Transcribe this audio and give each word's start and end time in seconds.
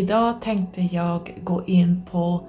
Idag 0.00 0.40
tänkte 0.42 0.80
jag 0.80 1.34
gå 1.44 1.64
in 1.66 2.02
på 2.10 2.48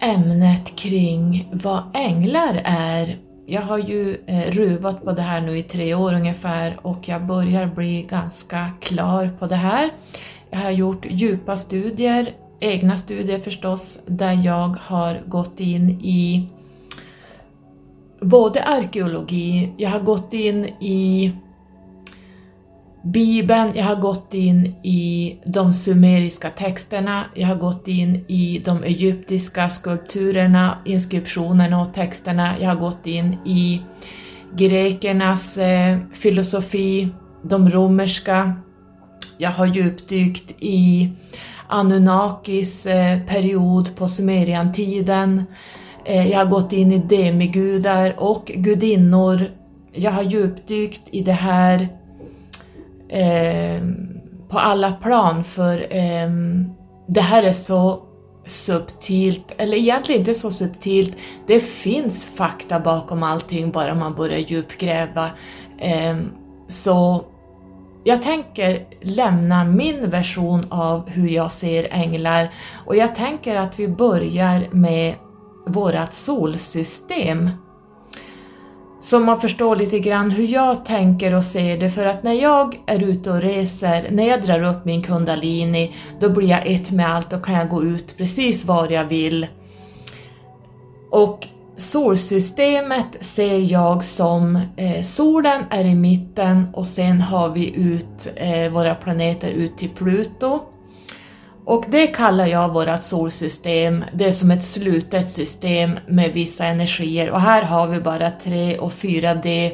ämnet 0.00 0.76
kring 0.76 1.48
vad 1.52 1.82
änglar 1.94 2.60
är. 2.64 3.18
Jag 3.46 3.62
har 3.62 3.78
ju 3.78 4.16
eh, 4.26 4.50
ruvat 4.50 5.04
på 5.04 5.12
det 5.12 5.22
här 5.22 5.40
nu 5.40 5.58
i 5.58 5.62
tre 5.62 5.94
år 5.94 6.14
ungefär 6.14 6.78
och 6.82 7.08
jag 7.08 7.26
börjar 7.26 7.66
bli 7.66 8.02
ganska 8.10 8.70
klar 8.80 9.30
på 9.38 9.46
det 9.46 9.56
här. 9.56 9.90
Jag 10.50 10.58
har 10.58 10.70
gjort 10.70 11.06
djupa 11.10 11.56
studier, 11.56 12.34
egna 12.60 12.96
studier 12.96 13.38
förstås, 13.38 13.98
där 14.06 14.44
jag 14.44 14.76
har 14.80 15.22
gått 15.26 15.60
in 15.60 15.90
i 15.90 16.48
både 18.20 18.62
arkeologi, 18.62 19.72
jag 19.76 19.90
har 19.90 20.00
gått 20.00 20.32
in 20.32 20.64
i 20.80 21.32
Bibeln, 23.02 23.72
jag 23.74 23.84
har 23.84 23.96
gått 23.96 24.34
in 24.34 24.74
i 24.82 25.36
de 25.44 25.74
sumeriska 25.74 26.50
texterna, 26.50 27.24
jag 27.34 27.48
har 27.48 27.54
gått 27.54 27.88
in 27.88 28.24
i 28.28 28.62
de 28.64 28.82
egyptiska 28.84 29.68
skulpturerna, 29.68 30.78
inskriptionerna 30.84 31.80
och 31.82 31.94
texterna, 31.94 32.54
jag 32.60 32.68
har 32.68 32.76
gått 32.76 33.06
in 33.06 33.36
i 33.44 33.82
grekernas 34.54 35.58
eh, 35.58 35.98
filosofi, 36.12 37.08
de 37.42 37.70
romerska, 37.70 38.52
jag 39.38 39.50
har 39.50 39.66
djupdykt 39.66 40.54
i 40.60 41.10
Anunnakis 41.68 42.86
eh, 42.86 43.20
period 43.20 43.96
på 43.96 44.08
Sumeriantiden, 44.08 45.44
eh, 46.04 46.30
jag 46.30 46.38
har 46.38 46.46
gått 46.46 46.72
in 46.72 46.92
i 46.92 46.98
demigudar 46.98 48.14
och 48.18 48.52
gudinnor, 48.54 49.46
jag 49.92 50.10
har 50.10 50.22
djupdykt 50.22 51.02
i 51.10 51.22
det 51.22 51.32
här 51.32 51.97
eh, 53.08 53.82
på 54.48 54.58
alla 54.58 54.92
plan 54.92 55.44
för 55.44 55.96
eh, 55.96 56.30
det 57.08 57.20
här 57.20 57.42
är 57.42 57.52
så 57.52 58.02
subtilt, 58.46 59.52
eller 59.56 59.76
egentligen 59.76 60.20
inte 60.20 60.34
så 60.34 60.50
subtilt, 60.50 61.16
det 61.46 61.60
finns 61.60 62.26
fakta 62.26 62.80
bakom 62.80 63.22
allting 63.22 63.70
bara 63.70 63.94
man 63.94 64.14
börjar 64.14 64.38
djupgräva. 64.38 65.30
Eh, 65.78 66.16
så 66.68 67.24
jag 68.04 68.22
tänker 68.22 68.86
lämna 69.02 69.64
min 69.64 70.10
version 70.10 70.66
av 70.70 71.08
hur 71.10 71.28
jag 71.28 71.52
ser 71.52 71.88
änglar 71.90 72.48
och 72.86 72.96
jag 72.96 73.14
tänker 73.14 73.56
att 73.56 73.78
vi 73.78 73.88
börjar 73.88 74.68
med 74.70 75.14
vårat 75.66 76.14
solsystem 76.14 77.50
så 79.00 79.20
man 79.20 79.40
förstår 79.40 79.76
lite 79.76 79.98
grann 79.98 80.30
hur 80.30 80.46
jag 80.46 80.84
tänker 80.84 81.34
och 81.34 81.44
ser 81.44 81.78
det 81.78 81.90
för 81.90 82.06
att 82.06 82.22
när 82.22 82.32
jag 82.32 82.80
är 82.86 83.02
ute 83.02 83.30
och 83.30 83.40
reser, 83.40 84.06
när 84.10 84.28
jag 84.28 84.42
drar 84.42 84.62
upp 84.62 84.84
min 84.84 85.02
kundalini, 85.02 85.94
då 86.20 86.30
blir 86.30 86.48
jag 86.48 86.66
ett 86.66 86.90
med 86.90 87.14
allt 87.14 87.32
och 87.32 87.44
kan 87.44 87.54
jag 87.54 87.68
gå 87.68 87.84
ut 87.84 88.16
precis 88.16 88.64
var 88.64 88.88
jag 88.88 89.04
vill. 89.04 89.46
Och 91.10 91.46
solsystemet 91.76 93.16
ser 93.20 93.58
jag 93.58 94.04
som 94.04 94.56
eh, 94.76 95.02
solen 95.02 95.64
är 95.70 95.84
i 95.84 95.94
mitten 95.94 96.68
och 96.74 96.86
sen 96.86 97.20
har 97.20 97.50
vi 97.50 97.74
ut 97.74 98.28
eh, 98.36 98.72
våra 98.72 98.94
planeter 98.94 99.50
ut 99.50 99.78
till 99.78 99.90
Pluto 99.90 100.60
och 101.68 101.84
det 101.90 102.06
kallar 102.06 102.46
jag 102.46 102.74
vårt 102.74 103.02
solsystem, 103.02 104.04
det 104.12 104.24
är 104.24 104.32
som 104.32 104.50
ett 104.50 104.64
slutet 104.64 105.28
system 105.28 105.98
med 106.06 106.32
vissa 106.32 106.64
energier 106.64 107.30
och 107.30 107.40
här 107.40 107.62
har 107.62 107.88
vi 107.88 108.00
bara 108.00 108.30
3 108.30 108.78
och 108.78 108.92
4D 108.92 109.72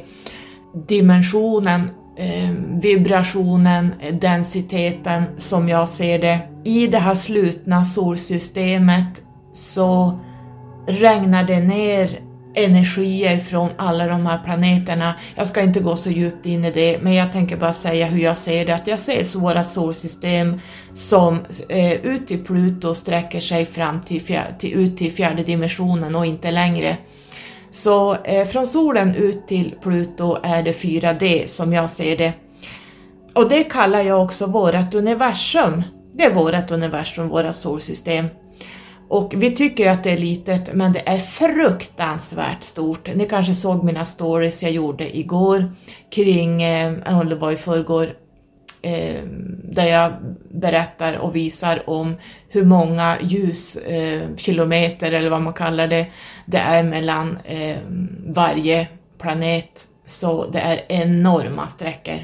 dimensionen, 0.88 1.90
eh, 2.18 2.50
vibrationen, 2.82 3.94
densiteten 4.20 5.24
som 5.38 5.68
jag 5.68 5.88
ser 5.88 6.18
det. 6.18 6.38
I 6.64 6.86
det 6.86 6.98
här 6.98 7.14
slutna 7.14 7.84
solsystemet 7.84 9.22
så 9.52 10.20
regnar 10.86 11.44
det 11.44 11.60
ner 11.60 12.18
energier 12.54 13.38
från 13.38 13.70
alla 13.76 14.06
de 14.06 14.26
här 14.26 14.38
planeterna. 14.44 15.14
Jag 15.36 15.48
ska 15.48 15.60
inte 15.60 15.80
gå 15.80 15.96
så 15.96 16.10
djupt 16.10 16.46
in 16.46 16.64
i 16.64 16.70
det, 16.70 16.98
men 17.02 17.14
jag 17.14 17.32
tänker 17.32 17.56
bara 17.56 17.72
säga 17.72 18.06
hur 18.06 18.18
jag 18.18 18.36
ser 18.36 18.66
det. 18.66 18.74
Att 18.74 18.86
jag 18.86 18.98
ser 18.98 19.38
vårt 19.38 19.66
solsystem 19.66 20.60
som 20.94 21.38
eh, 21.68 21.92
ut 21.92 22.26
till 22.26 22.44
Pluto 22.44 22.94
sträcker 22.94 23.40
sig 23.40 23.66
fram 23.66 24.02
till, 24.02 24.20
fjär, 24.20 24.56
till, 24.58 24.72
ut 24.72 24.98
till 24.98 25.12
fjärde 25.12 25.42
dimensionen 25.42 26.14
och 26.14 26.26
inte 26.26 26.50
längre. 26.50 26.96
Så 27.70 28.14
eh, 28.14 28.46
från 28.46 28.66
solen 28.66 29.14
ut 29.14 29.46
till 29.48 29.74
Pluto 29.82 30.38
är 30.42 30.62
det 30.62 30.72
4D 30.72 31.46
som 31.46 31.72
jag 31.72 31.90
ser 31.90 32.16
det. 32.16 32.32
Och 33.34 33.48
det 33.48 33.64
kallar 33.64 34.02
jag 34.02 34.22
också 34.22 34.46
vårt 34.46 34.94
universum. 34.94 35.82
Det 36.12 36.24
är 36.24 36.34
vårt 36.34 36.70
universum, 36.70 37.28
vårt 37.28 37.54
solsystem. 37.54 38.26
Och 39.14 39.34
vi 39.36 39.50
tycker 39.50 39.90
att 39.90 40.04
det 40.04 40.10
är 40.10 40.16
litet, 40.16 40.74
men 40.74 40.92
det 40.92 41.08
är 41.08 41.18
fruktansvärt 41.18 42.62
stort. 42.62 43.14
Ni 43.14 43.26
kanske 43.26 43.54
såg 43.54 43.84
mina 43.84 44.04
stories 44.04 44.62
jag 44.62 44.72
gjorde 44.72 45.18
igår 45.18 45.72
kring, 46.10 46.62
eh, 46.62 47.22
det 47.24 47.34
var 47.34 47.52
i 47.52 47.56
förrgår, 47.56 48.12
eh, 48.82 49.20
där 49.64 49.86
jag 49.86 50.12
berättar 50.50 51.16
och 51.18 51.36
visar 51.36 51.90
om 51.90 52.14
hur 52.48 52.64
många 52.64 53.16
ljuskilometer, 53.20 55.12
eh, 55.12 55.18
eller 55.18 55.30
vad 55.30 55.42
man 55.42 55.54
kallar 55.54 55.88
det, 55.88 56.06
det 56.46 56.58
är 56.58 56.82
mellan 56.82 57.38
eh, 57.44 57.76
varje 58.26 58.88
planet. 59.18 59.86
Så 60.06 60.50
det 60.50 60.60
är 60.60 60.84
enorma 60.88 61.68
sträckor. 61.68 62.18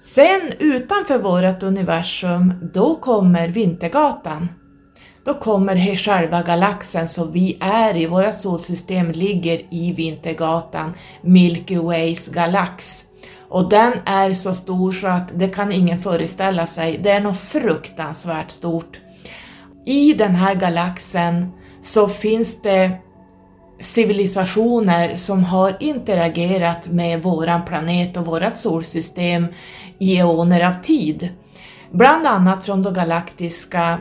Sen 0.00 0.40
utanför 0.58 1.18
vårt 1.18 1.62
universum, 1.62 2.70
då 2.74 2.94
kommer 2.94 3.48
Vintergatan 3.48 4.48
då 5.28 5.34
kommer 5.34 5.96
själva 5.96 6.42
galaxen 6.42 7.08
som 7.08 7.32
vi 7.32 7.56
är 7.60 7.96
i, 7.96 8.06
våra 8.06 8.32
solsystem 8.32 9.10
ligger 9.10 9.62
i 9.70 9.92
Vintergatan, 9.92 10.94
Milky 11.20 11.76
Ways 11.78 12.28
galax. 12.28 13.04
Och 13.48 13.68
den 13.68 13.92
är 14.04 14.34
så 14.34 14.54
stor 14.54 14.92
så 14.92 15.06
att 15.06 15.28
det 15.34 15.48
kan 15.48 15.72
ingen 15.72 15.98
föreställa 15.98 16.66
sig, 16.66 16.98
det 17.02 17.10
är 17.10 17.20
något 17.20 17.40
fruktansvärt 17.40 18.50
stort. 18.50 19.00
I 19.84 20.14
den 20.14 20.34
här 20.34 20.54
galaxen 20.54 21.52
så 21.82 22.08
finns 22.08 22.62
det 22.62 22.90
civilisationer 23.80 25.16
som 25.16 25.44
har 25.44 25.76
interagerat 25.80 26.88
med 26.88 27.22
våran 27.22 27.64
planet 27.64 28.16
och 28.16 28.26
vårat 28.26 28.58
solsystem 28.58 29.46
i 29.98 30.18
eoner 30.18 30.66
av 30.66 30.82
tid. 30.82 31.28
Bland 31.92 32.26
annat 32.26 32.64
från 32.64 32.82
de 32.82 32.94
galaktiska 32.94 33.98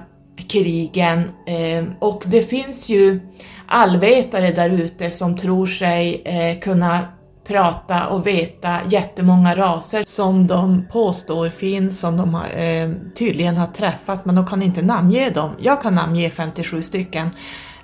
krigen 0.48 1.20
eh, 1.46 1.86
och 2.00 2.24
det 2.26 2.42
finns 2.42 2.90
ju 2.90 3.20
allvetare 3.68 4.52
där 4.52 4.70
ute 4.70 5.12
som 5.12 5.38
tror 5.38 5.68
sig 5.68 6.22
eh, 6.26 6.60
kunna 6.60 7.08
prata 7.48 8.08
och 8.08 8.28
veta 8.28 8.78
jättemånga 8.90 9.56
raser 9.56 10.04
som 10.08 10.48
de 10.48 10.86
påstår 10.92 11.50
finns, 11.50 12.00
som 12.00 12.18
de 12.18 12.36
eh, 12.36 13.14
tydligen 13.16 13.58
har 13.58 13.68
träffat, 13.68 14.26
men 14.26 14.36
de 14.36 14.48
kan 14.48 14.62
inte 14.62 14.82
namnge 14.82 15.30
dem. 15.30 15.52
Jag 15.60 15.82
kan 15.82 15.96
namnge 15.96 16.30
57 16.30 16.82
stycken 16.82 17.30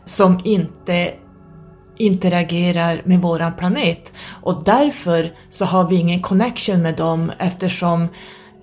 som 0.05 0.39
inte 0.43 1.11
interagerar 1.97 3.01
med 3.03 3.21
våran 3.21 3.53
planet 3.53 4.13
och 4.41 4.63
därför 4.63 5.33
så 5.49 5.65
har 5.65 5.89
vi 5.89 5.95
ingen 5.95 6.21
connection 6.21 6.81
med 6.81 6.95
dem 6.95 7.31
eftersom 7.39 8.01
Eh, 8.01 8.09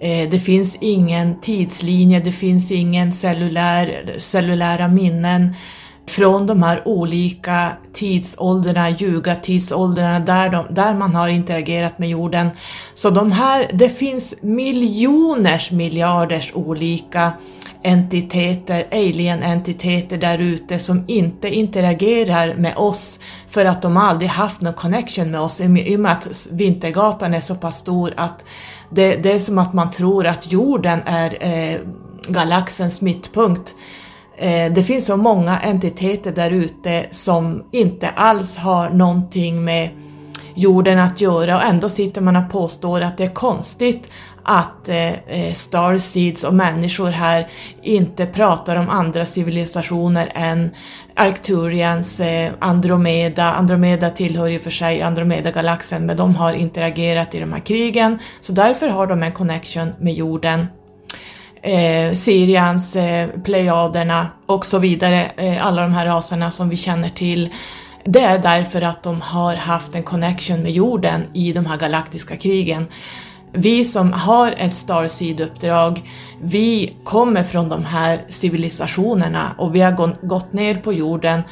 Eh, 0.00 0.30
det 0.30 0.38
finns 0.38 0.76
ingen 0.80 1.40
tidslinje, 1.40 2.20
det 2.20 2.32
finns 2.32 2.70
ingen 2.70 3.12
cellulär, 3.12 4.14
cellulära 4.18 4.88
minnen 4.88 5.54
från 6.06 6.46
de 6.46 6.62
här 6.62 6.88
olika 6.88 7.68
tidsåldrarna, 7.92 8.90
ljugatidsåldrarna, 8.90 10.20
där, 10.20 10.48
de, 10.48 10.74
där 10.74 10.94
man 10.94 11.14
har 11.14 11.28
interagerat 11.28 11.98
med 11.98 12.08
jorden. 12.08 12.48
Så 12.94 13.10
de 13.10 13.32
här, 13.32 13.70
det 13.72 13.88
finns 13.88 14.34
miljoners 14.40 15.70
miljarders 15.70 16.50
olika 16.54 17.32
entiteter, 17.82 18.86
alien-entiteter 18.90 20.18
där 20.18 20.38
ute 20.38 20.78
som 20.78 21.04
inte 21.06 21.48
interagerar 21.48 22.54
med 22.54 22.76
oss 22.76 23.20
för 23.48 23.64
att 23.64 23.82
de 23.82 23.96
aldrig 23.96 24.30
haft 24.30 24.60
någon 24.60 24.74
connection 24.74 25.30
med 25.30 25.40
oss 25.40 25.60
i 25.60 25.96
och 25.96 26.00
med 26.00 26.12
att 26.12 26.48
Vintergatan 26.50 27.34
är 27.34 27.40
så 27.40 27.54
pass 27.54 27.78
stor 27.78 28.14
att 28.16 28.44
det, 28.90 29.16
det 29.16 29.32
är 29.32 29.38
som 29.38 29.58
att 29.58 29.72
man 29.72 29.90
tror 29.90 30.26
att 30.26 30.52
jorden 30.52 31.00
är 31.06 31.36
eh, 31.40 31.80
galaxens 32.28 33.00
mittpunkt. 33.00 33.74
Eh, 34.36 34.72
det 34.72 34.82
finns 34.82 35.06
så 35.06 35.16
många 35.16 35.58
entiteter 35.58 36.32
där 36.32 36.50
ute 36.50 37.06
som 37.10 37.64
inte 37.70 38.08
alls 38.08 38.56
har 38.56 38.90
någonting 38.90 39.64
med 39.64 39.90
jorden 40.54 40.98
att 40.98 41.20
göra 41.20 41.56
och 41.56 41.62
ändå 41.62 41.88
sitter 41.88 42.20
man 42.20 42.36
och 42.36 42.50
påstår 42.50 43.00
att 43.00 43.18
det 43.18 43.24
är 43.24 43.34
konstigt 43.34 44.10
att 44.50 44.88
eh, 44.88 45.12
eh 45.12 45.52
Starseeds 45.52 46.44
och 46.44 46.54
människor 46.54 47.10
här 47.10 47.48
inte 47.82 48.26
pratar 48.26 48.76
om 48.76 48.88
andra 48.88 49.26
civilisationer 49.26 50.32
än 50.34 50.70
Arcturians 51.14 52.20
eh, 52.20 52.52
Andromeda. 52.58 53.52
Andromeda 53.52 54.10
tillhör 54.10 54.46
ju 54.46 54.58
för 54.58 54.70
sig 54.70 55.02
Andromeda-galaxen 55.02 56.06
men 56.06 56.16
de 56.16 56.34
har 56.34 56.52
interagerat 56.52 57.34
i 57.34 57.40
de 57.40 57.52
här 57.52 57.60
krigen 57.60 58.18
så 58.40 58.52
därför 58.52 58.88
har 58.88 59.06
de 59.06 59.22
en 59.22 59.32
connection 59.32 59.92
med 59.98 60.14
jorden. 60.14 60.66
Eh, 61.62 62.14
Sirians, 62.14 62.96
eh, 62.96 63.28
Plejaderna 63.44 64.28
och 64.46 64.66
så 64.66 64.78
vidare, 64.78 65.30
eh, 65.36 65.66
alla 65.66 65.82
de 65.82 65.92
här 65.92 66.06
raserna 66.06 66.50
som 66.50 66.68
vi 66.68 66.76
känner 66.76 67.08
till. 67.08 67.50
Det 68.04 68.20
är 68.20 68.38
därför 68.38 68.82
att 68.82 69.02
de 69.02 69.20
har 69.20 69.56
haft 69.56 69.94
en 69.94 70.02
connection 70.02 70.62
med 70.62 70.72
jorden 70.72 71.22
i 71.34 71.52
de 71.52 71.66
här 71.66 71.76
galaktiska 71.76 72.36
krigen. 72.36 72.86
Vi 73.52 73.84
som 73.84 74.12
har 74.12 74.54
ett 74.58 74.74
Starseed-uppdrag, 74.74 76.02
vi 76.42 76.96
kommer 77.04 77.44
från 77.44 77.68
de 77.68 77.84
här 77.84 78.24
civilisationerna 78.28 79.54
och 79.58 79.74
vi 79.74 79.80
har 79.80 80.26
gått 80.26 80.52
ner 80.52 80.74
på 80.74 80.92
jorden 80.92 81.42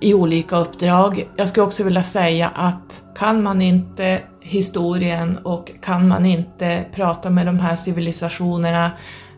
i 0.00 0.14
olika 0.14 0.56
uppdrag. 0.56 1.28
Jag 1.36 1.48
skulle 1.48 1.66
också 1.66 1.84
vilja 1.84 2.02
säga 2.02 2.48
att 2.48 3.02
kan 3.18 3.42
man 3.42 3.62
inte 3.62 4.20
historien 4.40 5.38
och 5.38 5.70
kan 5.82 6.08
man 6.08 6.26
inte 6.26 6.84
prata 6.94 7.30
med 7.30 7.46
de 7.46 7.58
här 7.58 7.76
civilisationerna, 7.76 8.90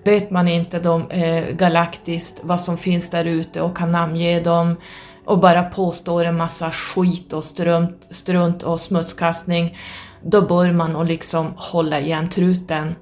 vet 0.04 0.30
man 0.30 0.48
inte 0.48 0.78
de, 0.78 1.10
eh, 1.10 1.44
galaktiskt 1.56 2.40
vad 2.42 2.60
som 2.60 2.76
finns 2.78 3.10
där 3.10 3.24
ute 3.24 3.60
och 3.60 3.76
kan 3.76 3.92
namnge 3.92 4.40
dem 4.40 4.76
och 5.24 5.38
bara 5.38 5.62
påstår 5.62 6.24
en 6.24 6.36
massa 6.36 6.70
skit 6.70 7.32
och 7.32 7.44
strunt, 7.44 8.06
strunt 8.10 8.62
och 8.62 8.80
smutskastning, 8.80 9.76
då 10.30 10.42
bör 10.42 10.72
man 10.72 10.92
nog 10.92 11.06
liksom 11.06 11.54
hålla 11.56 12.00
igen 12.00 12.28
truten. 12.28 12.94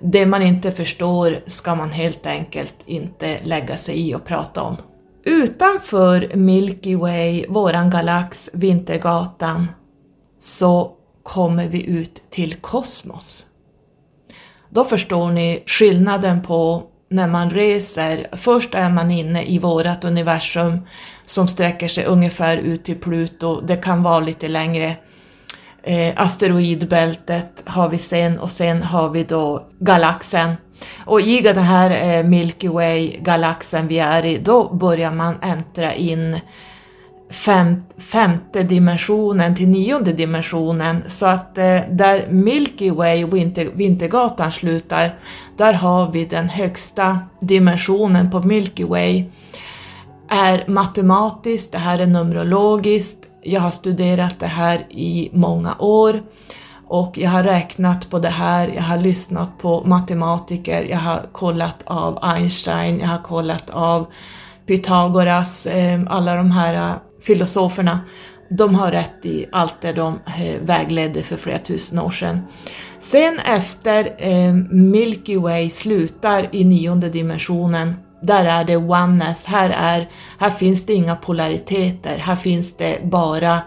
Det 0.00 0.26
man 0.26 0.42
inte 0.42 0.72
förstår 0.72 1.36
ska 1.46 1.74
man 1.74 1.90
helt 1.90 2.26
enkelt 2.26 2.74
inte 2.86 3.38
lägga 3.42 3.76
sig 3.76 4.08
i 4.08 4.14
och 4.14 4.24
prata 4.24 4.62
om. 4.62 4.76
Utanför 5.24 6.30
Milky 6.34 6.96
Way, 6.96 7.46
våran 7.48 7.90
galax, 7.90 8.50
Vintergatan, 8.52 9.68
så 10.38 10.92
kommer 11.22 11.68
vi 11.68 11.86
ut 11.86 12.30
till 12.30 12.54
kosmos. 12.54 13.46
Då 14.70 14.84
förstår 14.84 15.30
ni 15.30 15.62
skillnaden 15.66 16.42
på 16.42 16.82
när 17.10 17.28
man 17.28 17.50
reser. 17.50 18.26
Först 18.32 18.74
är 18.74 18.90
man 18.90 19.10
inne 19.10 19.44
i 19.44 19.58
vårat 19.58 20.04
universum 20.04 20.78
som 21.26 21.48
sträcker 21.48 21.88
sig 21.88 22.04
ungefär 22.04 22.56
ut 22.56 22.84
till 22.84 23.00
Pluto, 23.00 23.60
det 23.60 23.76
kan 23.76 24.02
vara 24.02 24.20
lite 24.20 24.48
längre. 24.48 24.96
Eh, 25.82 26.12
asteroidbältet 26.16 27.62
har 27.64 27.88
vi 27.88 27.98
sen 27.98 28.38
och 28.38 28.50
sen 28.50 28.82
har 28.82 29.10
vi 29.10 29.24
då 29.24 29.66
galaxen. 29.78 30.54
Och 31.06 31.20
i 31.20 31.40
den 31.40 31.58
här 31.58 32.18
eh, 32.18 32.24
Milky 32.24 32.68
Way-galaxen 32.68 33.88
vi 33.88 33.98
är 33.98 34.24
i, 34.24 34.38
då 34.38 34.74
börjar 34.74 35.10
man 35.10 35.34
äntra 35.42 35.94
in 35.94 36.40
fem, 37.30 37.84
femte 37.98 38.62
dimensionen 38.62 39.56
till 39.56 39.68
nionde 39.68 40.12
dimensionen. 40.12 41.02
Så 41.06 41.26
att 41.26 41.58
eh, 41.58 41.80
där 41.90 42.26
Milky 42.30 42.90
Way, 42.90 43.24
Winter, 43.24 43.68
Vintergatan, 43.74 44.52
slutar, 44.52 45.14
där 45.56 45.72
har 45.72 46.10
vi 46.10 46.24
den 46.24 46.48
högsta 46.48 47.18
dimensionen 47.40 48.30
på 48.30 48.40
Milky 48.40 48.84
Way. 48.84 49.24
Är 50.28 50.64
matematiskt, 50.68 51.72
det 51.72 51.78
här 51.78 51.98
är 51.98 52.06
numerologiskt, 52.06 53.21
jag 53.42 53.60
har 53.60 53.70
studerat 53.70 54.40
det 54.40 54.46
här 54.46 54.86
i 54.90 55.30
många 55.32 55.76
år 55.78 56.22
och 56.86 57.18
jag 57.18 57.30
har 57.30 57.42
räknat 57.42 58.10
på 58.10 58.18
det 58.18 58.28
här, 58.28 58.72
jag 58.74 58.82
har 58.82 58.98
lyssnat 58.98 59.58
på 59.58 59.84
matematiker, 59.84 60.84
jag 60.84 60.98
har 60.98 61.20
kollat 61.32 61.76
av 61.84 62.18
Einstein, 62.22 63.00
jag 63.00 63.08
har 63.08 63.22
kollat 63.22 63.70
av 63.70 64.06
Pythagoras, 64.66 65.66
eh, 65.66 66.00
alla 66.06 66.36
de 66.36 66.50
här 66.50 66.74
eh, 66.74 66.92
filosoferna, 67.22 68.00
de 68.50 68.74
har 68.74 68.90
rätt 68.90 69.26
i 69.26 69.46
allt 69.52 69.80
det 69.80 69.92
de 69.92 70.18
eh, 70.26 70.60
vägledde 70.62 71.22
för 71.22 71.36
flera 71.36 71.58
tusen 71.58 71.98
år 71.98 72.10
sedan. 72.10 72.40
Sen 73.00 73.38
efter 73.38 74.12
Milky 74.74 75.36
Way 75.36 75.70
slutar 75.70 76.48
i 76.52 76.64
nionde 76.64 77.08
dimensionen, 77.08 77.94
där 78.22 78.44
är 78.44 78.64
det 78.64 78.76
oneness, 78.76 79.44
här, 79.44 79.70
är, 79.70 80.08
här 80.38 80.50
finns 80.50 80.86
det 80.86 80.94
inga 80.94 81.16
polariteter, 81.16 82.18
här 82.18 82.36
finns 82.36 82.76
det 82.76 83.04
bara 83.04 83.60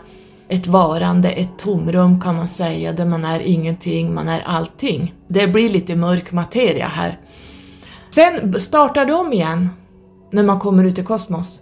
ett 0.47 0.67
varande, 0.67 1.29
ett 1.29 1.57
tomrum 1.57 2.21
kan 2.21 2.35
man 2.35 2.47
säga, 2.47 2.93
där 2.93 3.05
man 3.05 3.25
är 3.25 3.39
ingenting, 3.39 4.13
man 4.13 4.29
är 4.29 4.41
allting. 4.45 5.13
Det 5.27 5.47
blir 5.47 5.69
lite 5.69 5.95
mörk 5.95 6.31
materia 6.31 6.87
här. 6.87 7.19
Sen 8.09 8.59
startar 8.59 9.05
det 9.05 9.13
om 9.13 9.33
igen 9.33 9.69
när 10.31 10.43
man 10.43 10.59
kommer 10.59 10.83
ut 10.83 10.99
i 10.99 11.03
kosmos. 11.03 11.59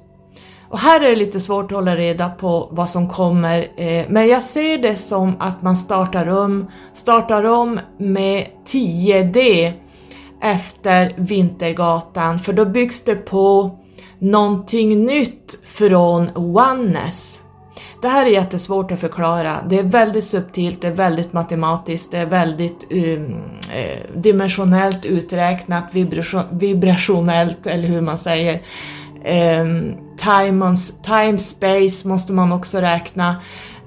Och 0.69 0.79
här 0.79 1.01
är 1.01 1.09
det 1.09 1.15
lite 1.15 1.39
svårt 1.39 1.71
att 1.71 1.75
hålla 1.75 1.95
reda 1.95 2.29
på 2.29 2.69
vad 2.71 2.89
som 2.89 3.09
kommer, 3.09 3.59
eh, 3.77 4.05
men 4.09 4.27
jag 4.27 4.43
ser 4.43 4.77
det 4.77 4.95
som 4.95 5.35
att 5.39 5.61
man 5.61 5.77
startar 5.77 6.27
om, 6.27 6.67
startar 6.93 7.43
om 7.43 7.79
med 7.97 8.47
10D 8.65 9.73
efter 10.43 11.13
Vintergatan, 11.17 12.39
för 12.39 12.53
då 12.53 12.65
byggs 12.65 13.01
det 13.01 13.15
på 13.15 13.79
någonting 14.19 15.05
nytt 15.05 15.59
från 15.63 16.29
Oneness. 16.35 17.41
Det 18.01 18.07
här 18.07 18.25
är 18.25 18.29
jättesvårt 18.29 18.91
att 18.91 18.99
förklara. 18.99 19.57
Det 19.69 19.79
är 19.79 19.83
väldigt 19.83 20.23
subtilt, 20.23 20.81
det 20.81 20.87
är 20.87 20.91
väldigt 20.91 21.33
matematiskt, 21.33 22.11
det 22.11 22.17
är 22.17 22.25
väldigt 22.25 22.87
um, 22.91 23.43
eh, 23.73 24.15
dimensionellt 24.15 25.05
uträknat, 25.05 25.83
vibration, 25.91 26.43
vibrationellt 26.51 27.67
eller 27.67 27.87
hur 27.87 28.01
man 28.01 28.17
säger. 28.17 28.61
Um, 29.61 29.95
time, 30.17 30.75
time, 31.03 31.39
space 31.39 32.07
måste 32.07 32.33
man 32.33 32.51
också 32.51 32.77
räkna. 32.77 33.35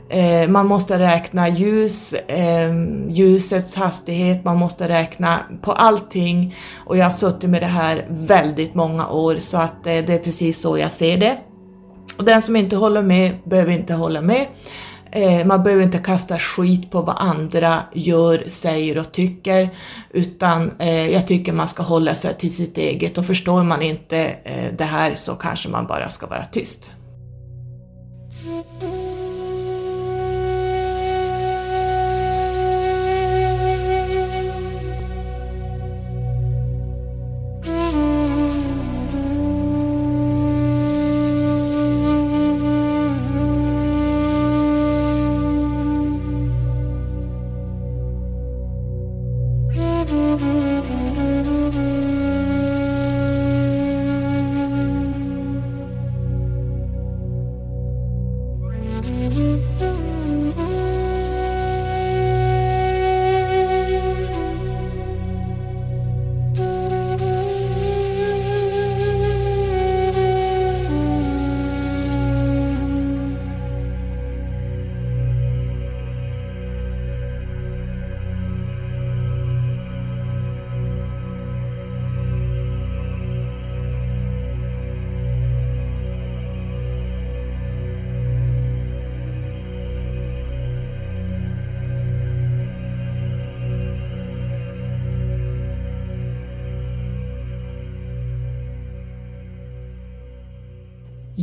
Eh, 0.09 0.49
man 0.49 0.67
måste 0.67 0.99
räkna 0.99 1.49
ljus, 1.49 2.13
eh, 2.13 2.73
ljusets 3.09 3.77
hastighet, 3.77 4.45
man 4.45 4.57
måste 4.57 4.89
räkna 4.89 5.39
på 5.63 5.73
allting. 5.73 6.55
Och 6.85 6.97
jag 6.97 7.05
har 7.05 7.11
suttit 7.11 7.51
med 7.51 7.63
det 7.63 7.67
här 7.67 8.07
väldigt 8.09 8.75
många 8.75 9.09
år 9.09 9.37
så 9.39 9.59
att 9.59 9.87
eh, 9.87 10.05
det 10.07 10.15
är 10.15 10.19
precis 10.19 10.61
så 10.61 10.79
jag 10.79 10.93
ser 10.93 11.19
det. 11.19 11.39
Och 12.17 12.25
den 12.25 12.43
som 12.43 12.57
inte 12.57 12.77
håller 12.77 13.03
med 13.03 13.33
behöver 13.45 13.73
inte 13.73 13.95
hålla 13.95 14.21
med. 14.21 14.47
Eh, 15.11 15.47
man 15.47 15.63
behöver 15.63 15.83
inte 15.83 15.99
kasta 15.99 16.39
skit 16.39 16.91
på 16.91 17.03
vad 17.03 17.17
andra 17.19 17.83
gör, 17.93 18.45
säger 18.47 18.99
och 18.99 19.13
tycker, 19.13 19.71
utan 20.11 20.71
eh, 20.79 21.11
jag 21.13 21.27
tycker 21.27 21.53
man 21.53 21.69
ska 21.69 21.83
hålla 21.83 22.15
sig 22.15 22.35
till 22.35 22.55
sitt 22.55 22.79
eget 22.79 23.19
och 23.19 23.27
förstår 23.27 23.63
man 23.63 23.83
inte 23.83 24.19
eh, 24.45 24.73
det 24.79 24.85
här 24.85 25.15
så 25.15 25.35
kanske 25.35 25.69
man 25.69 25.87
bara 25.87 26.11
ska 26.11 26.27
vara 26.27 26.45
tyst. 26.45 26.93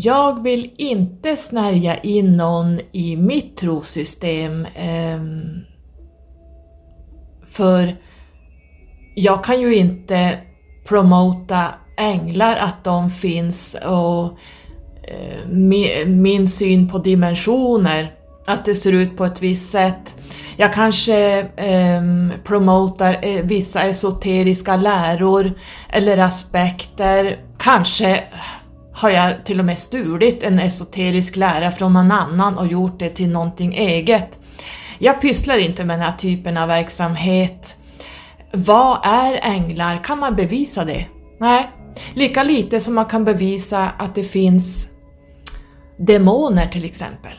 Jag 0.06 0.44
vill 0.44 0.72
inte 0.78 1.38
snärja 1.38 1.98
in 1.98 2.38
någon 2.38 2.80
i 2.92 3.18
mitt 3.18 3.58
trosystem. 3.58 4.66
Eh, 4.76 5.22
för 7.50 7.96
jag 9.16 9.44
kan 9.44 9.62
ju 9.62 9.76
inte 9.76 10.38
promota 10.88 11.66
änglar, 11.98 12.56
att 12.56 12.84
de 12.84 13.10
finns 13.10 13.76
och 13.86 14.26
eh, 15.08 15.48
min 16.08 16.48
syn 16.48 16.90
på 16.90 16.98
dimensioner, 16.98 18.14
att 18.48 18.66
det 18.66 18.76
ser 18.76 18.92
ut 18.94 19.18
på 19.18 19.26
ett 19.26 19.42
visst 19.42 19.72
sätt. 19.72 20.16
Jag 20.58 20.74
kanske 20.74 21.40
eh, 21.56 22.02
promotar 22.44 23.20
eh, 23.22 23.44
vissa 23.44 23.82
esoteriska 23.82 24.76
läror 24.76 25.52
eller 25.90 26.18
aspekter. 26.18 27.40
Kanske 27.58 28.24
har 28.94 29.10
jag 29.10 29.46
till 29.46 29.60
och 29.60 29.66
med 29.66 29.80
stulit 29.80 30.44
en 30.44 30.60
esoterisk 30.60 31.36
lära 31.36 31.72
från 31.72 31.94
någon 31.94 32.12
annan 32.12 32.58
och 32.58 32.68
gjort 32.68 33.00
det 33.00 33.10
till 33.10 33.30
någonting 33.30 33.76
eget. 33.76 34.40
Jag 35.00 35.22
pysslar 35.22 35.58
inte 35.58 35.84
med 35.84 36.00
den 36.00 36.06
här 36.06 36.18
typen 36.18 36.58
av 36.58 36.68
verksamhet. 36.68 37.78
Vad 38.52 39.00
är 39.04 39.40
änglar? 39.44 40.04
Kan 40.04 40.20
man 40.20 40.36
bevisa 40.36 40.86
det? 40.86 41.06
Nej, 41.40 41.70
lika 42.14 42.44
lite 42.44 42.80
som 42.80 42.94
man 42.94 43.06
kan 43.06 43.26
bevisa 43.26 43.90
att 43.98 44.16
det 44.16 44.24
finns 44.24 44.88
demoner 45.98 46.68
till 46.68 46.86
exempel. 46.86 47.34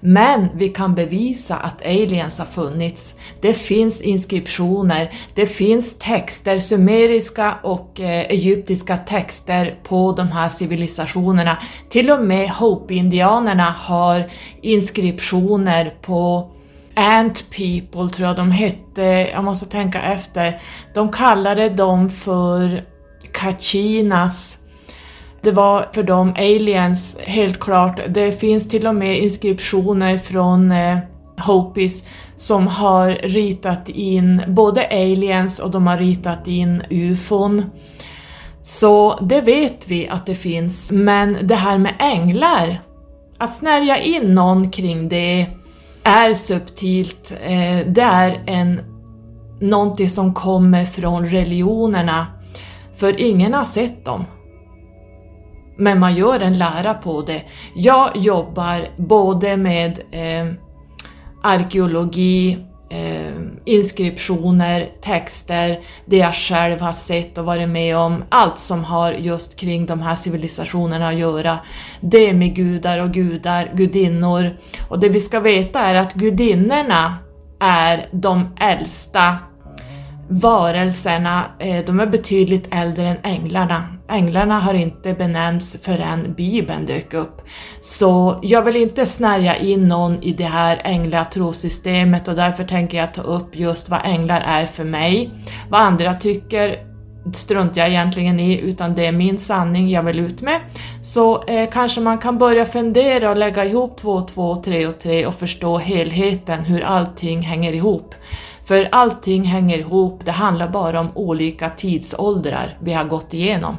Men 0.00 0.48
vi 0.54 0.68
kan 0.68 0.94
bevisa 0.94 1.56
att 1.56 1.82
aliens 1.86 2.38
har 2.38 2.46
funnits. 2.46 3.14
Det 3.40 3.54
finns 3.54 4.00
inskriptioner, 4.00 5.10
det 5.34 5.46
finns 5.46 5.98
texter, 5.98 6.58
sumeriska 6.58 7.54
och 7.62 8.00
eh, 8.00 8.20
egyptiska 8.20 8.96
texter 8.96 9.74
på 9.82 10.12
de 10.12 10.28
här 10.28 10.48
civilisationerna. 10.48 11.58
Till 11.88 12.10
och 12.10 12.20
med 12.20 12.50
Hope-indianerna 12.50 13.74
har 13.78 14.30
inskriptioner 14.62 15.94
på 16.02 16.50
Ant 16.94 17.50
People 17.50 18.08
tror 18.08 18.28
jag 18.28 18.36
de 18.36 18.50
hette, 18.50 19.02
jag 19.32 19.44
måste 19.44 19.66
tänka 19.66 20.02
efter. 20.02 20.60
De 20.94 21.12
kallade 21.12 21.68
dem 21.68 22.10
för 22.10 22.84
Kachinas 23.32 24.58
det 25.40 25.52
var 25.52 25.88
för 25.92 26.02
dem 26.02 26.34
aliens, 26.36 27.16
helt 27.20 27.60
klart. 27.60 28.00
Det 28.08 28.40
finns 28.40 28.68
till 28.68 28.86
och 28.86 28.94
med 28.94 29.18
inskriptioner 29.18 30.18
från 30.18 30.72
eh, 30.72 30.98
Hopis 31.38 32.04
som 32.36 32.66
har 32.66 33.10
ritat 33.10 33.88
in 33.88 34.42
både 34.48 34.86
aliens 34.86 35.58
och 35.58 35.70
de 35.70 35.86
har 35.86 35.98
ritat 35.98 36.46
in 36.46 36.82
ufon. 36.90 37.64
Så 38.62 39.18
det 39.22 39.40
vet 39.40 39.88
vi 39.88 40.08
att 40.08 40.26
det 40.26 40.34
finns, 40.34 40.90
men 40.92 41.36
det 41.42 41.54
här 41.54 41.78
med 41.78 41.94
änglar, 41.98 42.82
att 43.38 43.54
snärja 43.54 43.98
in 43.98 44.34
någon 44.34 44.70
kring 44.70 45.08
det 45.08 45.46
är 46.02 46.34
subtilt. 46.34 47.32
Eh, 47.44 47.86
det 47.86 48.02
är 48.02 48.42
en, 48.46 48.80
någonting 49.60 50.10
som 50.10 50.34
kommer 50.34 50.84
från 50.84 51.26
religionerna, 51.26 52.26
för 52.96 53.20
ingen 53.20 53.54
har 53.54 53.64
sett 53.64 54.04
dem 54.04 54.24
men 55.78 56.00
man 56.00 56.14
gör 56.14 56.40
en 56.40 56.58
lära 56.58 56.94
på 56.94 57.22
det. 57.22 57.42
Jag 57.74 58.16
jobbar 58.16 58.88
både 58.96 59.56
med 59.56 60.00
eh, 60.10 60.52
arkeologi, 61.42 62.58
eh, 62.90 63.32
inskriptioner, 63.64 64.88
texter, 65.02 65.78
det 66.04 66.16
jag 66.16 66.34
själv 66.34 66.80
har 66.80 66.92
sett 66.92 67.38
och 67.38 67.44
varit 67.44 67.68
med 67.68 67.96
om, 67.96 68.24
allt 68.28 68.58
som 68.58 68.84
har 68.84 69.12
just 69.12 69.56
kring 69.56 69.86
de 69.86 70.02
här 70.02 70.16
civilisationerna 70.16 71.08
att 71.08 71.18
göra. 71.18 71.58
Det 72.00 72.32
med 72.32 72.54
gudar 72.54 72.98
och 72.98 73.10
gudar, 73.10 73.72
gudinnor. 73.74 74.56
Och 74.88 75.00
det 75.00 75.08
vi 75.08 75.20
ska 75.20 75.40
veta 75.40 75.80
är 75.80 75.94
att 75.94 76.14
gudinnorna 76.14 77.16
är 77.60 78.08
de 78.12 78.56
äldsta 78.60 79.36
varelserna, 80.28 81.44
eh, 81.58 81.84
de 81.84 82.00
är 82.00 82.06
betydligt 82.06 82.68
äldre 82.70 83.08
än 83.08 83.18
änglarna. 83.22 83.97
Änglarna 84.10 84.60
har 84.60 84.74
inte 84.74 85.14
benämnts 85.14 85.76
förrän 85.82 86.34
Bibeln 86.34 86.86
dök 86.86 87.14
upp. 87.14 87.42
Så 87.82 88.38
jag 88.42 88.62
vill 88.62 88.76
inte 88.76 89.06
snärja 89.06 89.56
in 89.56 89.88
någon 89.88 90.22
i 90.22 90.32
det 90.32 90.44
här 90.44 90.80
änglatrosystemet 90.84 92.28
och 92.28 92.34
därför 92.34 92.64
tänker 92.64 92.98
jag 92.98 93.14
ta 93.14 93.22
upp 93.22 93.56
just 93.56 93.88
vad 93.88 94.00
änglar 94.04 94.40
är 94.46 94.66
för 94.66 94.84
mig. 94.84 95.30
Vad 95.70 95.80
andra 95.80 96.14
tycker 96.14 96.88
struntar 97.34 97.80
jag 97.80 97.90
egentligen 97.90 98.40
i, 98.40 98.60
utan 98.60 98.94
det 98.94 99.06
är 99.06 99.12
min 99.12 99.38
sanning 99.38 99.88
jag 99.88 100.02
vill 100.02 100.18
ut 100.18 100.42
med. 100.42 100.60
Så 101.02 101.42
eh, 101.42 101.70
kanske 101.70 102.00
man 102.00 102.18
kan 102.18 102.38
börja 102.38 102.66
fundera 102.66 103.30
och 103.30 103.36
lägga 103.36 103.64
ihop 103.64 103.96
två 103.96 104.10
och 104.10 104.28
två, 104.28 104.56
tre 104.56 104.86
och 104.86 104.98
tre 104.98 105.26
och 105.26 105.34
förstå 105.34 105.78
helheten, 105.78 106.64
hur 106.64 106.84
allting 106.84 107.42
hänger 107.42 107.72
ihop. 107.72 108.14
För 108.64 108.88
allting 108.92 109.44
hänger 109.44 109.78
ihop, 109.78 110.24
det 110.24 110.32
handlar 110.32 110.68
bara 110.68 111.00
om 111.00 111.08
olika 111.14 111.70
tidsåldrar 111.70 112.78
vi 112.80 112.92
har 112.92 113.04
gått 113.04 113.34
igenom. 113.34 113.76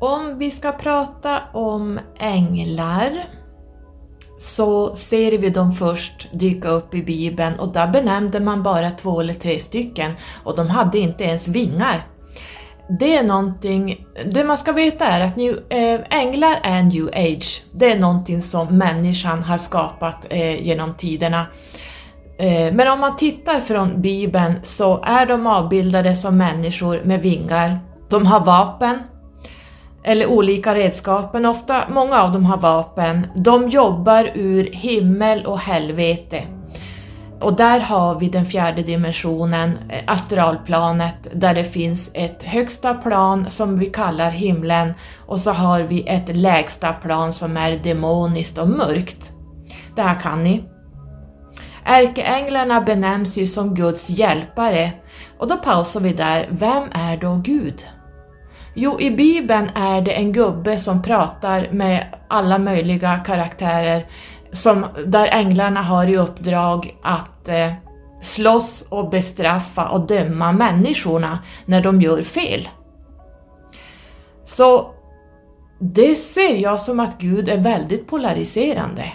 Om 0.00 0.38
vi 0.38 0.50
ska 0.50 0.72
prata 0.72 1.40
om 1.52 2.00
änglar 2.18 3.24
så 4.38 4.96
ser 4.96 5.38
vi 5.38 5.50
dem 5.50 5.72
först 5.72 6.28
dyka 6.32 6.68
upp 6.68 6.94
i 6.94 7.02
Bibeln 7.02 7.58
och 7.58 7.72
där 7.72 7.88
benämnde 7.88 8.40
man 8.40 8.62
bara 8.62 8.90
två 8.90 9.20
eller 9.20 9.34
tre 9.34 9.60
stycken 9.60 10.12
och 10.44 10.56
de 10.56 10.68
hade 10.70 10.98
inte 10.98 11.24
ens 11.24 11.48
vingar. 11.48 12.06
Det 13.00 13.16
är 13.16 13.22
någonting, 13.22 14.06
det 14.32 14.44
man 14.44 14.58
ska 14.58 14.72
veta 14.72 15.06
är 15.06 15.20
att 15.20 15.36
new, 15.36 15.58
äh, 15.68 16.00
änglar 16.10 16.58
är 16.62 16.82
new 16.82 17.08
age. 17.14 17.62
Det 17.72 17.92
är 17.92 17.98
någonting 17.98 18.42
som 18.42 18.78
människan 18.78 19.42
har 19.42 19.58
skapat 19.58 20.26
äh, 20.30 20.62
genom 20.62 20.94
tiderna. 20.94 21.46
Äh, 22.38 22.72
men 22.72 22.88
om 22.88 23.00
man 23.00 23.16
tittar 23.16 23.60
från 23.60 24.02
Bibeln 24.02 24.54
så 24.62 25.02
är 25.04 25.26
de 25.26 25.46
avbildade 25.46 26.16
som 26.16 26.36
människor 26.36 27.02
med 27.04 27.22
vingar. 27.22 27.80
De 28.08 28.26
har 28.26 28.40
vapen, 28.40 28.98
eller 30.02 30.26
olika 30.26 30.74
redskapen, 30.74 31.46
ofta 31.46 31.84
många 31.88 32.22
av 32.22 32.32
dem 32.32 32.44
har 32.44 32.56
vapen. 32.56 33.26
De 33.36 33.68
jobbar 33.68 34.30
ur 34.34 34.72
himmel 34.72 35.46
och 35.46 35.58
helvete. 35.58 36.42
Och 37.40 37.56
där 37.56 37.80
har 37.80 38.20
vi 38.20 38.28
den 38.28 38.46
fjärde 38.46 38.82
dimensionen, 38.82 39.78
eh, 39.88 40.02
astralplanet, 40.06 41.14
där 41.32 41.54
det 41.54 41.64
finns 41.64 42.10
ett 42.14 42.42
högsta 42.42 42.94
plan 42.94 43.50
som 43.50 43.78
vi 43.78 43.86
kallar 43.86 44.30
himlen 44.30 44.94
och 45.26 45.40
så 45.40 45.50
har 45.50 45.80
vi 45.80 46.08
ett 46.08 46.36
lägsta 46.36 46.92
plan 46.92 47.32
som 47.32 47.56
är 47.56 47.78
demoniskt 47.78 48.58
och 48.58 48.68
mörkt. 48.68 49.30
Det 49.96 50.02
här 50.02 50.20
kan 50.20 50.44
ni. 50.44 50.64
Ärkeänglarna 51.84 52.80
benämns 52.80 53.38
ju 53.38 53.46
som 53.46 53.74
Guds 53.74 54.10
hjälpare 54.10 54.92
och 55.38 55.48
då 55.48 55.56
pausar 55.56 56.00
vi 56.00 56.12
där. 56.12 56.48
Vem 56.50 56.82
är 56.92 57.16
då 57.16 57.34
Gud? 57.34 57.86
Jo, 58.74 59.00
i 59.00 59.10
Bibeln 59.10 59.70
är 59.74 60.00
det 60.00 60.12
en 60.12 60.32
gubbe 60.32 60.78
som 60.78 61.02
pratar 61.02 61.68
med 61.72 62.06
alla 62.28 62.58
möjliga 62.58 63.18
karaktärer 63.18 64.06
som, 64.52 64.86
där 65.06 65.28
änglarna 65.28 65.82
har 65.82 66.06
i 66.06 66.16
uppdrag 66.16 66.96
att 67.02 67.48
eh, 67.48 67.72
slåss 68.22 68.86
och 68.88 69.10
bestraffa 69.10 69.88
och 69.88 70.06
döma 70.06 70.52
människorna 70.52 71.38
när 71.64 71.80
de 71.80 72.00
gör 72.00 72.22
fel. 72.22 72.68
Så 74.44 74.94
det 75.78 76.14
ser 76.14 76.54
jag 76.54 76.80
som 76.80 77.00
att 77.00 77.18
Gud 77.18 77.48
är 77.48 77.58
väldigt 77.58 78.06
polariserande. 78.06 79.12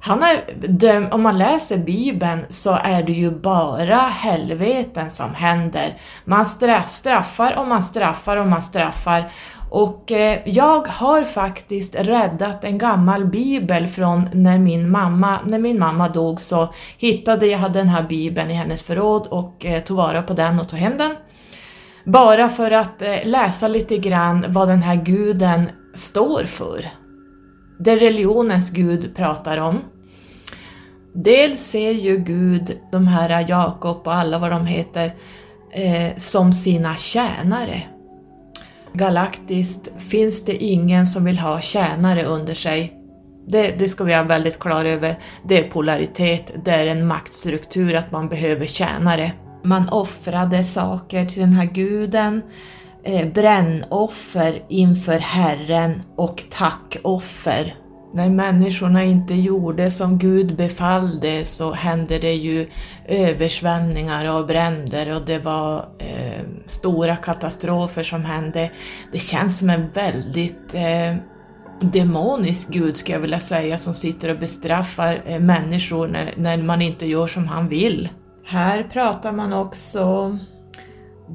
Han 0.00 0.22
är, 0.22 1.14
om 1.14 1.22
man 1.22 1.38
läser 1.38 1.78
Bibeln 1.78 2.46
så 2.48 2.78
är 2.84 3.02
det 3.02 3.12
ju 3.12 3.30
bara 3.30 3.96
helveten 3.96 5.10
som 5.10 5.34
händer. 5.34 5.96
Man 6.24 6.46
straffar 6.86 7.58
och 7.58 7.66
man 7.66 7.82
straffar 7.82 8.36
och 8.36 8.46
man 8.46 8.62
straffar. 8.62 9.30
Och 9.70 10.12
eh, 10.12 10.38
jag 10.44 10.86
har 10.86 11.24
faktiskt 11.24 11.94
räddat 11.94 12.64
en 12.64 12.78
gammal 12.78 13.26
bibel 13.26 13.88
från 13.88 14.28
när 14.32 14.58
min 14.58 14.90
mamma, 14.90 15.38
när 15.46 15.58
min 15.58 15.78
mamma 15.78 16.08
dog 16.08 16.40
så 16.40 16.74
hittade 16.98 17.46
jag 17.46 17.72
den 17.72 17.88
här 17.88 18.02
bibeln 18.02 18.50
i 18.50 18.54
hennes 18.54 18.82
förråd 18.82 19.26
och 19.26 19.66
eh, 19.66 19.82
tog 19.82 19.96
vara 19.96 20.22
på 20.22 20.32
den 20.32 20.60
och 20.60 20.68
tog 20.68 20.78
hem 20.78 20.98
den. 20.98 21.16
Bara 22.04 22.48
för 22.48 22.70
att 22.70 23.02
eh, 23.02 23.18
läsa 23.24 23.68
lite 23.68 23.98
grann 23.98 24.44
vad 24.48 24.68
den 24.68 24.82
här 24.82 24.96
guden 24.96 25.70
står 25.94 26.44
för. 26.44 26.97
Det 27.78 27.96
religionens 27.96 28.70
gud 28.70 29.16
pratar 29.16 29.58
om. 29.58 29.80
Dels 31.12 31.60
ser 31.60 31.92
ju 31.92 32.16
Gud 32.18 32.78
de 32.92 33.06
här 33.06 33.46
Jakob 33.48 34.00
och 34.04 34.14
alla 34.14 34.38
vad 34.38 34.50
de 34.50 34.66
heter 34.66 35.14
eh, 35.72 36.16
som 36.16 36.52
sina 36.52 36.96
tjänare. 36.96 37.82
Galaktiskt 38.92 39.88
finns 39.98 40.44
det 40.44 40.64
ingen 40.64 41.06
som 41.06 41.24
vill 41.24 41.38
ha 41.38 41.60
tjänare 41.60 42.24
under 42.24 42.54
sig. 42.54 42.92
Det, 43.46 43.78
det 43.78 43.88
ska 43.88 44.04
vi 44.04 44.14
ha 44.14 44.22
väldigt 44.22 44.58
klara 44.58 44.88
över. 44.88 45.18
Det 45.48 45.58
är 45.58 45.70
polaritet, 45.70 46.52
det 46.64 46.70
är 46.70 46.86
en 46.86 47.06
maktstruktur 47.06 47.94
att 47.94 48.12
man 48.12 48.28
behöver 48.28 48.66
tjänare. 48.66 49.32
Man 49.64 49.88
offrade 49.88 50.64
saker 50.64 51.26
till 51.26 51.40
den 51.40 51.52
här 51.52 51.64
guden, 51.64 52.42
Eh, 53.08 53.28
brännoffer 53.28 54.62
inför 54.68 55.18
Herren 55.18 56.02
och 56.16 56.44
tackoffer 56.50 57.74
när 58.14 58.28
människorna 58.28 59.04
inte 59.04 59.34
gjorde 59.34 59.90
som 59.90 60.18
Gud 60.18 60.56
befallde 60.56 61.44
så 61.44 61.72
hände 61.72 62.18
det 62.18 62.34
ju 62.34 62.68
översvämningar 63.06 64.38
och 64.38 64.46
bränder 64.46 65.16
och 65.16 65.26
det 65.26 65.38
var 65.38 65.88
eh, 65.98 66.42
stora 66.66 67.16
katastrofer 67.16 68.02
som 68.02 68.24
hände. 68.24 68.70
Det 69.12 69.18
känns 69.18 69.58
som 69.58 69.70
en 69.70 69.90
väldigt 69.90 70.74
eh, 70.74 71.16
demonisk 71.80 72.68
Gud 72.68 72.96
skulle 72.96 73.16
jag 73.16 73.22
vilja 73.22 73.40
säga 73.40 73.78
som 73.78 73.94
sitter 73.94 74.28
och 74.28 74.38
bestraffar 74.38 75.22
eh, 75.26 75.40
människor 75.40 76.08
när, 76.08 76.32
när 76.36 76.58
man 76.58 76.82
inte 76.82 77.06
gör 77.06 77.26
som 77.26 77.46
han 77.46 77.68
vill. 77.68 78.08
Här 78.44 78.82
pratar 78.82 79.32
man 79.32 79.52
också 79.52 80.32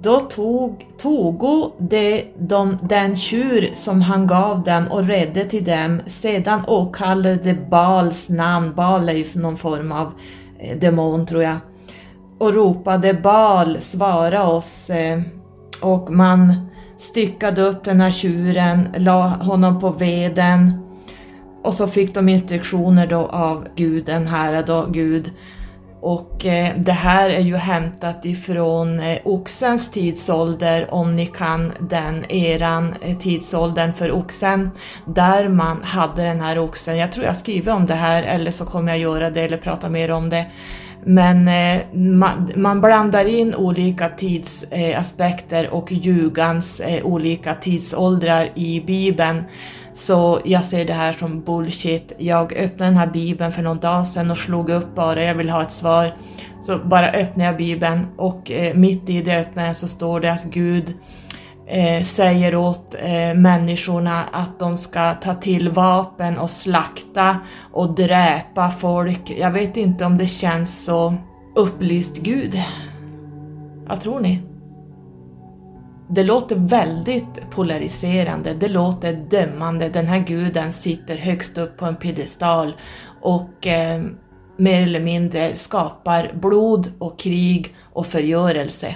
då 0.01 0.19
tog 0.19 0.87
Togo 0.97 1.71
de, 1.77 2.25
de, 2.37 2.77
den 2.81 3.15
tjur 3.15 3.69
som 3.73 4.01
han 4.01 4.27
gav 4.27 4.63
dem 4.63 4.87
och 4.87 5.03
redde 5.03 5.45
till 5.45 5.63
dem, 5.63 6.01
sedan 6.07 6.61
åkallade 6.67 7.57
Bals 7.69 8.29
namn, 8.29 8.73
Bal 8.75 9.09
är 9.09 9.13
ju 9.13 9.25
någon 9.33 9.57
form 9.57 9.91
av 9.91 10.11
eh, 10.59 10.77
demon 10.77 11.25
tror 11.25 11.43
jag, 11.43 11.57
och 12.37 12.53
ropade 12.53 13.13
Bal, 13.13 13.77
svara 13.81 14.47
oss. 14.47 14.89
Eh, 14.89 15.21
och 15.81 16.11
man 16.11 16.69
styckade 16.97 17.61
upp 17.61 17.83
den 17.83 18.01
här 18.01 18.11
tjuren, 18.11 18.87
la 18.97 19.27
honom 19.27 19.79
på 19.79 19.89
veden. 19.89 20.79
Och 21.63 21.73
så 21.73 21.87
fick 21.87 22.13
de 22.13 22.29
instruktioner 22.29 23.07
då 23.07 23.25
av 23.25 23.67
guden, 23.75 24.27
här 24.27 24.63
då 24.63 24.85
Gud, 24.91 25.31
och 26.03 26.45
eh, 26.45 26.71
det 26.77 26.91
här 26.91 27.29
är 27.29 27.39
ju 27.39 27.55
hämtat 27.55 28.25
ifrån 28.25 28.99
eh, 28.99 29.17
oxens 29.23 29.91
tidsålder, 29.91 30.93
om 30.93 31.15
ni 31.15 31.25
kan 31.25 31.71
den 31.79 32.31
eran, 32.31 32.95
eh, 33.01 33.17
tidsåldern 33.17 33.93
för 33.93 34.11
oxen, 34.11 34.71
där 35.05 35.47
man 35.47 35.83
hade 35.83 36.23
den 36.23 36.41
här 36.41 36.59
oxen. 36.59 36.97
Jag 36.97 37.11
tror 37.11 37.25
jag 37.25 37.37
skriver 37.37 37.73
om 37.73 37.85
det 37.85 37.93
här, 37.93 38.23
eller 38.23 38.51
så 38.51 38.65
kommer 38.65 38.91
jag 38.91 38.99
göra 38.99 39.29
det 39.29 39.41
eller 39.41 39.57
prata 39.57 39.89
mer 39.89 40.11
om 40.11 40.29
det. 40.29 40.45
Men 41.05 41.47
eh, 41.47 41.81
man, 41.93 42.51
man, 42.55 42.81
blandar 42.81 43.25
in 43.25 43.55
olika 43.55 44.09
tidsaspekter 44.09 45.63
eh, 45.63 45.69
och 45.69 45.91
ljugans 45.91 46.79
eh, 46.79 47.05
olika 47.05 47.55
tidsåldrar 47.55 48.49
i 48.55 48.81
Bibeln. 48.81 49.43
Så 49.93 50.41
jag 50.45 50.65
ser 50.65 50.85
det 50.85 50.93
här 50.93 51.13
som 51.13 51.41
bullshit. 51.41 52.11
Jag 52.17 52.53
öppnade 52.53 52.91
den 52.91 52.97
här 52.97 53.07
bibeln 53.07 53.51
för 53.51 53.61
någon 53.61 53.79
dag 53.79 54.07
sedan 54.07 54.31
och 54.31 54.37
slog 54.37 54.69
upp 54.69 54.95
bara, 54.95 55.23
jag 55.23 55.35
vill 55.35 55.49
ha 55.49 55.61
ett 55.61 55.71
svar. 55.71 56.15
Så 56.61 56.77
bara 56.77 57.09
öppnade 57.09 57.49
jag 57.49 57.57
bibeln 57.57 58.07
och 58.17 58.51
eh, 58.51 58.75
mitt 58.75 59.09
i 59.09 59.21
det 59.21 59.37
öppnandet 59.37 59.77
så 59.77 59.87
står 59.87 60.19
det 60.19 60.31
att 60.31 60.43
Gud 60.43 60.93
eh, 61.67 62.03
säger 62.03 62.55
åt 62.55 62.95
eh, 62.99 63.35
människorna 63.35 64.23
att 64.31 64.59
de 64.59 64.77
ska 64.77 65.13
ta 65.13 65.33
till 65.33 65.69
vapen 65.69 66.37
och 66.37 66.49
slakta 66.49 67.37
och 67.71 67.95
dräpa 67.95 68.71
folk. 68.71 69.33
Jag 69.39 69.51
vet 69.51 69.77
inte 69.77 70.05
om 70.05 70.17
det 70.17 70.27
känns 70.27 70.85
så 70.85 71.15
upplyst 71.55 72.17
Gud. 72.17 72.61
Vad 73.87 74.01
tror 74.01 74.19
ni? 74.19 74.52
Det 76.07 76.23
låter 76.23 76.55
väldigt 76.55 77.49
polariserande, 77.51 78.53
det 78.53 78.67
låter 78.67 79.13
dömande. 79.13 79.89
Den 79.89 80.07
här 80.07 80.19
guden 80.19 80.73
sitter 80.73 81.15
högst 81.15 81.57
upp 81.57 81.77
på 81.77 81.85
en 81.85 81.95
piedestal 81.95 82.73
och 83.21 83.67
eh, 83.67 84.03
mer 84.57 84.83
eller 84.83 84.99
mindre 84.99 85.55
skapar 85.55 86.31
blod 86.33 86.91
och 86.99 87.19
krig 87.19 87.75
och 87.93 88.07
förgörelse. 88.07 88.95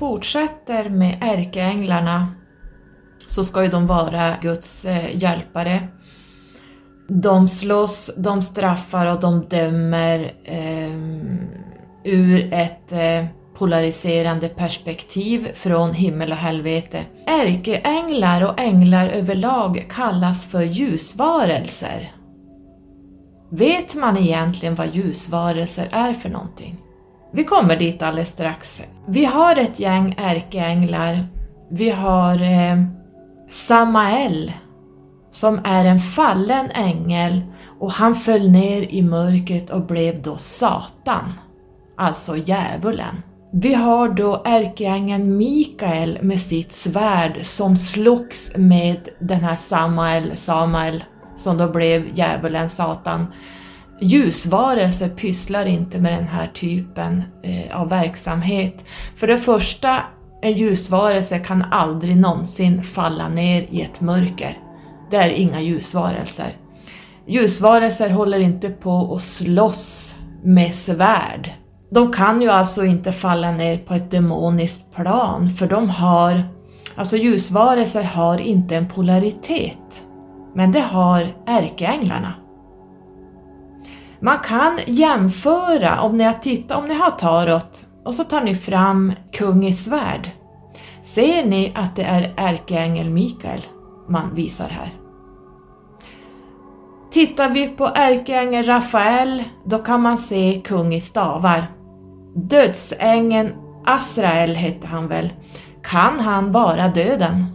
Fortsätter 0.00 0.88
med 0.88 1.18
ärkeänglarna 1.20 2.34
så 3.26 3.44
ska 3.44 3.62
ju 3.62 3.68
de 3.68 3.86
vara 3.86 4.36
Guds 4.42 4.84
eh, 4.84 5.22
hjälpare. 5.22 5.88
De 7.08 7.48
slåss, 7.48 8.10
de 8.16 8.42
straffar 8.42 9.06
och 9.06 9.20
de 9.20 9.48
dömer 9.48 10.32
eh, 10.44 10.94
ur 12.04 12.52
ett 12.52 12.92
eh, 12.92 13.26
polariserande 13.54 14.48
perspektiv 14.48 15.48
från 15.54 15.94
himmel 15.94 16.32
och 16.32 16.38
helvete. 16.38 17.04
Ärkeänglar 17.26 18.44
och 18.44 18.60
änglar 18.60 19.08
överlag 19.08 19.86
kallas 19.90 20.44
för 20.44 20.62
ljusvarelser. 20.62 22.12
Vet 23.50 23.94
man 23.94 24.16
egentligen 24.16 24.74
vad 24.74 24.94
ljusvarelser 24.94 25.88
är 25.92 26.12
för 26.12 26.28
någonting? 26.28 26.76
Vi 27.32 27.44
kommer 27.44 27.76
dit 27.76 28.02
alldeles 28.02 28.28
strax. 28.28 28.82
Vi 29.06 29.24
har 29.24 29.56
ett 29.56 29.80
gäng 29.80 30.14
ärkeänglar. 30.18 31.26
Vi 31.70 31.90
har 31.90 32.42
eh, 32.42 32.82
Samael 33.50 34.52
som 35.30 35.60
är 35.64 35.84
en 35.84 36.00
fallen 36.00 36.70
ängel 36.70 37.42
och 37.80 37.92
han 37.92 38.14
föll 38.14 38.50
ner 38.50 38.82
i 38.82 39.02
mörkret 39.02 39.70
och 39.70 39.86
blev 39.86 40.22
då 40.22 40.36
Satan, 40.36 41.32
alltså 41.96 42.36
djävulen. 42.36 43.22
Vi 43.52 43.74
har 43.74 44.08
då 44.08 44.42
ärkeängeln 44.44 45.36
Mikael 45.36 46.18
med 46.22 46.40
sitt 46.40 46.72
svärd 46.72 47.46
som 47.46 47.76
slogs 47.76 48.52
med 48.56 49.08
den 49.18 49.40
här 49.40 49.56
Samael, 49.56 50.36
Samael 50.36 51.04
som 51.36 51.56
då 51.56 51.68
blev 51.68 52.18
djävulen, 52.18 52.68
Satan 52.68 53.26
ljusvarelser 54.00 55.08
pysslar 55.08 55.66
inte 55.66 55.98
med 55.98 56.12
den 56.12 56.28
här 56.28 56.46
typen 56.54 57.22
eh, 57.42 57.80
av 57.80 57.88
verksamhet. 57.88 58.84
För 59.16 59.26
det 59.26 59.38
första, 59.38 60.02
en 60.42 60.52
ljusvarelse 60.52 61.38
kan 61.38 61.64
aldrig 61.70 62.16
någonsin 62.16 62.82
falla 62.82 63.28
ner 63.28 63.66
i 63.70 63.82
ett 63.82 64.00
mörker. 64.00 64.58
Det 65.10 65.16
är 65.16 65.28
inga 65.28 65.60
ljusvarelser. 65.60 66.52
Ljusvarelser 67.26 68.10
håller 68.10 68.38
inte 68.38 68.70
på 68.70 69.14
att 69.14 69.22
slåss 69.22 70.16
med 70.44 70.74
svärd. 70.74 71.50
De 71.90 72.12
kan 72.12 72.42
ju 72.42 72.48
alltså 72.48 72.84
inte 72.84 73.12
falla 73.12 73.50
ner 73.50 73.78
på 73.78 73.94
ett 73.94 74.10
demoniskt 74.10 74.94
plan 74.94 75.50
för 75.50 75.66
de 75.66 75.90
har, 75.90 76.42
alltså 76.94 77.16
ljusvarelser 77.16 78.02
har 78.02 78.38
inte 78.38 78.76
en 78.76 78.88
polaritet. 78.88 80.04
Men 80.54 80.72
det 80.72 80.80
har 80.80 81.26
ärkeänglarna. 81.46 82.34
Man 84.22 84.38
kan 84.38 84.78
jämföra, 84.86 86.00
om 86.00 86.16
ni, 86.16 86.24
har 86.24 86.32
tittat, 86.32 86.78
om 86.78 86.88
ni 86.88 86.94
har 86.94 87.10
tarot 87.10 87.86
och 88.04 88.14
så 88.14 88.24
tar 88.24 88.40
ni 88.40 88.54
fram 88.54 89.12
kung 89.32 89.66
i 89.66 89.72
svärd. 89.72 90.30
Ser 91.02 91.44
ni 91.44 91.72
att 91.76 91.96
det 91.96 92.02
är 92.02 92.34
ärkeängel 92.36 93.10
Mikael 93.10 93.66
man 94.08 94.34
visar 94.34 94.68
här? 94.68 94.94
Tittar 97.10 97.50
vi 97.50 97.68
på 97.68 97.86
ärkeängel 97.94 98.64
Rafael, 98.64 99.44
då 99.64 99.78
kan 99.78 100.02
man 100.02 100.18
se 100.18 100.60
kung 100.64 100.94
i 100.94 101.00
stavar. 101.00 101.66
Dödsängeln 102.34 103.54
Asrael 103.84 104.54
hette 104.54 104.86
han 104.86 105.08
väl. 105.08 105.32
Kan 105.82 106.20
han 106.20 106.52
vara 106.52 106.88
döden? 106.88 107.46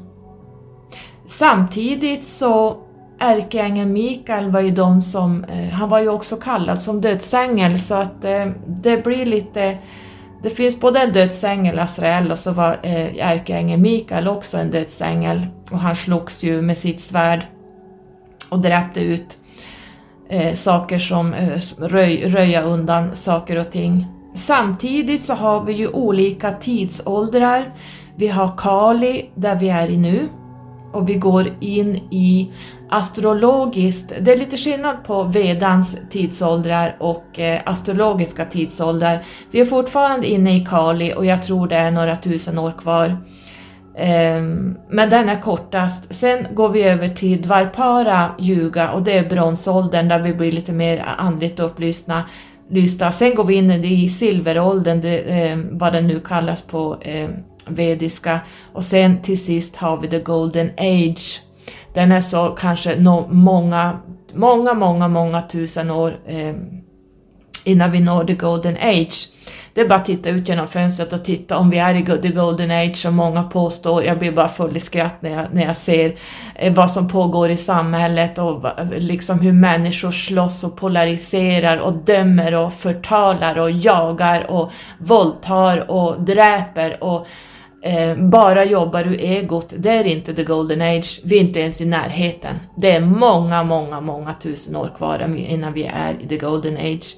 Samtidigt 1.28 2.25
så 2.25 2.78
ärkeängeln 3.19 3.93
Mikael 3.93 4.51
var 4.51 4.62
ju 4.62 4.71
de 4.71 5.01
som, 5.01 5.43
eh, 5.43 5.69
han 5.69 5.89
var 5.89 5.99
ju 5.99 6.10
också 6.10 6.36
kallad 6.36 6.82
som 6.82 7.01
dödsängel 7.01 7.80
så 7.80 7.93
att 7.93 8.25
eh, 8.25 8.45
det 8.67 9.04
blir 9.04 9.25
lite, 9.25 9.78
det 10.43 10.49
finns 10.49 10.80
både 10.80 10.99
en 10.99 11.13
dödsängel, 11.13 11.80
Azrael, 11.80 12.32
och 12.32 12.39
så 12.39 12.51
var 12.51 12.78
eh, 12.84 13.28
ärkeängeln 13.28 13.82
Mikael 13.82 14.28
också 14.28 14.58
en 14.58 14.71
dödsängel 14.71 15.47
och 15.71 15.80
han 15.80 15.95
slogs 15.95 16.43
ju 16.43 16.62
med 16.62 16.78
sitt 16.78 17.01
svärd 17.01 17.45
och 18.49 18.60
dräpte 18.60 18.99
ut 19.01 19.38
eh, 20.30 20.54
saker 20.54 20.99
som 20.99 21.34
eh, 21.34 21.60
röj, 21.78 22.28
röja 22.28 22.62
undan 22.62 23.15
saker 23.15 23.58
och 23.58 23.71
ting. 23.71 24.08
Samtidigt 24.36 25.23
så 25.23 25.34
har 25.34 25.63
vi 25.63 25.73
ju 25.73 25.88
olika 25.88 26.51
tidsåldrar. 26.51 27.73
Vi 28.15 28.28
har 28.28 28.58
Kali, 28.58 29.30
där 29.36 29.56
vi 29.56 29.69
är 29.69 29.88
i 29.88 29.97
nu, 29.97 30.28
och 30.91 31.10
vi 31.10 31.13
går 31.13 31.54
in 31.60 31.95
i 32.12 32.52
astrologiskt, 32.89 34.13
det 34.21 34.32
är 34.32 34.38
lite 34.38 34.58
skillnad 34.58 35.04
på 35.04 35.24
vedans 35.24 35.98
tidsåldrar 36.10 36.95
och 37.00 37.39
eh, 37.39 37.62
astrologiska 37.65 38.45
tidsåldrar. 38.45 39.24
Vi 39.52 39.60
är 39.60 39.65
fortfarande 39.65 40.28
inne 40.28 40.58
i 40.58 40.65
Kali 40.65 41.13
och 41.17 41.26
jag 41.26 41.43
tror 41.43 41.67
det 41.67 41.76
är 41.76 41.91
några 41.91 42.15
tusen 42.15 42.60
år 42.60 42.74
kvar. 42.78 43.17
Ehm, 43.98 44.78
men 44.89 45.10
den 45.10 45.30
är 45.30 45.41
kortast. 45.41 46.15
Sen 46.15 46.48
går 46.54 46.69
vi 46.69 46.84
över 46.84 47.10
till 47.10 47.41
Dvarpara 47.41 48.32
Yuga 48.39 48.91
och 48.91 49.02
det 49.02 49.17
är 49.17 49.30
bronsåldern 49.30 50.08
där 50.08 50.19
vi 50.19 50.34
blir 50.34 50.52
lite 50.52 50.71
mer 50.71 51.06
andligt 51.17 51.60
upplysta. 51.60 52.24
Lysta. 52.69 53.12
Sen 53.12 53.36
går 53.36 53.43
vi 53.43 53.54
in 53.54 53.71
i 53.71 54.10
silveråldern, 54.10 55.02
det, 55.02 55.19
eh, 55.19 55.58
vad 55.71 55.93
den 55.93 56.08
nu 56.08 56.19
kallas 56.19 56.62
på 56.62 56.98
eh, 57.02 57.30
vediska. 57.67 58.39
Och 58.73 58.84
sen 58.84 59.21
till 59.21 59.45
sist 59.45 59.75
har 59.75 59.97
vi 59.97 60.08
the 60.08 60.19
golden 60.19 60.69
age. 60.78 61.41
Den 61.93 62.12
är 62.12 62.21
så 62.21 62.47
kanske 62.47 62.95
no, 62.95 63.28
många, 63.32 63.99
många, 64.34 64.73
många, 64.73 65.08
många 65.08 65.41
tusen 65.41 65.91
år 65.91 66.19
eh, 66.28 66.56
innan 67.63 67.91
vi 67.91 67.99
når 67.99 68.23
the 68.23 68.34
golden 68.34 68.78
age. 68.82 69.30
Det 69.73 69.82
är 69.82 69.88
bara 69.88 69.95
att 69.95 70.06
titta 70.06 70.30
ut 70.30 70.49
genom 70.49 70.67
fönstret 70.67 71.13
och 71.13 71.25
titta 71.25 71.58
om 71.58 71.69
vi 71.69 71.78
är 71.78 71.95
i 71.95 72.21
the 72.21 72.30
golden 72.30 72.71
age 72.71 72.95
som 72.95 73.15
många 73.15 73.43
påstår. 73.43 74.04
Jag 74.04 74.19
blir 74.19 74.32
bara 74.32 74.47
full 74.47 74.78
i 74.78 74.80
skratt 74.80 75.21
när 75.21 75.30
jag, 75.30 75.45
när 75.54 75.65
jag 75.65 75.78
ser 75.78 76.15
eh, 76.56 76.73
vad 76.73 76.91
som 76.91 77.08
pågår 77.08 77.49
i 77.49 77.58
samhället 77.58 78.38
och 78.38 78.65
liksom 78.97 79.39
hur 79.39 79.51
människor 79.51 80.12
slåss 80.12 80.63
och 80.63 80.78
polariserar 80.78 81.78
och 81.78 81.93
dömer 81.93 82.56
och 82.56 82.73
förtalar 82.73 83.58
och 83.58 83.71
jagar 83.71 84.51
och 84.51 84.71
våldtar 84.97 85.91
och 85.91 86.21
dräper 86.21 87.04
och 87.04 87.28
eh, 87.86 88.17
bara 88.17 88.65
jobbar 88.65 89.08
ur 89.08 89.21
egot. 89.21 89.74
Det 89.78 89.89
är 89.89 90.04
inte 90.04 90.34
the 90.34 90.43
golden 90.43 90.82
age. 90.82 91.21
Vi 91.24 91.38
är 91.38 91.41
inte 91.41 91.60
ens 91.60 91.82
i 91.82 91.86
närheten. 91.86 92.56
Det 92.78 92.91
är 92.91 93.02
många, 93.02 93.63
många, 93.63 94.02
många 94.02 94.34
tusen 94.34 94.76
år 94.76 94.91
kvar 94.98 95.36
innan 95.38 95.74
vi 95.74 95.84
är 95.84 96.15
i 96.19 96.28
the 96.28 96.38
golden 96.38 96.78
age. 96.78 97.15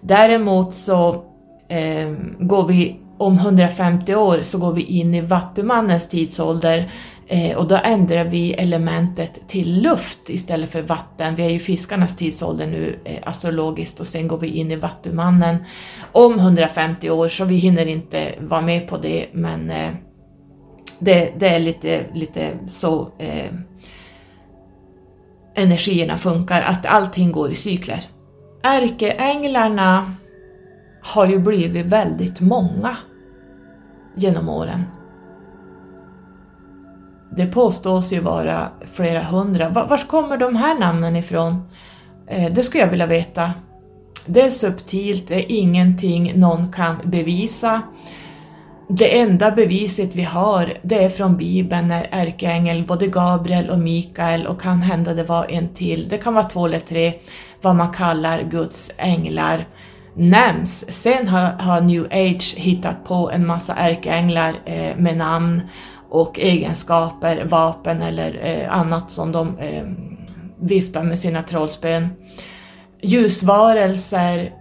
Däremot 0.00 0.74
så 0.74 1.24
eh, 1.68 2.12
går 2.38 2.66
vi 2.68 2.96
om 3.18 3.38
150 3.38 4.14
år 4.14 4.38
så 4.42 4.58
går 4.58 4.72
vi 4.72 4.82
in 4.82 5.14
i 5.14 5.20
Vattumannens 5.20 6.08
tidsålder 6.08 6.90
Eh, 7.32 7.56
och 7.56 7.68
då 7.68 7.78
ändrar 7.84 8.24
vi 8.24 8.52
elementet 8.52 9.48
till 9.48 9.82
luft 9.82 10.30
istället 10.30 10.70
för 10.70 10.82
vatten. 10.82 11.34
Vi 11.34 11.42
är 11.42 11.50
ju 11.50 11.58
fiskarnas 11.58 12.16
tidsålder 12.16 12.66
nu 12.66 12.98
eh, 13.04 13.18
astrologiskt 13.22 14.00
och 14.00 14.06
sen 14.06 14.28
går 14.28 14.38
vi 14.38 14.48
in 14.48 14.70
i 14.70 14.76
Vattumannen 14.76 15.56
om 16.12 16.38
150 16.38 17.10
år 17.10 17.28
så 17.28 17.44
vi 17.44 17.56
hinner 17.56 17.86
inte 17.86 18.34
vara 18.38 18.60
med 18.60 18.88
på 18.88 18.98
det 18.98 19.26
men 19.32 19.70
eh, 19.70 19.90
det, 20.98 21.32
det, 21.38 21.48
är 21.48 21.60
lite, 21.60 22.06
lite 22.14 22.50
så 22.68 23.10
eh, 23.18 23.52
energierna 25.54 26.18
funkar, 26.18 26.62
att 26.62 26.86
allting 26.86 27.32
går 27.32 27.50
i 27.50 27.54
cykler. 27.54 28.00
Ärkeänglarna 28.62 30.14
har 31.02 31.26
ju 31.26 31.38
blivit 31.38 31.86
väldigt 31.86 32.40
många 32.40 32.96
genom 34.16 34.48
åren. 34.48 34.84
Det 37.36 37.46
påstås 37.46 38.12
ju 38.12 38.20
vara 38.20 38.68
flera 38.92 39.22
hundra. 39.22 39.68
Var 39.68 40.08
kommer 40.08 40.36
de 40.36 40.56
här 40.56 40.78
namnen 40.78 41.16
ifrån? 41.16 41.62
Eh, 42.26 42.52
det 42.52 42.62
skulle 42.62 42.82
jag 42.82 42.90
vilja 42.90 43.06
veta. 43.06 43.52
Det 44.26 44.40
är 44.40 44.50
subtilt, 44.50 45.28
det 45.28 45.34
är 45.34 45.56
ingenting 45.56 46.32
någon 46.36 46.72
kan 46.72 46.96
bevisa. 47.04 47.82
Det 48.88 49.20
enda 49.20 49.50
beviset 49.50 50.14
vi 50.14 50.22
har, 50.22 50.74
det 50.82 51.04
är 51.04 51.08
från 51.08 51.36
Bibeln 51.36 51.88
när 51.88 52.08
ärkeängel, 52.10 52.86
både 52.86 53.06
Gabriel 53.06 53.70
och 53.70 53.78
Mikael 53.78 54.46
och 54.46 54.60
kan 54.60 54.82
hända 54.82 55.14
det 55.14 55.24
var 55.24 55.46
en 55.50 55.74
till, 55.74 56.08
det 56.08 56.18
kan 56.18 56.34
vara 56.34 56.44
två 56.44 56.66
eller 56.66 56.78
tre, 56.78 57.12
vad 57.62 57.76
man 57.76 57.92
kallar 57.92 58.42
Guds 58.42 58.90
änglar 58.96 59.66
nämns. 60.14 60.92
Sen 61.02 61.28
har, 61.28 61.46
har 61.46 61.80
New 61.80 62.04
Age 62.04 62.54
hittat 62.56 63.04
på 63.04 63.30
en 63.30 63.46
massa 63.46 63.74
ärkeänglar 63.74 64.60
eh, 64.64 64.96
med 64.96 65.16
namn 65.16 65.62
och 66.12 66.38
egenskaper, 66.38 67.44
vapen 67.44 68.02
eller 68.02 68.40
eh, 68.42 68.78
annat 68.78 69.10
som 69.10 69.32
de 69.32 69.58
eh, 69.58 69.84
viftar 70.60 71.02
med 71.02 71.18
sina 71.18 71.42
trollspön. 71.42 72.08
Ljusvarelser 73.00 74.52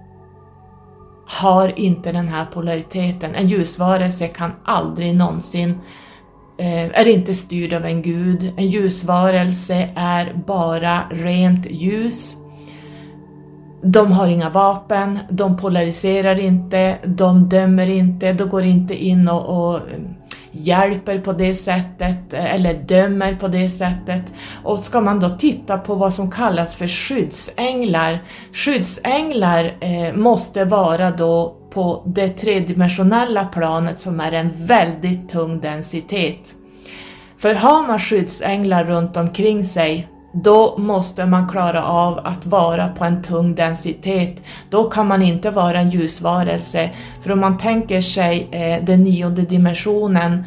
har 1.27 1.79
inte 1.79 2.11
den 2.11 2.27
här 2.27 2.45
polariteten. 2.45 3.35
En 3.35 3.47
ljusvarelse 3.47 4.27
kan 4.27 4.51
aldrig 4.63 5.15
någonsin 5.15 5.79
eh, 6.57 6.99
är 6.99 7.07
inte 7.07 7.35
styrd 7.35 7.73
av 7.73 7.85
en 7.85 8.01
gud. 8.01 8.53
En 8.57 8.69
ljusvarelse 8.69 9.89
är 9.95 10.33
bara 10.47 10.99
rent 11.09 11.71
ljus 11.71 12.37
de 13.81 14.11
har 14.11 14.27
inga 14.27 14.49
vapen, 14.49 15.19
de 15.29 15.57
polariserar 15.57 16.39
inte, 16.39 16.97
de 17.05 17.49
dömer 17.49 17.87
inte, 17.87 18.33
de 18.33 18.49
går 18.49 18.63
inte 18.63 19.05
in 19.05 19.27
och, 19.27 19.73
och 19.73 19.79
hjälper 20.51 21.19
på 21.19 21.33
det 21.33 21.55
sättet 21.55 22.33
eller 22.33 22.73
dömer 22.73 23.35
på 23.35 23.47
det 23.47 23.69
sättet. 23.69 24.23
Och 24.63 24.79
ska 24.79 25.01
man 25.01 25.19
då 25.19 25.29
titta 25.29 25.77
på 25.77 25.95
vad 25.95 26.13
som 26.13 26.31
kallas 26.31 26.75
för 26.75 26.87
skyddsänglar, 26.87 28.23
skyddsänglar 28.53 29.77
eh, 29.79 30.15
måste 30.15 30.65
vara 30.65 31.11
då 31.11 31.57
på 31.73 32.03
det 32.05 32.29
tredimensionella 32.29 33.45
planet 33.45 33.99
som 33.99 34.19
är 34.19 34.31
en 34.31 34.65
väldigt 34.65 35.29
tung 35.29 35.59
densitet. 35.59 36.55
För 37.37 37.55
har 37.55 37.87
man 37.87 37.99
skyddsänglar 37.99 38.83
runt 38.83 39.17
omkring 39.17 39.65
sig 39.65 40.07
då 40.33 40.77
måste 40.77 41.25
man 41.25 41.49
klara 41.49 41.83
av 41.83 42.19
att 42.23 42.45
vara 42.45 42.87
på 42.87 43.05
en 43.05 43.23
tung 43.23 43.55
densitet. 43.55 44.43
Då 44.69 44.89
kan 44.89 45.07
man 45.07 45.21
inte 45.21 45.51
vara 45.51 45.79
en 45.79 45.89
ljusvarelse. 45.89 46.89
För 47.21 47.31
om 47.31 47.39
man 47.39 47.57
tänker 47.57 48.01
sig 48.01 48.47
eh, 48.51 48.85
den 48.85 49.03
nionde 49.03 49.41
dimensionen 49.41 50.43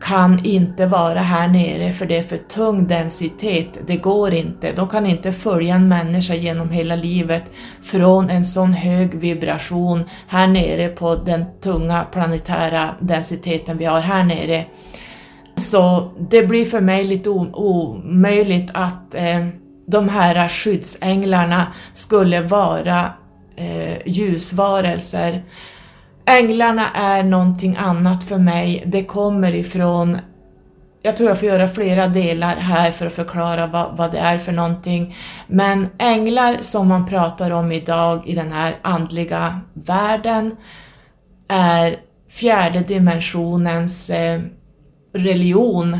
kan 0.00 0.44
inte 0.44 0.86
vara 0.86 1.20
här 1.20 1.48
nere 1.48 1.92
för 1.92 2.06
det 2.06 2.18
är 2.18 2.22
för 2.22 2.36
tung 2.36 2.86
densitet. 2.86 3.68
Det 3.86 3.96
går 3.96 4.34
inte. 4.34 4.72
De 4.72 4.88
kan 4.88 5.06
inte 5.06 5.32
följa 5.32 5.74
en 5.74 5.88
människa 5.88 6.34
genom 6.34 6.70
hela 6.70 6.96
livet 6.96 7.42
från 7.82 8.30
en 8.30 8.44
sån 8.44 8.72
hög 8.72 9.14
vibration 9.14 10.04
här 10.28 10.46
nere 10.46 10.88
på 10.88 11.14
den 11.14 11.44
tunga 11.60 12.04
planetära 12.12 12.94
densiteten 13.00 13.78
vi 13.78 13.84
har 13.84 14.00
här 14.00 14.24
nere. 14.24 14.64
Så 15.58 16.10
det 16.30 16.42
blir 16.42 16.64
för 16.64 16.80
mig 16.80 17.04
lite 17.04 17.30
omöjligt 17.30 18.70
att 18.74 19.14
eh, 19.14 19.46
de 19.86 20.08
här 20.08 20.48
skyddsänglarna 20.48 21.66
skulle 21.94 22.40
vara 22.40 23.04
eh, 23.56 24.06
ljusvarelser. 24.06 25.44
Änglarna 26.24 26.90
är 26.94 27.22
någonting 27.22 27.76
annat 27.76 28.24
för 28.24 28.38
mig. 28.38 28.82
Det 28.86 29.04
kommer 29.04 29.54
ifrån 29.54 30.18
jag 31.02 31.16
tror 31.16 31.28
jag 31.28 31.38
får 31.38 31.48
göra 31.48 31.68
flera 31.68 32.08
delar 32.08 32.56
här 32.56 32.90
för 32.90 33.06
att 33.06 33.12
förklara 33.12 33.66
vad, 33.66 33.96
vad 33.96 34.12
det 34.12 34.18
är 34.18 34.38
för 34.38 34.52
någonting. 34.52 35.16
Men 35.46 35.88
änglar 35.98 36.56
som 36.60 36.88
man 36.88 37.06
pratar 37.06 37.50
om 37.50 37.72
idag 37.72 38.28
i 38.28 38.34
den 38.34 38.52
här 38.52 38.76
andliga 38.82 39.60
världen 39.72 40.56
är 41.48 41.96
fjärde 42.28 42.80
dimensionens 42.80 44.10
eh, 44.10 44.40
religion 45.12 45.98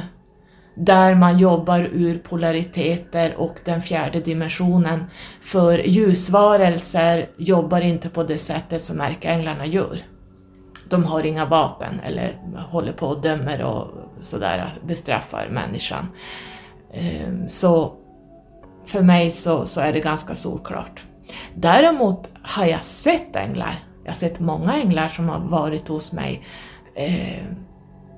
där 0.75 1.15
man 1.15 1.39
jobbar 1.39 1.81
ur 1.93 2.19
polariteter 2.19 3.35
och 3.37 3.61
den 3.65 3.83
fjärde 3.83 4.21
dimensionen. 4.21 5.05
För 5.43 5.79
ljusvarelser 5.79 7.29
jobbar 7.37 7.81
inte 7.81 8.09
på 8.09 8.23
det 8.23 8.39
sättet 8.39 8.85
som 8.85 9.01
ärkeänglarna 9.01 9.67
gör. 9.67 9.99
De 10.89 11.05
har 11.05 11.27
inga 11.27 11.45
vapen 11.45 12.01
eller 12.01 12.41
håller 12.71 12.93
på 12.93 13.07
och 13.07 13.23
dömer 13.23 13.63
och 13.63 13.89
sådär 14.21 14.79
bestraffar 14.87 15.49
människan. 15.49 16.09
Ehm, 16.93 17.49
så 17.49 17.93
för 18.87 19.03
mig 19.03 19.31
så, 19.31 19.67
så 19.67 19.81
är 19.81 19.93
det 19.93 20.01
ganska 20.01 20.35
solklart. 20.35 21.03
Däremot 21.55 22.29
har 22.43 22.65
jag 22.65 22.85
sett 22.85 23.37
änglar. 23.37 23.85
Jag 24.05 24.11
har 24.11 24.17
sett 24.17 24.41
många 24.41 24.75
änglar 24.75 25.09
som 25.09 25.29
har 25.29 25.41
varit 25.41 25.89
hos 25.89 26.13
mig 26.13 26.47
ehm, 26.95 27.68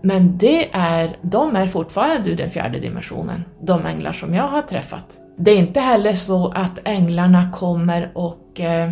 men 0.03 0.39
det 0.39 0.69
är, 0.73 1.17
de 1.23 1.57
är 1.57 1.67
fortfarande 1.67 2.31
ur 2.31 2.37
den 2.37 2.51
fjärde 2.51 2.79
dimensionen, 2.79 3.45
de 3.63 3.87
änglar 3.87 4.13
som 4.13 4.35
jag 4.35 4.49
har 4.49 4.63
träffat. 4.63 5.19
Det 5.39 5.51
är 5.51 5.57
inte 5.57 5.81
heller 5.81 6.15
så 6.15 6.53
att 6.55 6.79
änglarna 6.85 7.53
kommer 7.53 8.11
och 8.15 8.61
eh, 8.61 8.91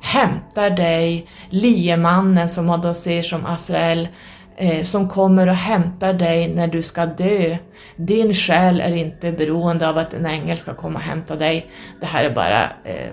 hämtar 0.00 0.70
dig, 0.70 1.26
liemannen 1.48 2.48
som 2.48 2.66
man 2.66 2.80
då 2.80 2.94
ser 2.94 3.22
som 3.22 3.46
Azrael, 3.46 4.08
eh, 4.56 4.82
som 4.82 5.08
kommer 5.08 5.46
och 5.46 5.54
hämtar 5.54 6.12
dig 6.12 6.54
när 6.54 6.66
du 6.66 6.82
ska 6.82 7.06
dö. 7.06 7.56
Din 7.96 8.34
själ 8.34 8.80
är 8.80 8.92
inte 8.92 9.32
beroende 9.32 9.88
av 9.88 9.98
att 9.98 10.14
en 10.14 10.26
ängel 10.26 10.56
ska 10.56 10.74
komma 10.74 10.98
och 10.98 11.04
hämta 11.04 11.36
dig. 11.36 11.70
Det 12.00 12.06
här 12.06 12.24
är 12.24 12.34
bara 12.34 12.62
eh, 12.84 13.10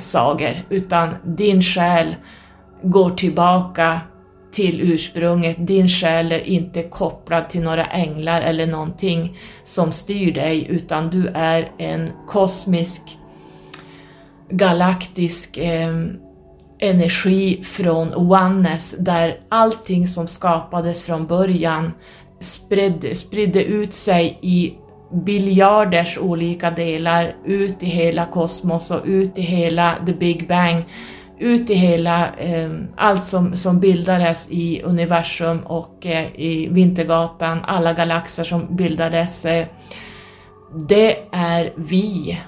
sagor, 0.00 0.52
utan 0.68 1.14
din 1.24 1.62
själ 1.62 2.14
går 2.82 3.10
tillbaka 3.10 4.00
till 4.52 4.80
ursprunget. 4.80 5.56
Din 5.66 5.88
själ 5.88 6.32
är 6.32 6.48
inte 6.48 6.82
kopplad 6.82 7.50
till 7.50 7.60
några 7.60 7.84
änglar 7.84 8.42
eller 8.42 8.66
någonting 8.66 9.38
som 9.64 9.92
styr 9.92 10.32
dig, 10.32 10.66
utan 10.70 11.10
du 11.10 11.26
är 11.34 11.70
en 11.78 12.10
kosmisk, 12.26 13.18
galaktisk 14.50 15.56
eh, 15.56 15.96
energi 16.78 17.64
från 17.64 18.14
oneness, 18.14 18.94
där 18.98 19.40
allting 19.48 20.08
som 20.08 20.26
skapades 20.26 21.02
från 21.02 21.26
början 21.26 21.92
spred, 22.40 23.16
spridde 23.16 23.64
ut 23.64 23.94
sig 23.94 24.38
i 24.42 24.74
biljarders 25.12 26.18
olika 26.18 26.70
delar 26.70 27.34
ut 27.44 27.82
i 27.82 27.86
hela 27.86 28.26
kosmos 28.26 28.90
och 28.90 29.02
ut 29.04 29.38
i 29.38 29.42
hela 29.42 29.94
the 30.06 30.12
big 30.12 30.48
bang 30.48 30.84
ut 31.40 31.70
i 31.70 31.74
hela, 31.74 32.28
eh, 32.38 32.70
allt 32.96 33.24
som, 33.24 33.56
som 33.56 33.80
bildades 33.80 34.46
i 34.50 34.82
universum 34.82 35.58
och 35.58 36.06
eh, 36.06 36.26
i 36.34 36.68
Vintergatan, 36.70 37.58
alla 37.64 37.92
galaxer 37.92 38.44
som 38.44 38.76
bildades, 38.76 39.44
eh, 39.44 39.66
det 40.88 41.16
är 41.32 41.72
vi. 41.76 42.40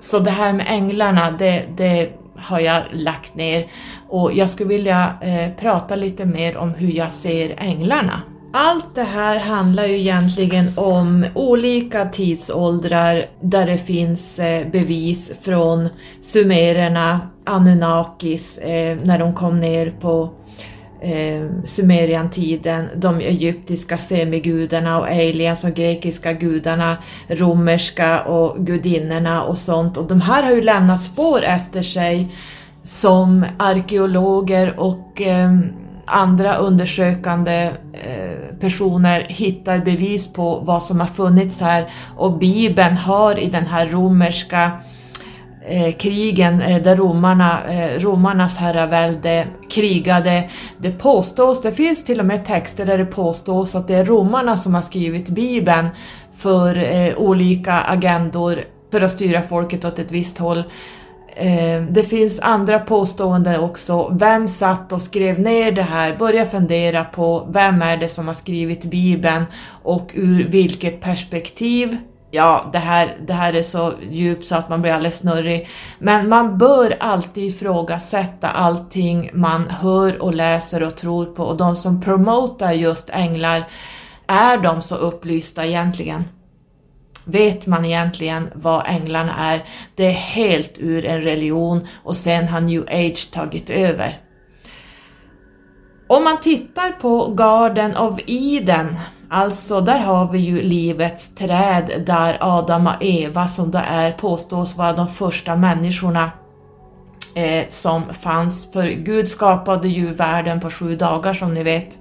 Så 0.00 0.18
det 0.18 0.30
här 0.30 0.52
med 0.52 0.66
änglarna, 0.68 1.30
det, 1.30 1.64
det 1.76 2.12
har 2.36 2.60
jag 2.60 2.82
lagt 2.92 3.34
ner 3.34 3.66
och 4.08 4.32
jag 4.32 4.50
skulle 4.50 4.68
vilja 4.68 5.12
eh, 5.20 5.50
prata 5.60 5.96
lite 5.96 6.24
mer 6.24 6.56
om 6.56 6.74
hur 6.74 6.90
jag 6.90 7.12
ser 7.12 7.54
änglarna. 7.58 8.22
Allt 8.52 8.94
det 8.94 9.02
här 9.02 9.38
handlar 9.38 9.86
ju 9.86 9.98
egentligen 9.98 10.70
om 10.76 11.26
olika 11.34 12.04
tidsåldrar 12.04 13.26
där 13.40 13.66
det 13.66 13.78
finns 13.78 14.38
eh, 14.38 14.68
bevis 14.68 15.32
från 15.40 15.88
sumererna, 16.20 17.20
Anunnakis, 17.44 18.58
eh, 18.58 18.98
när 19.02 19.18
de 19.18 19.34
kom 19.34 19.60
ner 19.60 19.94
på 20.00 20.30
eh, 21.00 21.64
Sumeriantiden, 21.64 22.88
de 22.96 23.18
egyptiska 23.18 23.98
semigudarna 23.98 24.98
och 24.98 25.06
aliens 25.06 25.64
och 25.64 25.74
grekiska 25.74 26.32
gudarna, 26.32 26.96
romerska 27.28 28.20
och 28.20 28.66
gudinnorna 28.66 29.42
och 29.42 29.58
sånt. 29.58 29.96
Och 29.96 30.06
de 30.06 30.20
här 30.20 30.42
har 30.42 30.52
ju 30.52 30.62
lämnat 30.62 31.02
spår 31.02 31.42
efter 31.42 31.82
sig 31.82 32.34
som 32.82 33.44
arkeologer 33.58 34.80
och 34.80 35.20
andra 36.10 36.56
undersökande 36.56 37.70
eh, 37.92 38.58
personer 38.60 39.20
hittar 39.20 39.78
bevis 39.78 40.32
på 40.32 40.58
vad 40.58 40.82
som 40.82 41.00
har 41.00 41.06
funnits 41.06 41.60
här 41.60 41.90
och 42.16 42.38
Bibeln 42.38 42.96
har 42.96 43.38
i 43.38 43.46
den 43.46 43.66
här 43.66 43.86
romerska 43.86 44.70
eh, 45.68 45.92
krigen 45.92 46.62
eh, 46.62 46.82
där 46.82 46.96
romarna, 46.96 47.58
romarnas 47.98 48.56
herravälde 48.56 49.46
krigade. 49.70 50.50
Det 50.78 50.90
påstås, 50.90 51.62
det 51.62 51.72
finns 51.72 52.04
till 52.04 52.20
och 52.20 52.26
med 52.26 52.46
texter 52.46 52.86
där 52.86 52.98
det 52.98 53.06
påstås 53.06 53.74
att 53.74 53.88
det 53.88 53.94
är 53.94 54.04
romarna 54.04 54.56
som 54.56 54.74
har 54.74 54.82
skrivit 54.82 55.28
Bibeln 55.28 55.88
för 56.34 56.84
olika 57.18 57.72
agendor 57.74 58.64
för 58.90 59.00
att 59.00 59.10
styra 59.10 59.42
folket 59.42 59.84
åt 59.84 59.98
ett 59.98 60.10
visst 60.10 60.38
håll. 60.38 60.64
Eh, 61.40 61.82
det 61.82 62.04
finns 62.04 62.40
andra 62.40 62.78
påståenden 62.78 63.60
också. 63.60 64.16
Vem 64.20 64.48
satt 64.48 64.92
och 64.92 65.02
skrev 65.02 65.40
ner 65.40 65.72
det 65.72 65.82
här? 65.82 66.16
Börja 66.16 66.46
fundera 66.46 67.04
på 67.04 67.48
vem 67.50 67.82
är 67.82 67.96
det 67.96 68.08
som 68.08 68.26
har 68.26 68.34
skrivit 68.34 68.84
Bibeln 68.84 69.44
och 69.82 70.10
ur 70.14 70.48
vilket 70.48 71.00
perspektiv? 71.00 71.96
Ja, 72.30 72.70
det 72.72 72.78
här, 72.78 73.18
det 73.26 73.32
här 73.32 73.52
är 73.52 73.62
så 73.62 73.92
djupt 74.10 74.46
så 74.46 74.54
att 74.54 74.68
man 74.68 74.82
blir 74.82 74.92
alldeles 74.92 75.18
snurrig. 75.18 75.68
Men 75.98 76.28
man 76.28 76.58
bör 76.58 76.96
alltid 77.00 77.44
ifrågasätta 77.44 78.48
allting 78.48 79.30
man 79.32 79.70
hör 79.70 80.22
och 80.22 80.34
läser 80.34 80.82
och 80.82 80.96
tror 80.96 81.26
på 81.26 81.44
och 81.44 81.56
de 81.56 81.76
som 81.76 82.00
promotar 82.00 82.72
just 82.72 83.10
änglar, 83.10 83.64
är 84.26 84.58
de 84.58 84.82
så 84.82 84.96
upplysta 84.96 85.66
egentligen? 85.66 86.24
Vet 87.28 87.66
man 87.66 87.84
egentligen 87.84 88.50
vad 88.54 88.86
änglarna 88.86 89.34
är. 89.38 89.62
Det 89.94 90.06
är 90.06 90.12
helt 90.12 90.74
ur 90.78 91.04
en 91.04 91.22
religion 91.22 91.86
och 92.02 92.16
sen 92.16 92.48
har 92.48 92.60
new 92.60 92.82
age 92.82 93.30
tagit 93.32 93.70
över. 93.70 94.20
Om 96.08 96.24
man 96.24 96.40
tittar 96.40 96.90
på 96.90 97.34
Garden 97.34 97.96
of 97.96 98.20
Eden, 98.26 98.96
alltså 99.30 99.80
där 99.80 99.98
har 99.98 100.32
vi 100.32 100.38
ju 100.38 100.62
livets 100.62 101.34
träd 101.34 102.02
där 102.06 102.38
Adam 102.40 102.86
och 102.86 103.02
Eva 103.02 103.48
som 103.48 103.70
då 103.70 103.80
är 103.88 104.12
påstås 104.12 104.76
vara 104.76 104.92
de 104.92 105.08
första 105.08 105.56
människorna 105.56 106.30
eh, 107.34 107.64
som 107.68 108.02
fanns, 108.02 108.72
för 108.72 108.86
Gud 108.86 109.28
skapade 109.28 109.88
ju 109.88 110.14
världen 110.14 110.60
på 110.60 110.70
sju 110.70 110.96
dagar 110.96 111.34
som 111.34 111.54
ni 111.54 111.62
vet. 111.62 111.98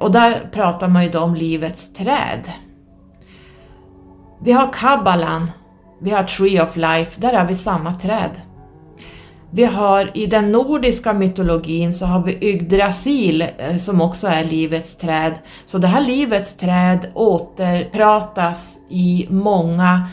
Och 0.00 0.12
där 0.12 0.48
pratar 0.52 0.88
man 0.88 1.04
ju 1.04 1.10
då 1.10 1.20
om 1.20 1.34
livets 1.34 1.92
träd. 1.92 2.52
Vi 4.40 4.52
har 4.52 4.72
Kabbalan, 4.72 5.50
vi 6.00 6.10
har 6.10 6.24
Tree 6.24 6.62
of 6.62 6.76
Life, 6.76 7.20
där 7.20 7.32
har 7.32 7.46
vi 7.46 7.54
samma 7.54 7.94
träd. 7.94 8.30
Vi 9.50 9.64
har 9.64 10.10
i 10.14 10.26
den 10.26 10.52
nordiska 10.52 11.12
mytologin 11.12 11.94
så 11.94 12.06
har 12.06 12.22
vi 12.22 12.38
Yggdrasil 12.40 13.44
eh, 13.58 13.76
som 13.76 14.00
också 14.00 14.26
är 14.26 14.44
livets 14.44 14.96
träd. 14.96 15.38
Så 15.66 15.78
det 15.78 15.86
här 15.86 16.00
livets 16.00 16.56
träd 16.56 17.10
återpratas 17.14 18.78
i 18.88 19.26
många 19.30 20.08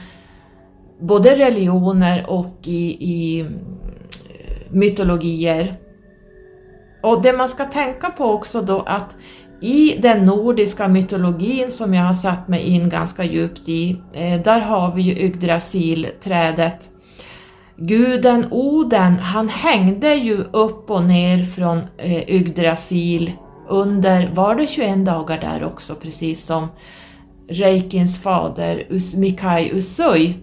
både 0.99 1.35
religioner 1.35 2.25
och 2.27 2.57
i, 2.63 2.97
i 2.99 3.39
eh, 3.39 3.45
mytologier. 4.69 5.75
Och 7.03 7.21
det 7.21 7.33
man 7.33 7.49
ska 7.49 7.65
tänka 7.65 8.09
på 8.09 8.25
också 8.25 8.61
då 8.61 8.81
att 8.81 9.15
i 9.63 9.97
den 10.01 10.25
nordiska 10.25 10.87
mytologin 10.87 11.71
som 11.71 11.93
jag 11.93 12.03
har 12.03 12.13
satt 12.13 12.47
mig 12.47 12.61
in 12.61 12.89
ganska 12.89 13.23
djupt 13.23 13.69
i, 13.69 14.01
eh, 14.13 14.41
där 14.41 14.59
har 14.59 14.95
vi 14.95 15.01
ju 15.01 15.25
Yggdrasil-trädet. 15.25 16.89
Guden 17.75 18.45
Oden, 18.51 19.19
han 19.19 19.49
hängde 19.49 20.13
ju 20.13 20.37
upp 20.51 20.91
och 20.91 21.03
ner 21.03 21.45
från 21.45 21.81
eh, 21.97 22.29
Yggdrasil 22.29 23.31
under, 23.69 24.31
var 24.33 24.55
det 24.55 24.67
21 24.67 25.05
dagar 25.05 25.39
där 25.41 25.63
också, 25.63 25.95
precis 25.95 26.45
som 26.45 26.67
Reikins 27.49 28.21
fader 28.21 28.87
Mikai 29.17 29.71
Usui. 29.73 30.37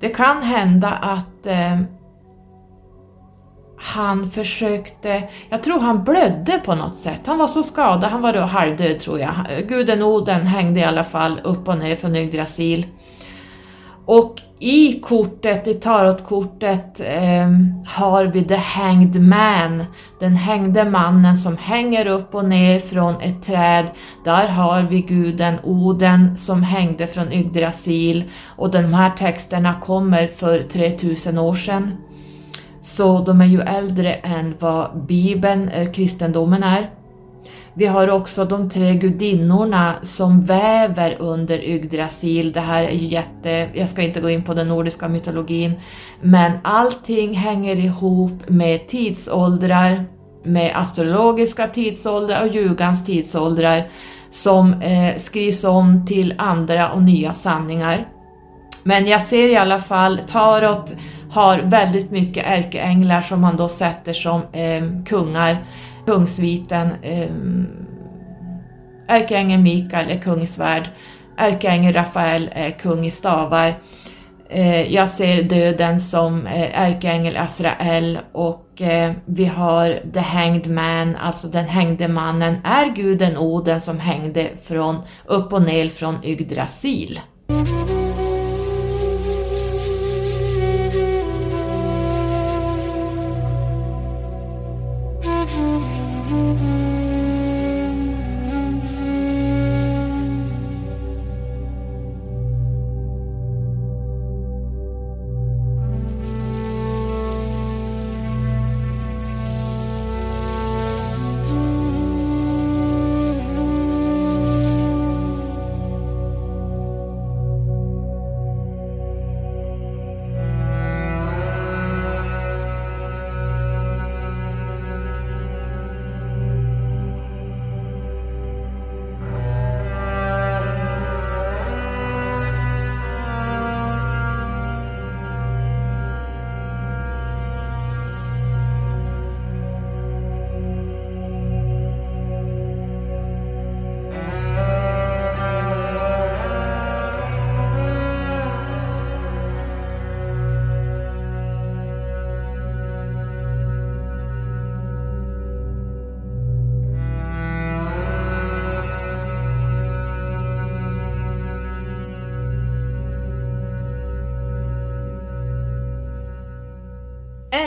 Det 0.00 0.08
kan 0.08 0.42
hända 0.42 0.88
att 0.90 1.46
eh, 1.46 1.80
han 3.82 4.30
försökte, 4.30 5.22
jag 5.48 5.62
tror 5.62 5.80
han 5.80 6.04
blödde 6.04 6.60
på 6.64 6.74
något 6.74 6.96
sätt. 6.96 7.20
Han 7.26 7.38
var 7.38 7.46
så 7.46 7.62
skadad, 7.62 8.10
han 8.10 8.22
var 8.22 8.32
då 8.32 8.40
halvdöd 8.40 9.00
tror 9.00 9.20
jag. 9.20 9.32
Guden 9.68 10.02
Oden 10.02 10.46
hängde 10.46 10.80
i 10.80 10.84
alla 10.84 11.04
fall 11.04 11.40
upp 11.44 11.68
och 11.68 11.78
ner 11.78 11.96
från 11.96 12.16
Yggdrasil. 12.16 12.86
Och 14.04 14.40
i 14.58 15.00
kortet, 15.00 15.66
i 15.66 15.74
tarotkortet, 15.74 17.00
eh, 17.00 17.48
har 17.86 18.24
vi 18.24 18.44
The 18.44 18.56
Hanged 18.56 19.20
Man, 19.20 19.84
den 20.20 20.36
hängde 20.36 20.84
mannen 20.84 21.36
som 21.36 21.56
hänger 21.56 22.06
upp 22.06 22.34
och 22.34 22.44
ner 22.44 22.80
från 22.80 23.20
ett 23.20 23.42
träd. 23.42 23.86
Där 24.24 24.48
har 24.48 24.82
vi 24.82 25.00
guden 25.00 25.58
Oden 25.64 26.36
som 26.36 26.62
hängde 26.62 27.06
från 27.06 27.32
Yggdrasil 27.32 28.24
och 28.56 28.70
de 28.70 28.94
här 28.94 29.10
texterna 29.10 29.74
kommer 29.80 30.26
för 30.26 30.62
3000 30.62 31.38
år 31.38 31.54
sedan. 31.54 31.96
Så 32.90 33.18
de 33.18 33.40
är 33.40 33.46
ju 33.46 33.60
äldre 33.60 34.14
än 34.14 34.54
vad 34.58 35.04
Bibeln, 35.06 35.68
eh, 35.68 35.92
kristendomen 35.92 36.62
är. 36.62 36.90
Vi 37.74 37.86
har 37.86 38.10
också 38.10 38.44
de 38.44 38.70
tre 38.70 38.94
gudinnorna 38.94 39.94
som 40.02 40.44
väver 40.44 41.16
under 41.18 41.68
Yggdrasil. 41.68 42.52
Det 42.52 42.60
här 42.60 42.82
är 42.84 42.92
ju 42.92 43.06
jätte, 43.06 43.68
jag 43.74 43.88
ska 43.88 44.02
inte 44.02 44.20
gå 44.20 44.30
in 44.30 44.42
på 44.42 44.54
den 44.54 44.68
nordiska 44.68 45.08
mytologin, 45.08 45.72
men 46.20 46.52
allting 46.64 47.34
hänger 47.34 47.76
ihop 47.76 48.48
med 48.48 48.88
tidsåldrar, 48.88 50.04
med 50.42 50.72
astrologiska 50.76 51.66
tidsåldrar 51.66 52.42
och 52.42 52.54
ljugans 52.54 53.06
tidsåldrar 53.06 53.88
som 54.30 54.72
eh, 54.72 55.16
skrivs 55.16 55.64
om 55.64 56.06
till 56.06 56.34
andra 56.38 56.92
och 56.92 57.02
nya 57.02 57.34
sanningar. 57.34 58.06
Men 58.82 59.06
jag 59.06 59.22
ser 59.22 59.48
i 59.48 59.56
alla 59.56 59.78
fall 59.78 60.20
tarot 60.26 60.92
har 61.30 61.58
väldigt 61.58 62.10
mycket 62.10 62.46
ärkeänglar 62.46 63.20
som 63.20 63.40
man 63.40 63.56
då 63.56 63.68
sätter 63.68 64.12
som 64.12 64.42
eh, 64.52 65.04
kungar, 65.06 65.56
kungsviten. 66.06 66.88
Eh, 67.02 67.30
ärkeängeln 69.08 69.62
Mikael 69.62 70.10
är 70.10 70.18
kung 70.18 70.42
i 70.42 70.46
svärd, 70.46 70.88
ärkeängeln 71.36 71.94
Rafael 71.94 72.50
är 72.52 72.70
kung 72.70 73.06
i 73.06 73.10
stavar. 73.10 73.74
Eh, 74.52 74.94
jag 74.94 75.08
ser 75.08 75.42
döden 75.42 76.00
som 76.00 76.46
eh, 76.46 76.80
ärkeängel 76.80 77.36
Azrael 77.36 78.18
och 78.32 78.82
eh, 78.82 79.12
vi 79.24 79.44
har 79.44 79.98
The 80.14 80.20
Hanged 80.20 80.70
Man, 80.70 81.16
alltså 81.16 81.48
den 81.48 81.64
hängde 81.64 82.08
mannen, 82.08 82.56
är 82.64 82.86
guden 82.86 83.36
Oden 83.36 83.80
som 83.80 83.98
hängde 83.98 84.48
från, 84.62 84.96
upp 85.26 85.52
och 85.52 85.62
ner 85.62 85.88
från 85.88 86.24
Yggdrasil. 86.24 87.20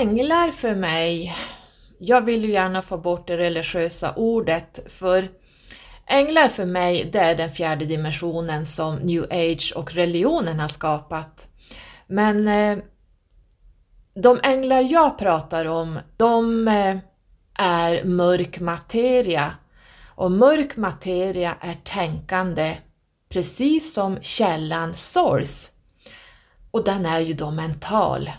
Änglar 0.04 0.52
för 0.52 0.76
mig, 0.76 1.36
jag 2.00 2.22
vill 2.22 2.44
ju 2.44 2.52
gärna 2.52 2.82
få 2.82 2.98
bort 2.98 3.28
det 3.28 3.38
religiösa 3.38 4.14
ordet 4.16 4.80
för 4.88 5.30
änglar 6.08 6.48
för 6.48 6.66
mig 6.66 7.10
det 7.14 7.20
är 7.20 7.36
den 7.36 7.52
fjärde 7.52 7.86
dimensionen 7.86 8.66
som 8.66 8.96
new 8.96 9.24
age 9.32 9.74
och 9.76 9.94
religionen 9.94 10.60
har 10.60 10.68
skapat. 10.68 11.48
Men 12.08 12.48
eh, 12.48 12.78
de 14.14 14.40
änglar 14.44 14.82
jag 14.82 15.18
pratar 15.18 15.66
om, 15.66 16.00
de 16.18 16.68
eh, 16.68 16.98
är 17.54 18.04
mörk 18.04 18.60
materia. 18.60 19.52
Och 20.16 20.32
mörk 20.32 20.78
materia 20.78 21.56
är 21.62 21.76
tänkande, 21.84 22.78
precis 23.30 23.94
som 23.94 24.18
källan 24.22 24.96
source. 24.96 25.72
Och 26.72 26.84
den 26.84 27.06
är 27.06 27.20
ju 27.20 27.34
då 27.34 27.52
mental. 27.52 28.30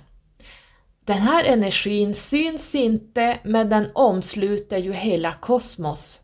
Den 1.05 1.19
här 1.19 1.45
energin 1.45 2.14
syns 2.14 2.75
inte 2.75 3.38
men 3.43 3.69
den 3.69 3.90
omsluter 3.95 4.79
ju 4.79 4.93
hela 4.93 5.33
kosmos. 5.33 6.21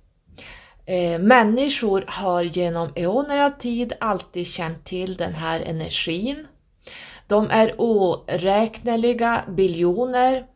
Eh, 0.86 1.18
människor 1.18 2.04
har 2.08 2.42
genom 2.42 2.92
eoner 2.94 3.44
av 3.44 3.50
tid 3.50 3.92
alltid 4.00 4.46
känt 4.46 4.84
till 4.84 5.16
den 5.16 5.34
här 5.34 5.60
energin. 5.60 6.46
De 7.26 7.50
är 7.50 7.74
oräkneliga 7.78 9.44
biljoner. 9.48 10.46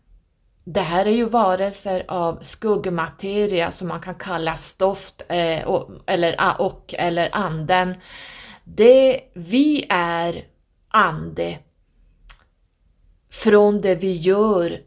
Det 0.65 0.81
här 0.81 1.07
är 1.07 1.11
ju 1.11 1.29
varelser 1.29 2.05
av 2.09 2.39
skuggmateria 2.43 3.71
som 3.71 3.89
man 3.89 4.01
kan 4.01 4.15
kalla 4.15 4.57
stoft 4.57 5.23
eh, 5.29 5.69
eller, 6.07 6.61
och 6.61 6.95
eller 6.99 7.29
anden. 7.33 7.95
Det 8.65 9.21
vi 9.35 9.87
är 9.89 10.45
ande 10.89 11.59
från 13.43 13.81
det 13.81 13.95
vi 13.95 14.13
gör 14.13 14.79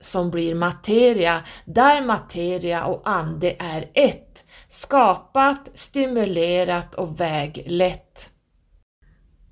som 0.00 0.30
blir 0.30 0.54
materia, 0.54 1.44
där 1.64 2.02
materia 2.02 2.84
och 2.84 3.08
ande 3.08 3.56
är 3.58 3.90
ett, 3.94 4.44
skapat, 4.68 5.68
stimulerat 5.74 6.94
och 6.94 7.20
väglett. 7.20 8.30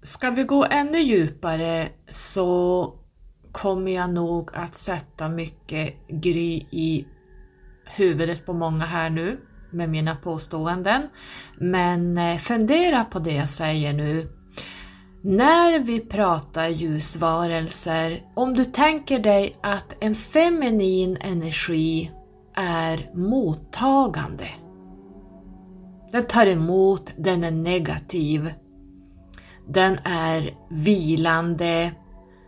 Ska 0.02 0.30
vi 0.30 0.42
gå 0.42 0.64
ännu 0.70 0.98
djupare 0.98 1.88
så 2.08 2.94
kommer 3.52 3.92
jag 3.92 4.10
nog 4.10 4.50
att 4.54 4.76
sätta 4.76 5.28
mycket 5.28 5.94
gry 6.08 6.66
i 6.70 7.06
huvudet 7.84 8.46
på 8.46 8.52
många 8.52 8.84
här 8.84 9.10
nu 9.10 9.40
med 9.70 9.88
mina 9.90 10.16
påståenden. 10.16 11.02
Men 11.58 12.18
eh, 12.18 12.38
fundera 12.38 13.04
på 13.04 13.18
det 13.18 13.34
jag 13.34 13.48
säger 13.48 13.92
nu 13.92 14.28
när 15.22 15.78
vi 15.78 16.00
pratar 16.00 16.68
ljusvarelser, 16.68 18.22
om 18.34 18.54
du 18.54 18.64
tänker 18.64 19.18
dig 19.18 19.56
att 19.60 19.94
en 20.00 20.14
feminin 20.14 21.18
energi 21.20 22.10
är 22.54 23.10
mottagande. 23.14 24.48
Den 26.12 26.26
tar 26.26 26.46
emot, 26.46 27.12
den 27.16 27.44
är 27.44 27.50
negativ. 27.50 28.52
Den 29.68 29.98
är 30.04 30.50
vilande. 30.70 31.92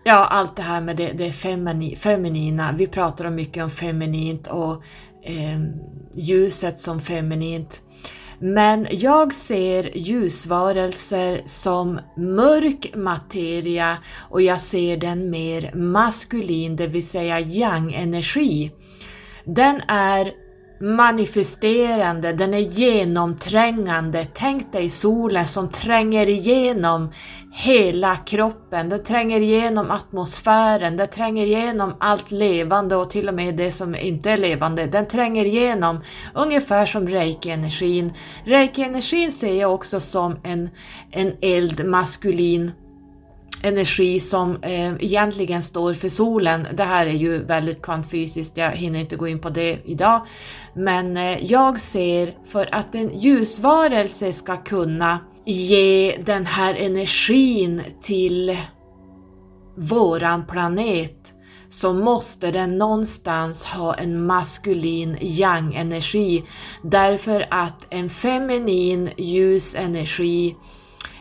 Ja, 0.04 0.26
allt 0.26 0.56
det 0.56 0.62
här 0.62 0.80
med 0.80 0.96
det, 0.96 1.12
det 1.12 1.32
femini, 1.32 1.96
feminina. 1.96 2.72
Vi 2.72 2.86
pratar 2.86 3.30
mycket 3.30 3.64
om 3.64 3.70
feminint 3.70 4.46
och 4.46 4.82
eh, 5.22 5.60
ljuset 6.14 6.80
som 6.80 7.00
feminint. 7.00 7.82
Men 8.38 8.86
jag 8.90 9.34
ser 9.34 9.96
ljusvarelser 9.96 11.42
som 11.44 12.00
mörk 12.16 12.96
materia 12.96 13.96
och 14.30 14.42
jag 14.42 14.60
ser 14.60 14.96
den 14.96 15.30
mer 15.30 15.74
maskulin, 15.74 16.76
det 16.76 16.86
vill 16.86 17.08
säga 17.08 17.40
yang-energi. 17.40 18.70
Den 19.44 19.80
är 19.88 20.43
manifesterande, 20.84 22.32
den 22.32 22.54
är 22.54 22.58
genomträngande. 22.58 24.26
Tänk 24.34 24.72
dig 24.72 24.90
solen 24.90 25.46
som 25.48 25.68
tränger 25.68 26.28
igenom 26.28 27.12
hela 27.52 28.16
kroppen, 28.16 28.88
den 28.88 29.04
tränger 29.04 29.40
igenom 29.40 29.90
atmosfären, 29.90 30.96
den 30.96 31.08
tränger 31.08 31.46
igenom 31.46 31.94
allt 32.00 32.30
levande 32.30 32.96
och 32.96 33.10
till 33.10 33.28
och 33.28 33.34
med 33.34 33.56
det 33.56 33.72
som 33.72 33.94
inte 33.94 34.30
är 34.30 34.38
levande. 34.38 34.86
Den 34.86 35.08
tränger 35.08 35.44
igenom 35.44 36.00
ungefär 36.34 36.86
som 36.86 37.08
reiki-energin. 37.08 38.12
Reiki-energin 38.44 39.32
ser 39.32 39.60
jag 39.60 39.74
också 39.74 40.00
som 40.00 40.36
en, 40.42 40.70
en 41.10 41.32
eld, 41.40 41.86
maskulin 41.86 42.72
energi 43.64 44.20
som 44.20 44.62
eh, 44.62 44.94
egentligen 44.94 45.62
står 45.62 45.94
för 45.94 46.08
solen. 46.08 46.66
Det 46.72 46.84
här 46.84 47.06
är 47.06 47.12
ju 47.12 47.44
väldigt 47.44 47.82
kvantfysiskt, 47.82 48.56
jag 48.56 48.70
hinner 48.70 49.00
inte 49.00 49.16
gå 49.16 49.28
in 49.28 49.38
på 49.38 49.50
det 49.50 49.78
idag. 49.84 50.26
Men 50.76 51.16
eh, 51.16 51.46
jag 51.46 51.80
ser 51.80 52.34
för 52.46 52.74
att 52.74 52.94
en 52.94 53.20
ljusvarelse 53.20 54.32
ska 54.32 54.56
kunna 54.56 55.18
ge 55.44 56.16
den 56.26 56.46
här 56.46 56.74
energin 56.74 57.82
till 58.02 58.58
våran 59.76 60.46
planet 60.46 61.34
så 61.68 61.94
måste 61.94 62.50
den 62.50 62.78
någonstans 62.78 63.64
ha 63.64 63.94
en 63.94 64.26
maskulin 64.26 65.16
yang-energi 65.20 66.44
därför 66.82 67.46
att 67.50 67.86
en 67.90 68.10
feminin 68.10 69.10
ljus 69.16 69.74
energi 69.74 70.56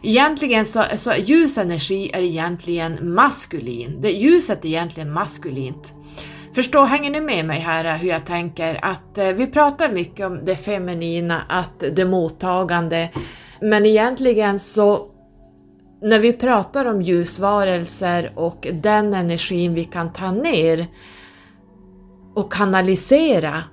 Egentligen 0.06 0.66
så, 0.66 0.84
så 0.96 1.14
ljus 1.14 1.58
energi 1.58 2.12
är 2.14 2.22
egentligen 2.22 3.14
maskulin. 3.14 4.02
Det, 4.02 4.12
ljuset 4.12 4.66
är 4.66 4.70
egentligen 4.70 5.12
maskulint. 5.12 5.94
Förstå, 6.54 6.84
hänger 6.84 7.12
ni 7.12 7.22
med 7.22 7.46
mig 7.46 7.60
här 7.60 7.98
hur 7.98 8.10
jag 8.10 8.26
tänker? 8.26 8.80
Att 8.82 9.18
eh, 9.18 9.28
vi 9.28 9.48
pratar 9.48 9.90
mycket 9.90 10.26
om 10.26 10.46
det 10.46 10.56
feminina, 10.56 11.42
att 11.50 11.84
det 11.92 12.06
mottagande, 12.06 13.10
men 13.62 13.86
egentligen 13.86 14.60
så 14.60 15.08
när 16.02 16.20
vi 16.20 16.34
pratar 16.34 16.86
om 16.86 17.02
ljusvarelser 17.02 18.32
och 18.36 18.68
den 18.74 19.14
energin 19.14 19.74
vi 19.74 19.84
kan 19.84 20.14
ta 20.14 20.32
ner 20.32 20.88
och 22.36 22.54
kanalisera 22.54 23.64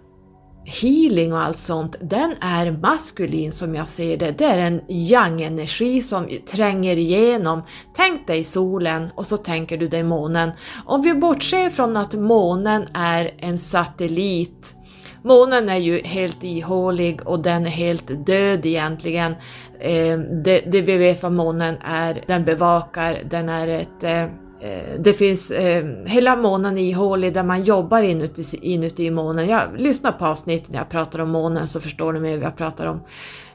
healing 0.64 1.32
och 1.32 1.40
allt 1.40 1.58
sånt, 1.58 1.96
den 2.00 2.34
är 2.40 2.70
maskulin 2.70 3.52
som 3.52 3.74
jag 3.74 3.88
ser 3.88 4.16
det. 4.16 4.30
Det 4.38 4.44
är 4.44 4.58
en 4.58 4.80
yang-energi 4.88 6.02
som 6.02 6.28
tränger 6.52 6.96
igenom. 6.96 7.62
Tänk 7.96 8.26
dig 8.26 8.44
solen 8.44 9.08
och 9.14 9.26
så 9.26 9.36
tänker 9.36 9.78
du 9.78 9.88
dig 9.88 10.02
månen. 10.02 10.50
Om 10.86 11.02
vi 11.02 11.14
bortser 11.14 11.70
från 11.70 11.96
att 11.96 12.12
månen 12.12 12.86
är 12.94 13.30
en 13.38 13.58
satellit 13.58 14.76
Månen 15.22 15.68
är 15.68 15.76
ju 15.76 16.02
helt 16.02 16.44
ihålig 16.44 17.26
och 17.26 17.40
den 17.40 17.66
är 17.66 17.70
helt 17.70 18.26
död 18.26 18.66
egentligen. 18.66 19.32
Eh, 19.80 20.18
det, 20.18 20.60
det, 20.60 20.80
vi 20.80 20.96
vet 20.96 21.22
vad 21.22 21.32
månen 21.32 21.76
är, 21.84 22.24
den 22.26 22.44
bevakar, 22.44 23.22
den 23.30 23.48
är 23.48 23.68
ett 23.68 24.04
eh, 24.04 24.26
Eh, 24.60 25.00
det 25.00 25.12
finns 25.12 25.50
eh, 25.50 25.84
hela 26.06 26.36
månen 26.36 26.78
ihålig 26.78 27.34
där 27.34 27.42
man 27.42 27.64
jobbar 27.64 28.02
inuti, 28.02 28.56
inuti 28.62 29.10
månen. 29.10 29.48
Jag 29.48 29.62
lyssnar 29.76 30.12
på 30.12 30.26
avsnitt 30.26 30.68
när 30.68 30.78
jag 30.78 30.88
pratar 30.88 31.18
om 31.18 31.30
månen 31.30 31.68
så 31.68 31.80
förstår 31.80 32.12
ni 32.12 32.20
mer 32.20 32.36
vad 32.36 32.46
jag 32.46 32.56
pratar 32.56 32.86
om. 32.86 33.00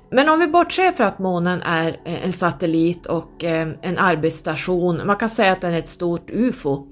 Men 0.10 0.30
om 0.30 0.40
vi 0.40 0.48
bortser 0.48 0.92
från 0.92 1.08
att 1.08 1.20
månen 1.20 1.62
är 1.62 2.00
eh, 2.06 2.26
en 2.26 2.34
satellit 2.34 3.06
och 3.06 3.44
eh, 3.44 3.68
en 3.82 3.98
arbetsstation, 3.98 5.02
man 5.06 5.16
kan 5.16 5.30
säga 5.30 5.52
att 5.52 5.62
den 5.62 5.74
är 5.74 5.80
ett 5.80 5.90
stort 5.90 6.30
UFO 6.32 6.88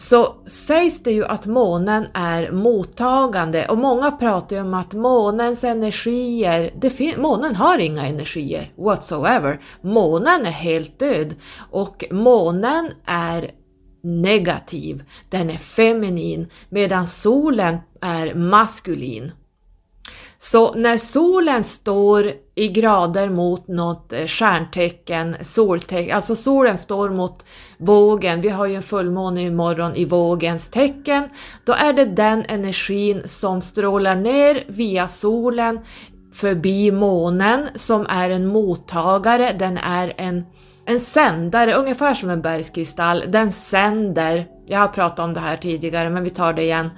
så 0.00 0.34
sägs 0.46 1.02
det 1.02 1.12
ju 1.12 1.24
att 1.24 1.46
månen 1.46 2.06
är 2.14 2.52
mottagande 2.52 3.68
och 3.68 3.78
många 3.78 4.10
pratar 4.10 4.56
ju 4.56 4.62
om 4.62 4.74
att 4.74 4.92
månens 4.92 5.64
energier, 5.64 6.74
det 6.76 7.16
månen 7.16 7.54
har 7.54 7.78
inga 7.78 8.06
energier 8.06 8.72
whatsoever. 8.76 9.60
Månen 9.82 10.46
är 10.46 10.50
helt 10.50 10.98
död 10.98 11.34
och 11.70 12.04
månen 12.10 12.90
är 13.04 13.50
negativ, 14.02 15.02
den 15.28 15.50
är 15.50 15.58
feminin 15.58 16.50
medan 16.68 17.06
solen 17.06 17.76
är 18.00 18.34
maskulin. 18.34 19.32
Så 20.38 20.74
när 20.74 20.98
solen 20.98 21.64
står 21.64 22.32
i 22.54 22.68
grader 22.68 23.28
mot 23.28 23.68
något 23.68 24.12
eh, 24.12 24.26
stjärntecken, 24.26 25.36
soltecken, 25.40 26.16
alltså 26.16 26.36
solen 26.36 26.78
står 26.78 27.10
mot 27.10 27.44
vågen, 27.80 28.40
vi 28.40 28.48
har 28.48 28.66
ju 28.66 28.74
en 28.74 28.82
fullmåne 28.82 29.42
imorgon 29.42 29.96
i 29.96 30.04
vågens 30.04 30.68
tecken, 30.68 31.28
då 31.64 31.72
är 31.72 31.92
det 31.92 32.04
den 32.04 32.44
energin 32.48 33.22
som 33.24 33.60
strålar 33.60 34.16
ner 34.16 34.64
via 34.68 35.08
solen 35.08 35.78
förbi 36.32 36.90
månen 36.90 37.68
som 37.74 38.06
är 38.08 38.30
en 38.30 38.46
mottagare, 38.46 39.52
den 39.52 39.78
är 39.78 40.12
en, 40.16 40.44
en 40.84 41.00
sändare, 41.00 41.74
ungefär 41.74 42.14
som 42.14 42.30
en 42.30 42.42
bergskristall, 42.42 43.24
den 43.28 43.52
sänder, 43.52 44.46
jag 44.66 44.78
har 44.78 44.88
pratat 44.88 45.18
om 45.18 45.34
det 45.34 45.40
här 45.40 45.56
tidigare 45.56 46.10
men 46.10 46.24
vi 46.24 46.30
tar 46.30 46.52
det 46.52 46.62
igen, 46.62 46.90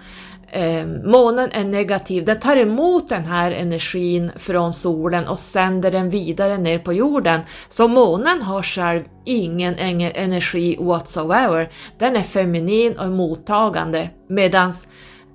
eh, 0.53 0.87
månen 0.87 1.51
är 1.53 1.65
negativ, 1.65 2.25
den 2.25 2.41
tar 2.41 2.57
emot 2.57 3.09
den 3.09 3.25
här 3.25 3.53
energin 3.53 4.33
från 4.37 4.73
solen 4.73 5.27
och 5.29 5.39
sänder 5.39 5.91
den 5.91 6.11
vidare 6.11 6.59
ner 6.59 6.79
på 6.79 6.93
jorden. 6.93 7.41
Så 7.69 7.89
månen 7.89 8.43
har 8.43 8.63
själv 8.63 9.05
ingen 9.25 9.75
energi 9.79 10.77
whatsoever. 10.81 11.73
Den 11.99 12.17
är 12.17 12.23
feminin 12.23 12.99
och 12.99 13.11
mottagande 13.11 14.11
medan 14.29 14.73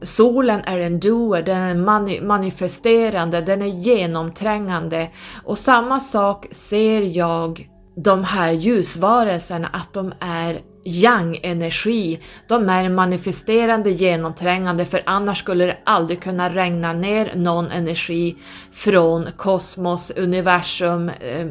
Solen 0.01 0.61
är 0.65 0.79
en 0.79 0.99
doer, 0.99 1.41
den 1.41 1.57
är 1.57 1.75
mani 1.75 2.21
manifesterande, 2.21 3.41
den 3.41 3.61
är 3.61 3.65
genomträngande 3.65 5.09
och 5.43 5.57
samma 5.57 5.99
sak 5.99 6.45
ser 6.51 7.01
jag 7.01 7.69
de 7.95 8.23
här 8.23 8.51
ljusvarelserna 8.51 9.67
att 9.73 9.93
de 9.93 10.13
är 10.19 10.59
yang-energi. 10.87 12.19
De 12.47 12.69
är 12.69 12.89
manifesterande, 12.89 13.89
genomträngande 13.89 14.85
för 14.85 15.01
annars 15.05 15.39
skulle 15.39 15.65
det 15.65 15.77
aldrig 15.83 16.21
kunna 16.21 16.49
regna 16.49 16.93
ner 16.93 17.31
någon 17.35 17.71
energi 17.71 18.35
från 18.71 19.27
kosmos, 19.37 20.11
universum, 20.11 21.09
ehm, 21.09 21.49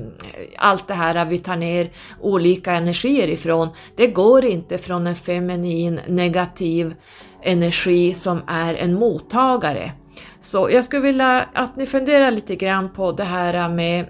allt 0.57 0.89
det 0.89 0.95
här 0.95 1.25
vi 1.25 1.39
tar 1.39 1.57
ner 1.57 1.91
olika 2.21 2.73
energier 2.73 3.29
ifrån. 3.29 3.69
Det 3.97 4.07
går 4.07 4.45
inte 4.45 4.79
från 4.79 5.07
en 5.07 5.17
feminin 5.17 6.01
negativ 6.09 6.95
energi 7.43 8.15
som 8.15 8.43
är 8.47 8.75
en 8.75 8.95
mottagare. 8.95 9.93
Så 10.41 10.71
jag 10.71 10.85
skulle 10.85 11.03
vilja 11.03 11.49
att 11.55 11.77
ni 11.77 11.87
funderar 11.87 12.31
lite 12.31 12.57
grann 12.57 12.93
på 12.93 13.13
det 13.13 13.25
här 13.25 13.69
med 13.69 14.07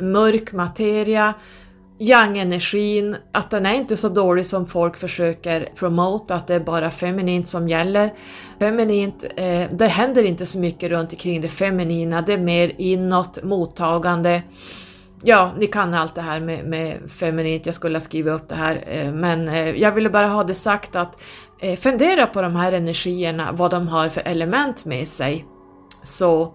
mörk 0.00 0.52
materia, 0.52 1.34
yang-energin, 2.00 3.16
att 3.32 3.50
den 3.50 3.66
är 3.66 3.74
inte 3.74 3.96
så 3.96 4.08
dålig 4.08 4.46
som 4.46 4.66
folk 4.66 4.96
försöker 4.96 5.68
promota, 5.74 6.34
att 6.34 6.46
det 6.46 6.54
är 6.54 6.60
bara 6.60 6.90
feminint 6.90 7.48
som 7.48 7.68
gäller. 7.68 8.14
Feminint, 8.58 9.24
eh, 9.36 9.62
det 9.70 9.86
händer 9.86 10.24
inte 10.24 10.46
så 10.46 10.58
mycket 10.58 10.90
runt 10.90 11.12
omkring 11.12 11.40
det 11.40 11.48
feminina, 11.48 12.22
det 12.22 12.32
är 12.32 12.38
mer 12.38 12.72
inåt, 12.78 13.42
mottagande. 13.42 14.42
Ja, 15.22 15.52
ni 15.58 15.66
kan 15.66 15.94
allt 15.94 16.14
det 16.14 16.20
här 16.20 16.40
med, 16.40 16.64
med 16.64 17.10
feminint, 17.10 17.66
jag 17.66 17.74
skulle 17.74 17.94
ha 17.94 18.00
skrivit 18.00 18.32
upp 18.32 18.48
det 18.48 18.54
här, 18.54 18.84
eh, 18.86 19.12
men 19.12 19.48
eh, 19.48 19.70
jag 19.70 19.92
ville 19.92 20.10
bara 20.10 20.26
ha 20.26 20.44
det 20.44 20.54
sagt 20.54 20.96
att 20.96 21.20
eh, 21.60 21.78
fundera 21.78 22.26
på 22.26 22.42
de 22.42 22.56
här 22.56 22.72
energierna, 22.72 23.52
vad 23.52 23.70
de 23.70 23.88
har 23.88 24.08
för 24.08 24.20
element 24.20 24.84
med 24.84 25.08
sig. 25.08 25.44
Så 26.02 26.54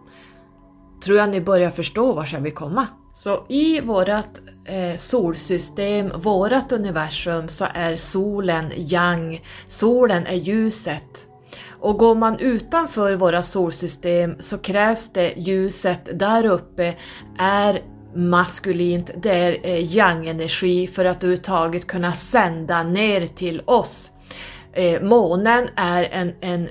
tror 1.04 1.18
jag 1.18 1.30
ni 1.30 1.42
börjar 1.42 1.70
förstå 1.70 2.14
vart 2.14 2.34
jag 2.34 2.40
vill 2.40 2.54
komma. 2.54 2.88
Så 3.14 3.46
i 3.50 3.82
vårat 3.82 4.40
Eh, 4.68 4.96
solsystem, 4.98 6.12
vårat 6.22 6.72
universum, 6.72 7.48
så 7.48 7.66
är 7.74 7.96
solen 7.98 8.72
yang, 8.76 9.42
solen 9.68 10.28
är 10.28 10.36
ljuset. 10.36 11.28
Och 11.70 11.98
går 11.98 12.16
man 12.16 12.40
utanför 12.40 13.16
våra 13.16 13.44
solsystem 13.44 14.36
så 14.40 14.58
krävs 14.58 15.14
det 15.14 15.34
ljuset 15.38 16.20
där 16.20 16.46
uppe 16.46 16.94
är 17.40 17.82
maskulint, 18.16 19.12
det 19.18 19.32
är 19.32 19.60
eh, 19.64 19.96
yang-energi 19.96 20.88
för 20.88 21.06
att 21.06 21.18
överhuvudtaget 21.18 21.88
kunna 21.88 22.14
sända 22.14 22.84
ner 22.84 23.28
till 23.28 23.62
oss. 23.66 24.12
Eh, 24.74 25.02
månen 25.02 25.70
är 25.76 26.04
en, 26.04 26.34
en 26.42 26.70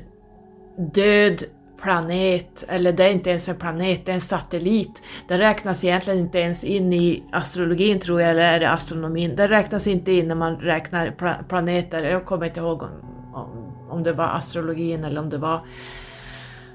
död 0.95 1.45
planet, 1.85 2.65
eller 2.69 2.93
det 2.93 3.05
är 3.05 3.11
inte 3.11 3.31
ens 3.31 3.49
en 3.49 3.57
planet, 3.57 4.07
det 4.07 4.11
är 4.11 4.15
en 4.15 4.21
satellit. 4.21 5.03
Den 5.29 5.39
räknas 5.39 5.85
egentligen 5.85 6.19
inte 6.19 6.39
ens 6.39 6.65
in 6.65 6.93
i 6.93 7.23
astrologin 7.33 8.01
tror 8.01 8.21
jag, 8.21 8.31
eller 8.31 8.55
är 8.55 8.61
det 8.61 8.71
astronomin? 8.71 9.37
Den 9.37 9.49
räknas 9.49 9.87
inte 9.87 10.13
in 10.13 10.29
när 10.29 10.35
man 10.35 10.57
räknar 10.57 11.11
pla 11.11 11.35
planeter. 11.49 12.05
Jag 12.05 12.25
kommer 12.25 12.47
inte 12.47 12.61
ihåg 12.61 12.83
om, 12.83 12.91
om, 13.35 13.77
om 13.89 14.03
det 14.03 14.13
var 14.13 14.25
astrologin 14.25 15.05
eller 15.05 15.21
om 15.21 15.31
det 15.31 15.39
var 15.39 15.61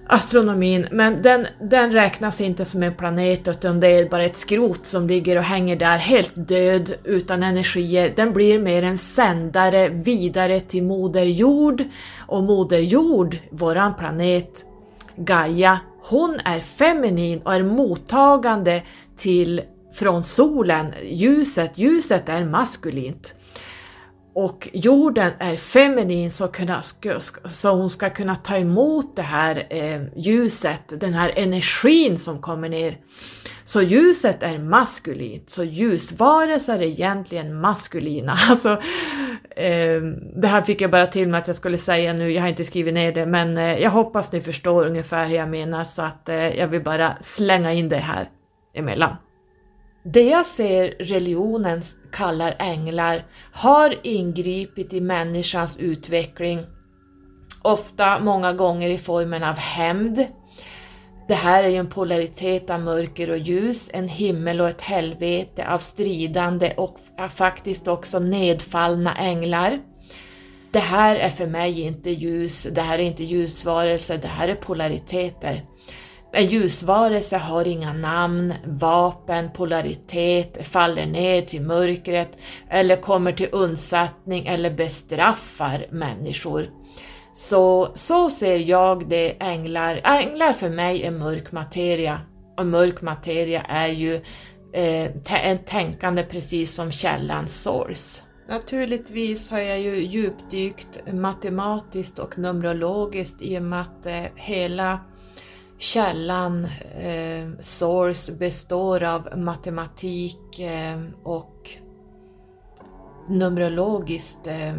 astronomin, 0.08 0.88
men 0.92 1.22
den, 1.22 1.48
den 1.62 1.92
räknas 1.92 2.42
inte 2.42 2.66
som 2.66 2.84
en 2.84 2.94
planet 2.94 3.48
utan 3.48 3.80
det 3.80 3.88
är 3.88 4.10
bara 4.10 4.26
ett 4.26 4.38
skrot 4.38 4.86
som 4.86 5.08
ligger 5.08 5.38
och 5.38 5.44
hänger 5.44 5.76
där 5.76 5.98
helt 5.98 6.48
död 6.48 6.94
utan 7.04 7.44
energier. 7.44 8.14
Den 8.16 8.34
blir 8.34 8.60
mer 8.60 8.84
en 8.84 8.98
sändare 8.98 9.90
vidare 9.90 10.60
till 10.60 10.84
Moder 10.84 11.26
Jord 11.26 11.84
och 12.28 12.44
Moder 12.44 12.80
Jord, 12.80 13.38
våran 13.52 13.96
planet, 13.96 14.66
Gaia, 15.20 15.80
hon 16.02 16.40
är 16.46 16.60
feminin 16.60 17.42
och 17.42 17.54
är 17.54 17.64
mottagande 17.64 18.84
till 19.18 19.62
från 19.94 20.24
solen, 20.24 20.94
ljuset. 21.04 21.72
Ljuset 21.76 22.30
är 22.30 22.46
maskulint. 22.46 23.36
Och 24.40 24.70
jorden 24.74 25.32
är 25.40 25.58
feminin 25.58 26.32
så, 26.32 26.48
kunna, 26.48 26.82
så 27.46 27.70
hon 27.70 27.90
ska 27.90 28.10
kunna 28.10 28.36
ta 28.36 28.58
emot 28.58 29.16
det 29.16 29.22
här 29.22 29.68
eh, 29.70 30.02
ljuset, 30.16 30.84
den 31.00 31.14
här 31.14 31.34
energin 31.36 32.18
som 32.18 32.42
kommer 32.42 32.70
ner. 32.70 32.98
Så 33.64 33.82
ljuset 33.82 34.44
är 34.44 34.60
maskulint, 34.60 35.50
så 35.50 35.64
ljusvarelser 35.64 36.80
är 36.80 36.84
egentligen 36.84 37.62
maskulina. 37.62 38.38
Alltså, 38.50 38.70
eh, 39.56 40.02
det 40.36 40.48
här 40.48 40.62
fick 40.62 40.82
jag 40.82 40.92
bara 40.92 41.08
till 41.08 41.28
mig 41.28 41.40
att 41.40 41.48
jag 41.48 41.56
skulle 41.56 41.78
säga 41.78 42.14
nu, 42.14 42.32
jag 42.32 42.42
har 42.42 42.50
inte 42.50 42.64
skrivit 42.64 42.94
ner 42.94 43.12
det, 43.12 43.26
men 43.26 43.58
eh, 43.58 43.80
jag 43.80 43.92
hoppas 43.92 44.32
ni 44.32 44.42
förstår 44.42 44.86
ungefär 44.86 45.26
hur 45.26 45.36
jag 45.36 45.50
menar 45.50 45.84
så 45.84 46.02
att 46.02 46.30
eh, 46.30 46.58
jag 46.58 46.68
vill 46.68 46.84
bara 46.84 47.18
slänga 47.22 47.74
in 47.74 47.90
det 47.90 47.98
här 47.98 48.30
emellan. 48.74 49.16
Det 50.04 50.24
jag 50.24 50.46
ser 50.46 50.96
religionen 51.00 51.82
kallar 52.12 52.56
änglar 52.60 53.26
har 53.52 53.96
ingripit 54.04 54.94
i 54.94 55.02
människans 55.02 55.78
utveckling, 55.78 56.66
ofta 57.62 58.20
många 58.20 58.54
gånger 58.54 58.90
i 58.90 58.98
formen 58.98 59.44
av 59.44 59.58
hämnd. 59.58 60.26
Det 61.28 61.36
här 61.36 61.64
är 61.64 61.68
ju 61.68 61.76
en 61.76 61.90
polaritet 61.90 62.70
av 62.70 62.80
mörker 62.80 63.30
och 63.30 63.38
ljus, 63.38 63.90
en 63.94 64.08
himmel 64.08 64.62
och 64.62 64.70
ett 64.70 64.82
helvete 64.82 65.68
av 65.70 65.80
stridande 65.80 66.74
och 66.78 66.98
faktiskt 67.30 67.88
också 67.88 68.20
nedfallna 68.20 69.16
änglar. 69.16 69.80
Det 70.72 70.80
här 70.80 71.16
är 71.16 71.30
för 71.30 71.48
mig 71.48 71.82
inte 71.82 72.10
ljus, 72.10 72.64
det 72.64 72.82
här 72.82 73.00
är 73.00 73.04
inte 73.04 73.24
ljusvarelser, 73.24 74.18
det 74.18 74.28
här 74.28 74.48
är 74.48 74.56
polariteter. 74.56 75.66
En 76.32 76.48
ljusvarelse 76.48 77.38
har 77.38 77.68
inga 77.68 77.94
namn, 77.94 78.54
vapen, 78.66 79.50
polaritet, 79.52 80.68
faller 80.68 81.06
ner 81.06 81.42
till 81.42 81.62
mörkret 81.62 82.32
eller 82.70 82.96
kommer 82.96 83.32
till 83.32 83.50
undsättning 83.52 84.48
eller 84.48 84.72
bestraffar 84.72 85.86
människor. 85.92 86.70
Så, 87.34 87.92
så 87.96 88.30
ser 88.30 88.60
jag 88.60 89.10
det 89.10 89.36
änglar. 89.40 90.02
Änglar 90.04 90.54
för 90.54 90.70
mig 90.70 91.04
är 91.04 91.12
mörk 91.12 91.52
materia 91.52 92.22
och 92.58 92.66
mörk 92.66 93.02
materia 93.02 93.62
är 93.62 93.88
ju 93.88 94.16
eh, 94.74 95.46
en 95.46 95.58
tänkande 95.58 96.24
precis 96.24 96.74
som 96.74 96.92
källan 96.92 97.48
source. 97.48 98.24
Naturligtvis 98.50 99.50
har 99.50 99.60
jag 99.60 99.80
ju 99.80 99.96
djupdykt 99.96 101.14
matematiskt 101.14 102.20
och 102.20 102.38
numerologiskt 102.38 103.42
i 103.42 103.58
och 103.58 103.64
med 103.64 103.82
att 103.82 104.06
eh, 104.06 104.24
hela 104.36 105.00
källan, 105.80 106.66
eh, 107.02 107.50
source, 107.62 108.32
består 108.32 109.04
av 109.04 109.30
matematik 109.38 110.60
eh, 110.60 111.00
och 111.24 111.70
numerologiskt 113.30 114.48
eh, 114.48 114.74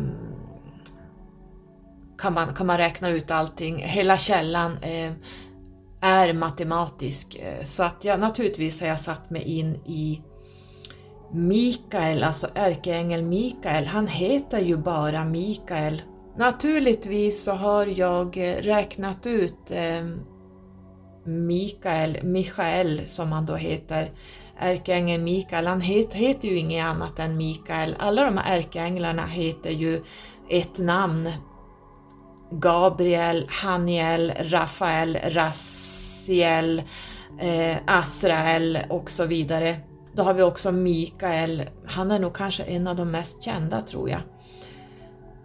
kan, 2.19 2.35
man, 2.35 2.55
kan 2.55 2.67
man 2.67 2.79
räkna 2.79 3.11
ut 3.11 3.31
allting. 3.31 3.79
Hela 3.79 4.19
källan 4.19 4.77
eh, 4.83 5.13
är 6.01 6.33
matematisk. 6.33 7.35
Eh, 7.35 7.65
så 7.65 7.83
att 7.83 8.05
jag 8.05 8.21
naturligtvis 8.21 8.81
har 8.81 8.89
jag 8.89 9.01
satt 9.01 9.31
mig 9.31 9.43
in 9.43 9.75
i 9.75 10.23
Mikael, 11.33 12.25
alltså 12.25 12.49
ärkeängel 12.55 13.23
Mikael. 13.23 13.87
Han 13.87 14.07
heter 14.07 14.61
ju 14.61 14.77
bara 14.77 15.25
Mikael. 15.25 16.03
Naturligtvis 16.37 17.45
så 17.45 17.53
har 17.53 17.87
jag 17.87 18.37
eh, 18.37 18.57
räknat 18.57 19.27
ut 19.27 19.71
eh, 19.71 20.07
Mikael, 21.25 22.19
Mikael 22.23 23.01
som 23.07 23.33
han 23.33 23.47
då 23.47 23.55
heter, 23.55 24.11
ärkeängeln 24.59 25.25
Mikael, 25.25 25.67
han 25.67 25.81
het, 25.81 26.15
heter 26.15 26.49
ju 26.49 26.59
inget 26.59 26.85
annat 26.85 27.19
än 27.19 27.37
Mikael. 27.37 27.97
Alla 27.99 28.25
de 28.25 28.37
här 28.37 28.59
ärkeänglarna 28.59 29.27
heter 29.27 29.71
ju 29.71 30.03
ett 30.49 30.79
namn. 30.79 31.31
Gabriel, 32.53 33.47
Haniel, 33.49 34.33
Rafael, 34.41 35.19
Raziel, 35.25 36.83
eh, 37.41 37.77
Asrael 37.87 38.79
och 38.89 39.11
så 39.11 39.27
vidare. 39.27 39.77
Då 40.15 40.23
har 40.23 40.35
vi 40.35 40.43
också 40.43 40.73
Mikael, 40.73 41.63
han 41.87 42.11
är 42.11 42.19
nog 42.19 42.35
kanske 42.35 42.63
en 42.63 42.87
av 42.87 42.97
de 42.97 43.11
mest 43.11 43.43
kända 43.43 43.83
tror 43.83 44.11
jag. 44.11 44.21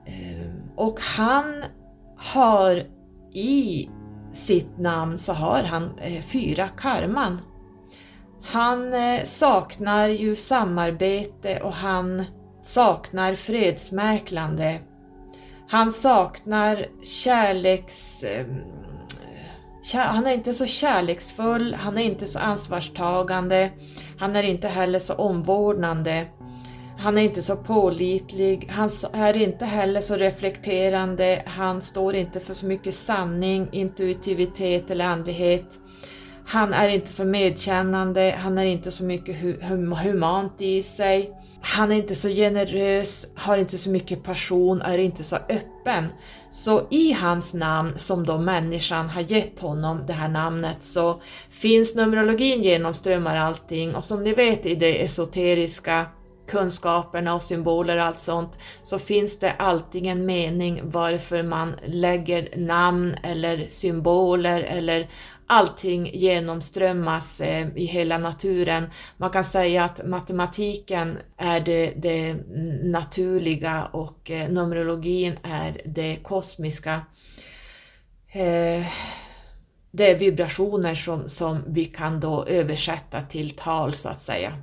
Eh, 0.06 0.52
och 0.76 1.00
han 1.00 1.64
har 2.18 2.84
i 3.34 3.90
sitt 4.36 4.78
namn 4.78 5.18
så 5.18 5.34
har 5.34 5.64
han 5.64 6.00
eh, 6.00 6.24
fyra 6.24 6.68
karman. 6.68 7.42
Han 8.44 8.94
eh, 8.94 9.24
saknar 9.26 10.08
ju 10.08 10.36
samarbete 10.36 11.60
och 11.60 11.74
han 11.74 12.26
saknar 12.62 13.36
fredsmäklande. 13.36 14.80
Han 15.68 15.92
saknar 15.92 16.86
kärleks... 17.04 18.24
Eh, 18.24 18.46
han 19.94 20.28
är 20.28 20.34
inte 20.34 20.54
så 20.54 20.66
kärleksfull, 20.66 21.74
han 21.74 21.98
är 21.98 22.02
inte 22.02 22.28
så 22.28 22.40
ansvarstagande, 22.40 23.72
han 24.20 24.36
är 24.36 24.44
inte 24.44 24.68
heller 24.68 25.00
så 25.00 25.14
omvårdnande. 25.14 26.26
Han 26.98 27.18
är 27.18 27.22
inte 27.22 27.42
så 27.42 27.56
pålitlig, 27.56 28.70
han 28.72 28.90
är 29.14 29.38
inte 29.38 29.66
heller 29.66 30.02
så 30.02 30.16
reflekterande, 30.16 31.44
han 31.46 31.82
står 31.82 32.16
inte 32.16 32.40
för 32.40 32.54
så 32.54 32.66
mycket 32.66 32.96
sanning, 32.96 33.68
intuitivitet 33.72 34.92
eller 34.92 35.06
andlighet. 35.06 35.80
Han 36.46 36.74
är 36.74 36.90
inte 36.90 37.12
så 37.12 37.26
medkännande, 37.26 38.36
han 38.40 38.58
är 38.58 38.66
inte 38.66 38.92
så 38.92 39.04
mycket 39.04 39.36
humant 40.04 40.54
i 40.62 40.84
sig. 40.84 41.32
Han 41.62 41.92
är 41.92 41.96
inte 41.96 42.16
så 42.16 42.30
generös, 42.30 43.28
har 43.36 43.58
inte 43.58 43.78
så 43.78 43.90
mycket 43.90 44.24
passion, 44.24 44.82
är 44.82 44.98
inte 44.98 45.24
så 45.24 45.36
öppen. 45.36 46.08
Så 46.52 46.88
i 46.90 47.12
hans 47.12 47.54
namn, 47.54 47.94
som 47.96 48.26
då 48.26 48.38
människan 48.38 49.10
har 49.10 49.22
gett 49.22 49.60
honom 49.60 50.04
det 50.08 50.14
här 50.14 50.30
namnet, 50.30 50.78
så 50.80 51.22
finns 51.50 51.96
Numerologin 51.96 52.64
genomströmmar 52.64 53.36
allting 53.36 53.96
och 53.96 54.06
som 54.06 54.24
ni 54.24 54.34
vet 54.34 54.66
i 54.66 54.76
det 54.76 55.04
esoteriska 55.04 56.06
kunskaperna 56.48 57.36
och 57.36 57.44
symboler 57.44 57.98
och 57.98 58.04
allt 58.04 58.20
sånt, 58.20 58.58
så 58.84 59.00
finns 59.00 59.40
det 59.40 59.52
alltid 59.52 60.06
en 60.06 60.26
mening 60.26 60.82
varför 60.84 61.44
man 61.44 61.76
lägger 61.86 62.58
namn 62.58 63.16
eller 63.24 63.66
symboler 63.70 64.62
eller 64.62 65.10
allting 65.48 66.12
genomströmmas 66.14 67.42
eh, 67.42 67.68
i 67.76 67.86
hela 67.86 68.18
naturen. 68.18 68.90
Man 69.18 69.30
kan 69.30 69.44
säga 69.44 69.84
att 69.84 70.06
matematiken 70.06 71.18
är 71.38 71.60
det, 71.60 71.94
det 71.98 72.34
naturliga 72.84 73.86
och 73.86 74.32
eh, 74.32 74.50
numerologin 74.50 75.38
är 75.44 75.82
det 75.86 76.18
kosmiska. 76.24 77.02
Eh, 78.28 78.86
det 79.92 80.12
är 80.12 80.20
vibrationer 80.20 80.96
som, 80.96 81.30
som 81.30 81.64
vi 81.68 81.86
kan 81.86 82.20
då 82.20 82.46
översätta 82.46 83.22
till 83.22 83.50
tal 83.50 83.94
så 83.94 84.10
att 84.10 84.22
säga. 84.22 84.58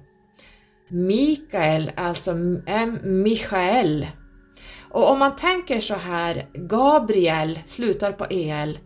Mikael, 0.93 1.93
alltså 1.97 2.31
M. 2.67 2.99
Michael. 3.03 4.07
Och 4.91 5.11
om 5.11 5.19
man 5.19 5.37
tänker 5.37 5.81
så 5.81 5.95
här, 5.95 6.47
Gabriel 6.55 7.59
slutar 7.67 8.13
på 8.13 8.27
EL, 8.31 8.79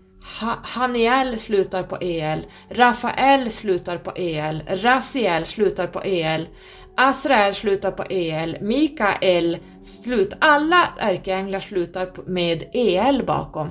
Haniel 0.62 1.38
slutar 1.38 1.82
på 1.82 1.96
EL, 2.00 2.46
Rafael 2.70 3.52
slutar 3.52 3.98
på 3.98 4.12
EL, 4.16 4.62
Raziel 4.68 5.46
slutar 5.46 5.86
på 5.86 6.00
EL, 6.04 6.48
Asrael 6.96 7.54
slutar 7.54 7.90
på 7.90 8.04
EL, 8.10 8.58
Mikael 8.60 9.58
slut, 9.82 10.32
alla 10.38 10.88
ärkeänglar 10.98 11.60
slutar 11.60 12.10
med 12.26 12.64
EL 12.72 13.24
bakom. 13.26 13.68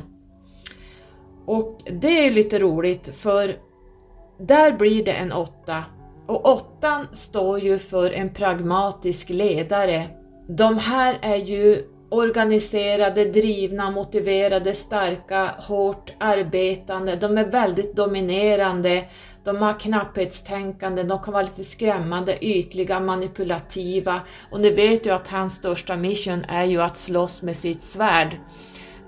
Och 1.45 1.81
det 2.01 2.27
är 2.27 2.31
lite 2.31 2.59
roligt 2.59 3.15
för 3.15 3.57
där 4.39 4.71
blir 4.71 5.05
det 5.05 5.11
en 5.11 5.31
åtta 5.31 5.83
och 6.27 6.45
åttan 6.45 7.07
står 7.13 7.59
ju 7.59 7.79
för 7.79 8.11
en 8.11 8.33
pragmatisk 8.33 9.29
ledare. 9.29 10.07
De 10.47 10.77
här 10.77 11.19
är 11.21 11.35
ju 11.35 11.83
organiserade, 12.09 13.25
drivna, 13.25 13.91
motiverade, 13.91 14.73
starka, 14.73 15.55
hårt 15.57 16.13
arbetande. 16.19 17.15
De 17.15 17.37
är 17.37 17.45
väldigt 17.45 17.95
dominerande, 17.95 19.05
de 19.43 19.57
har 19.57 19.79
knapphetstänkande, 19.79 21.03
de 21.03 21.19
kan 21.19 21.33
vara 21.33 21.43
lite 21.43 21.63
skrämmande, 21.63 22.45
ytliga, 22.45 22.99
manipulativa. 22.99 24.21
Och 24.51 24.59
ni 24.59 24.69
vet 24.69 25.05
ju 25.05 25.11
att 25.11 25.27
hans 25.27 25.55
största 25.55 25.95
mission 25.95 26.45
är 26.47 26.63
ju 26.63 26.81
att 26.81 26.97
slåss 26.97 27.43
med 27.43 27.57
sitt 27.57 27.83
svärd. 27.83 28.37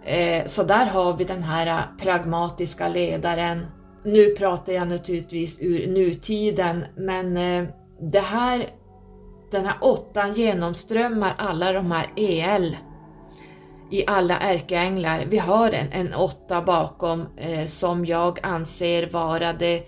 Eh, 0.06 0.46
så 0.46 0.64
där 0.64 0.86
har 0.86 1.18
vi 1.18 1.24
den 1.24 1.44
här 1.44 1.88
pragmatiska 2.02 2.88
ledaren 2.88 3.66
nu 4.08 4.30
pratar 4.30 4.74
jag 4.74 4.88
naturligtvis 4.88 5.62
ur 5.62 5.88
nutiden, 5.88 6.86
men 6.96 7.38
eh, 7.38 7.70
det 8.00 8.20
här, 8.20 8.70
den 9.52 9.66
här 9.66 9.76
åttan 9.82 10.34
genomströmmar 10.34 11.34
alla 11.38 11.72
de 11.72 11.92
här 11.92 12.12
EL 12.16 12.78
i 13.92 14.04
alla 14.08 14.40
ärkeänglar. 14.40 15.26
Vi 15.30 15.38
har 15.38 15.72
en, 15.72 15.92
en 15.92 16.14
åtta 16.14 16.62
bakom 16.62 17.28
eh, 17.38 17.66
som 17.66 18.06
jag 18.06 18.40
anser 18.44 19.10
vara 19.10 19.54
det 19.54 19.88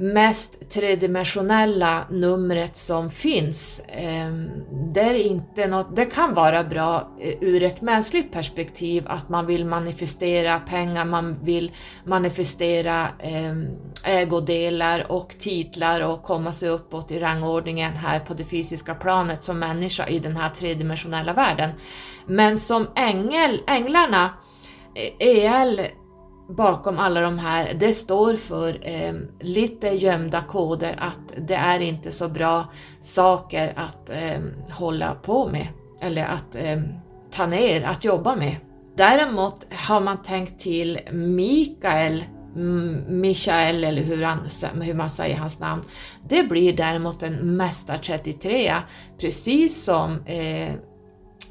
mest 0.00 0.70
tredimensionella 0.70 2.04
numret 2.10 2.76
som 2.76 3.10
finns. 3.10 3.82
Ehm, 3.88 4.50
det, 4.92 5.00
är 5.00 5.14
inte 5.14 5.66
något, 5.66 5.96
det 5.96 6.04
kan 6.04 6.34
vara 6.34 6.64
bra 6.64 7.08
eh, 7.20 7.34
ur 7.40 7.62
ett 7.62 7.80
mänskligt 7.80 8.32
perspektiv 8.32 9.04
att 9.06 9.28
man 9.28 9.46
vill 9.46 9.66
manifestera 9.66 10.60
pengar, 10.60 11.04
man 11.04 11.44
vill 11.44 11.72
manifestera 12.04 13.08
ehm, 13.18 13.68
ägodelar 14.04 15.12
och 15.12 15.34
titlar 15.38 16.00
och 16.00 16.22
komma 16.22 16.52
sig 16.52 16.68
uppåt 16.68 17.10
i 17.10 17.20
rangordningen 17.20 17.92
här 17.92 18.20
på 18.20 18.34
det 18.34 18.44
fysiska 18.44 18.94
planet 18.94 19.42
som 19.42 19.58
människa 19.58 20.06
i 20.06 20.18
den 20.18 20.36
här 20.36 20.50
tredimensionella 20.50 21.32
världen. 21.32 21.70
Men 22.26 22.58
som 22.58 22.86
ängel, 22.96 23.60
änglarna, 23.66 24.30
eh, 24.94 25.28
EL 25.28 25.80
bakom 26.56 26.98
alla 26.98 27.20
de 27.20 27.38
här, 27.38 27.74
det 27.74 27.94
står 27.94 28.36
för 28.36 28.78
eh, 28.82 29.14
lite 29.40 29.88
gömda 29.88 30.42
koder 30.42 30.96
att 30.98 31.46
det 31.46 31.54
är 31.54 31.80
inte 31.80 32.12
så 32.12 32.28
bra 32.28 32.72
saker 33.00 33.72
att 33.76 34.10
eh, 34.10 34.40
hålla 34.70 35.14
på 35.14 35.48
med 35.48 35.68
eller 36.00 36.24
att 36.24 36.56
eh, 36.56 36.80
ta 37.30 37.46
ner, 37.46 37.82
att 37.82 38.04
jobba 38.04 38.36
med. 38.36 38.56
Däremot 38.96 39.66
har 39.72 40.00
man 40.00 40.22
tänkt 40.22 40.60
till 40.60 40.98
Mikael, 41.12 42.24
Michael 43.08 43.84
eller 43.84 44.02
hur, 44.02 44.22
han, 44.22 44.48
hur 44.80 44.94
man 44.94 45.10
säger 45.10 45.36
hans 45.36 45.58
namn. 45.58 45.82
Det 46.28 46.42
blir 46.42 46.76
däremot 46.76 47.22
en 47.22 47.56
mästar 47.56 47.98
33, 47.98 48.74
precis 49.20 49.84
som 49.84 50.24
eh, 50.26 50.74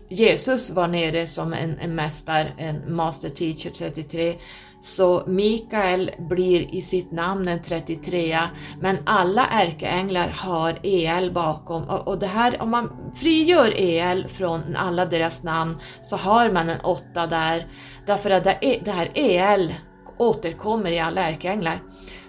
Jesus 0.10 0.72
var 0.72 0.88
nere 0.88 1.28
som 1.28 1.54
en, 1.54 1.78
en 1.80 1.96
mästare, 1.96 2.48
en 2.58 2.96
master 2.96 3.30
teacher 3.30 3.70
33, 3.70 4.36
så 4.82 5.24
Mikael 5.28 6.12
blir 6.30 6.76
i 6.76 6.82
sitt 6.82 7.12
namn 7.12 7.48
en 7.48 7.62
33 7.62 8.40
men 8.82 8.98
alla 9.06 9.48
ärkeänglar 9.48 10.28
har 10.28 10.80
EL 10.84 11.32
bakom 11.32 11.84
och, 11.84 12.20
det 12.20 12.28
här, 12.28 12.62
om 12.62 12.70
man 12.70 13.14
frigör 13.16 13.74
EL 13.76 14.28
från 14.28 14.76
alla 14.76 15.06
deras 15.06 15.44
namn 15.44 15.78
så 16.02 16.16
har 16.16 16.52
man 16.52 16.70
en 16.70 16.82
8 16.82 17.28
där, 17.28 17.68
därför 18.06 18.30
att 18.30 18.44
det 18.44 18.92
här 18.92 19.12
EL 19.14 19.74
återkommer 20.18 20.92
i 20.92 21.00
alla 21.00 21.22
ärkeänglar. 21.30 21.82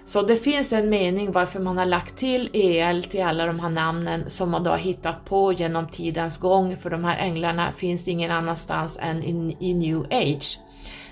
Så 0.05 0.21
det 0.21 0.37
finns 0.37 0.73
en 0.73 0.89
mening 0.89 1.31
varför 1.31 1.59
man 1.59 1.77
har 1.77 1.85
lagt 1.85 2.17
till 2.17 2.49
EL 2.53 3.03
till 3.03 3.23
alla 3.23 3.45
de 3.45 3.59
här 3.59 3.69
namnen 3.69 4.29
som 4.29 4.51
man 4.51 4.63
då 4.63 4.69
har 4.69 4.77
hittat 4.77 5.25
på 5.25 5.53
genom 5.53 5.87
tidens 5.87 6.37
gång, 6.37 6.77
för 6.77 6.89
de 6.89 7.03
här 7.03 7.17
änglarna 7.17 7.71
finns 7.71 8.07
ingen 8.07 8.31
annanstans 8.31 8.97
än 9.01 9.23
i 9.59 9.73
New 9.73 10.05
Age. 10.11 10.59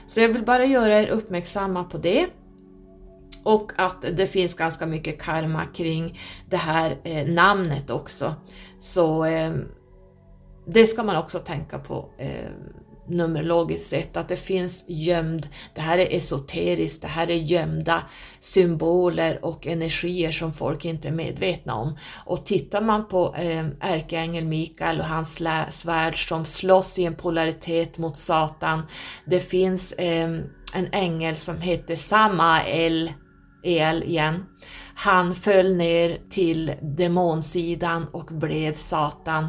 Så 0.10 0.20
jag 0.20 0.30
vill 0.30 0.46
bara 0.46 0.66
göra 0.66 1.00
er 1.00 1.08
uppmärksamma 1.08 1.84
på 1.84 1.98
det. 1.98 2.28
Och 3.44 3.72
att 3.76 4.02
det 4.02 4.28
finns 4.28 4.54
ganska 4.54 4.86
mycket 4.86 5.22
karma 5.22 5.66
kring 5.66 6.20
det 6.50 6.58
här 6.58 6.98
eh, 7.04 7.28
namnet 7.28 7.90
också. 7.90 8.36
Så 8.80 9.26
eh, 9.26 9.54
det 10.66 10.88
ska 10.88 11.04
man 11.04 11.18
också 11.18 11.40
tänka 11.40 11.80
på. 11.80 12.10
Eh, 12.18 12.50
numerologiskt 13.10 13.90
sett, 13.90 14.18
att 14.18 14.28
det 14.28 14.38
finns 14.38 14.86
gömd, 14.88 15.48
det 15.76 15.82
här 15.82 15.98
är 15.98 16.18
esoteriskt, 16.18 17.02
det 17.02 17.08
här 17.08 17.30
är 17.30 17.36
gömda 17.36 18.04
symboler 18.40 19.46
och 19.46 19.68
energier 19.68 20.32
som 20.32 20.54
folk 20.54 20.86
inte 20.86 21.08
är 21.08 21.12
medvetna 21.12 21.76
om. 21.76 21.98
Och 22.26 22.46
tittar 22.46 22.82
man 22.82 23.08
på 23.08 23.36
eh, 23.36 23.66
ärkeängel 23.80 24.46
Mikael 24.46 25.00
och 25.00 25.06
hans 25.06 25.34
svärd 25.70 26.28
som 26.28 26.46
slåss 26.46 27.00
i 27.00 27.06
en 27.06 27.16
polaritet 27.16 27.98
mot 27.98 28.18
Satan, 28.18 28.82
det 29.26 29.40
finns 29.40 29.94
eh, 29.94 30.30
en 30.74 30.88
ängel 30.92 31.36
som 31.36 31.62
heter 31.62 31.96
Samael, 31.96 33.12
El 33.64 34.04
igen. 34.04 34.46
Han 34.96 35.36
föll 35.36 35.76
ner 35.76 36.18
till 36.30 36.74
demonsidan 36.82 38.08
och 38.14 38.26
blev 38.26 38.74
Satan. 38.74 39.48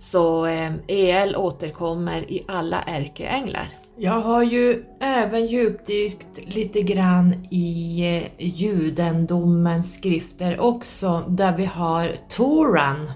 Så 0.00 0.46
eh, 0.46 0.72
EL 0.86 1.36
återkommer 1.36 2.32
i 2.32 2.44
alla 2.48 2.82
ärkeänglar. 2.82 3.68
Jag 3.96 4.20
har 4.20 4.42
ju 4.42 4.84
även 5.00 5.46
djupdykt 5.46 6.54
lite 6.54 6.82
grann 6.82 7.46
i 7.50 8.00
eh, 8.16 8.46
judendomens 8.46 9.94
skrifter 9.94 10.60
också, 10.60 11.24
där 11.28 11.56
vi 11.56 11.64
har 11.64 12.12
Toran. 12.28 13.10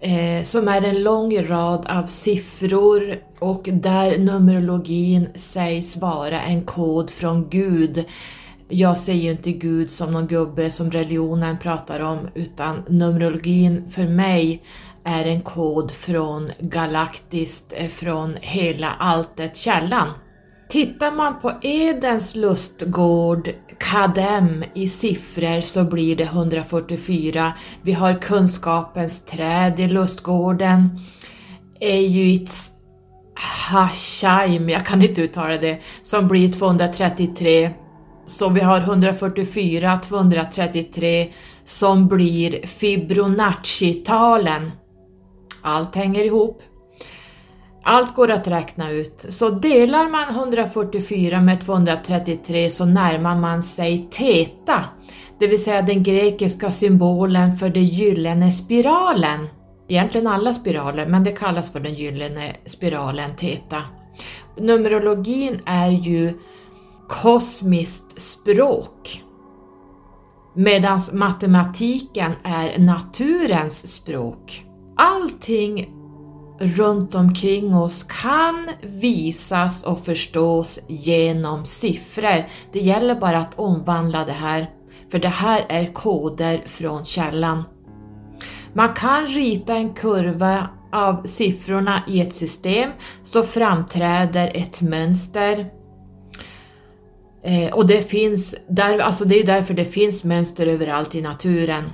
Eh, 0.00 0.44
som 0.44 0.68
är 0.68 0.82
en 0.82 1.02
lång 1.02 1.42
rad 1.42 1.86
av 1.86 2.06
siffror 2.06 3.18
och 3.38 3.68
där 3.72 4.18
numerologin 4.18 5.28
sägs 5.34 5.96
vara 5.96 6.40
en 6.40 6.62
kod 6.62 7.10
från 7.10 7.48
Gud. 7.50 8.04
Jag 8.68 8.98
ser 8.98 9.12
ju 9.12 9.30
inte 9.30 9.52
Gud 9.52 9.90
som 9.90 10.12
någon 10.12 10.26
gubbe 10.26 10.70
som 10.70 10.90
religionen 10.90 11.58
pratar 11.58 12.00
om, 12.00 12.18
utan 12.34 12.82
numerologin 12.88 13.90
för 13.90 14.08
mig 14.08 14.62
är 15.06 15.24
en 15.24 15.40
kod 15.40 15.92
från 15.92 16.50
galaktiskt, 16.58 17.72
eh, 17.76 17.88
från 17.88 18.36
hela 18.40 18.90
alltet, 18.90 19.56
källan. 19.56 20.08
Tittar 20.68 21.12
man 21.12 21.40
på 21.40 21.52
Edens 21.62 22.34
lustgård, 22.34 23.50
Kadem, 23.78 24.64
i 24.74 24.88
siffror 24.88 25.60
så 25.60 25.84
blir 25.84 26.16
det 26.16 26.24
144. 26.24 27.52
Vi 27.82 27.92
har 27.92 28.14
kunskapens 28.14 29.20
träd 29.20 29.80
i 29.80 29.88
lustgården, 29.88 31.00
Ejuits 31.80 32.72
Hashaim, 33.34 34.68
jag 34.68 34.86
kan 34.86 35.02
inte 35.02 35.22
uttala 35.22 35.56
det, 35.56 35.78
som 36.02 36.28
blir 36.28 36.48
233. 36.48 37.70
Så 38.26 38.48
vi 38.48 38.60
har 38.60 38.80
144, 38.80 39.96
233 39.96 41.32
som 41.64 42.08
blir 42.08 42.66
Fibonacci-talen. 42.66 44.70
Allt 45.66 45.94
hänger 45.94 46.24
ihop. 46.24 46.62
Allt 47.82 48.14
går 48.14 48.30
att 48.30 48.48
räkna 48.48 48.90
ut. 48.90 49.26
Så 49.28 49.50
delar 49.50 50.08
man 50.08 50.28
144 50.28 51.40
med 51.40 51.60
233 51.60 52.70
så 52.70 52.84
närmar 52.84 53.36
man 53.36 53.62
sig 53.62 54.08
teta, 54.10 54.84
det 55.38 55.46
vill 55.46 55.64
säga 55.64 55.82
den 55.82 56.02
grekiska 56.02 56.70
symbolen 56.70 57.58
för 57.58 57.68
den 57.68 57.84
gyllene 57.84 58.52
spiralen. 58.52 59.48
Egentligen 59.88 60.26
alla 60.26 60.54
spiraler, 60.54 61.06
men 61.06 61.24
det 61.24 61.32
kallas 61.32 61.72
för 61.72 61.80
den 61.80 61.94
gyllene 61.94 62.52
spiralen 62.66 63.36
teta. 63.36 63.82
Numerologin 64.56 65.60
är 65.66 65.90
ju 65.90 66.32
kosmiskt 67.08 68.22
språk. 68.22 69.22
Medan 70.54 71.00
matematiken 71.12 72.32
är 72.44 72.78
naturens 72.78 73.94
språk 73.94 74.65
allting 74.96 75.92
runt 76.58 77.14
omkring 77.14 77.74
oss 77.74 78.02
kan 78.02 78.70
visas 78.82 79.84
och 79.84 80.04
förstås 80.04 80.78
genom 80.86 81.64
siffror. 81.64 82.46
Det 82.72 82.80
gäller 82.80 83.14
bara 83.14 83.38
att 83.38 83.58
omvandla 83.58 84.24
det 84.24 84.32
här, 84.32 84.70
för 85.10 85.18
det 85.18 85.28
här 85.28 85.66
är 85.68 85.92
koder 85.92 86.62
från 86.66 87.04
källan. 87.04 87.64
Man 88.72 88.88
kan 88.88 89.26
rita 89.26 89.74
en 89.74 89.94
kurva 89.94 90.68
av 90.92 91.22
siffrorna 91.24 92.02
i 92.08 92.20
ett 92.20 92.34
system 92.34 92.90
så 93.22 93.42
framträder 93.42 94.52
ett 94.54 94.80
mönster. 94.82 95.66
Eh, 97.42 97.74
och 97.74 97.86
det 97.86 98.10
finns, 98.10 98.54
där, 98.68 98.98
alltså 98.98 99.24
det 99.24 99.40
är 99.40 99.46
därför 99.46 99.74
det 99.74 99.84
finns 99.84 100.24
mönster 100.24 100.66
överallt 100.66 101.14
i 101.14 101.22
naturen. 101.22 101.90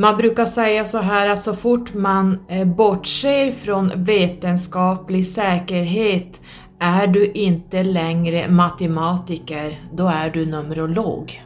Man 0.00 0.16
brukar 0.16 0.44
säga 0.44 0.84
så 0.84 0.98
här 0.98 1.28
att 1.28 1.42
så 1.42 1.54
fort 1.54 1.94
man 1.94 2.38
eh, 2.48 2.66
bortser 2.66 3.50
från 3.50 3.92
vetenskaplig 3.96 5.26
säkerhet 5.26 6.40
är 6.78 7.06
du 7.06 7.32
inte 7.32 7.82
längre 7.82 8.48
matematiker, 8.48 9.88
då 9.92 10.06
är 10.06 10.30
du 10.30 10.46
numerolog. 10.46 11.42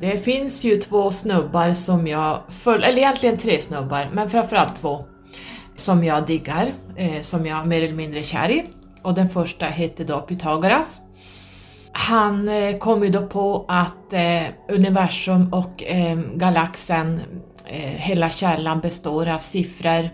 Det 0.00 0.18
finns 0.18 0.64
ju 0.64 0.76
två 0.76 1.10
snubbar 1.10 1.72
som 1.72 2.06
jag 2.06 2.40
följer, 2.48 2.88
eller 2.88 2.98
egentligen 2.98 3.36
tre 3.36 3.60
snubbar, 3.60 4.10
men 4.12 4.30
framförallt 4.30 4.76
två, 4.76 5.04
som 5.76 6.04
jag 6.04 6.26
diggar, 6.26 6.74
eh, 6.96 7.20
som 7.20 7.46
jag 7.46 7.66
mer 7.66 7.84
eller 7.84 7.94
mindre 7.94 8.18
är 8.18 8.22
kär 8.22 8.50
i. 8.50 8.64
Och 9.02 9.14
den 9.14 9.28
första 9.28 9.66
heter 9.66 10.04
då 10.04 10.20
Pythagoras. 10.20 11.00
Han 11.92 12.48
eh, 12.48 12.78
kom 12.78 13.04
ju 13.04 13.10
då 13.10 13.26
på 13.26 13.64
att 13.68 13.94
universum 14.68 15.52
och 15.52 15.82
galaxen 16.34 17.20
Eh, 17.66 17.78
hela 17.78 18.30
källan 18.30 18.80
består 18.80 19.28
av 19.28 19.38
siffror. 19.38 20.10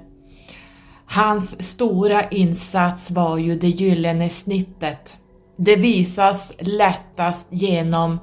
Hans 1.06 1.68
stora 1.68 2.28
insats 2.28 3.10
var 3.10 3.38
ju 3.38 3.58
det 3.58 3.68
gyllene 3.68 4.28
snittet. 4.28 5.16
Det 5.56 5.76
visas 5.76 6.52
lättast 6.58 7.48
genom 7.50 8.18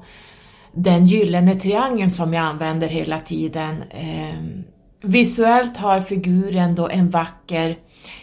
den 0.72 1.06
gyllene 1.06 1.54
triangeln 1.54 2.10
som 2.10 2.34
jag 2.34 2.44
använder 2.44 2.88
hela 2.88 3.20
tiden. 3.20 3.82
Ehm, 3.90 4.64
visuellt 5.02 5.76
har 5.76 6.00
figuren 6.00 6.74
då 6.74 6.88
en 6.88 7.10
vacker 7.10 7.76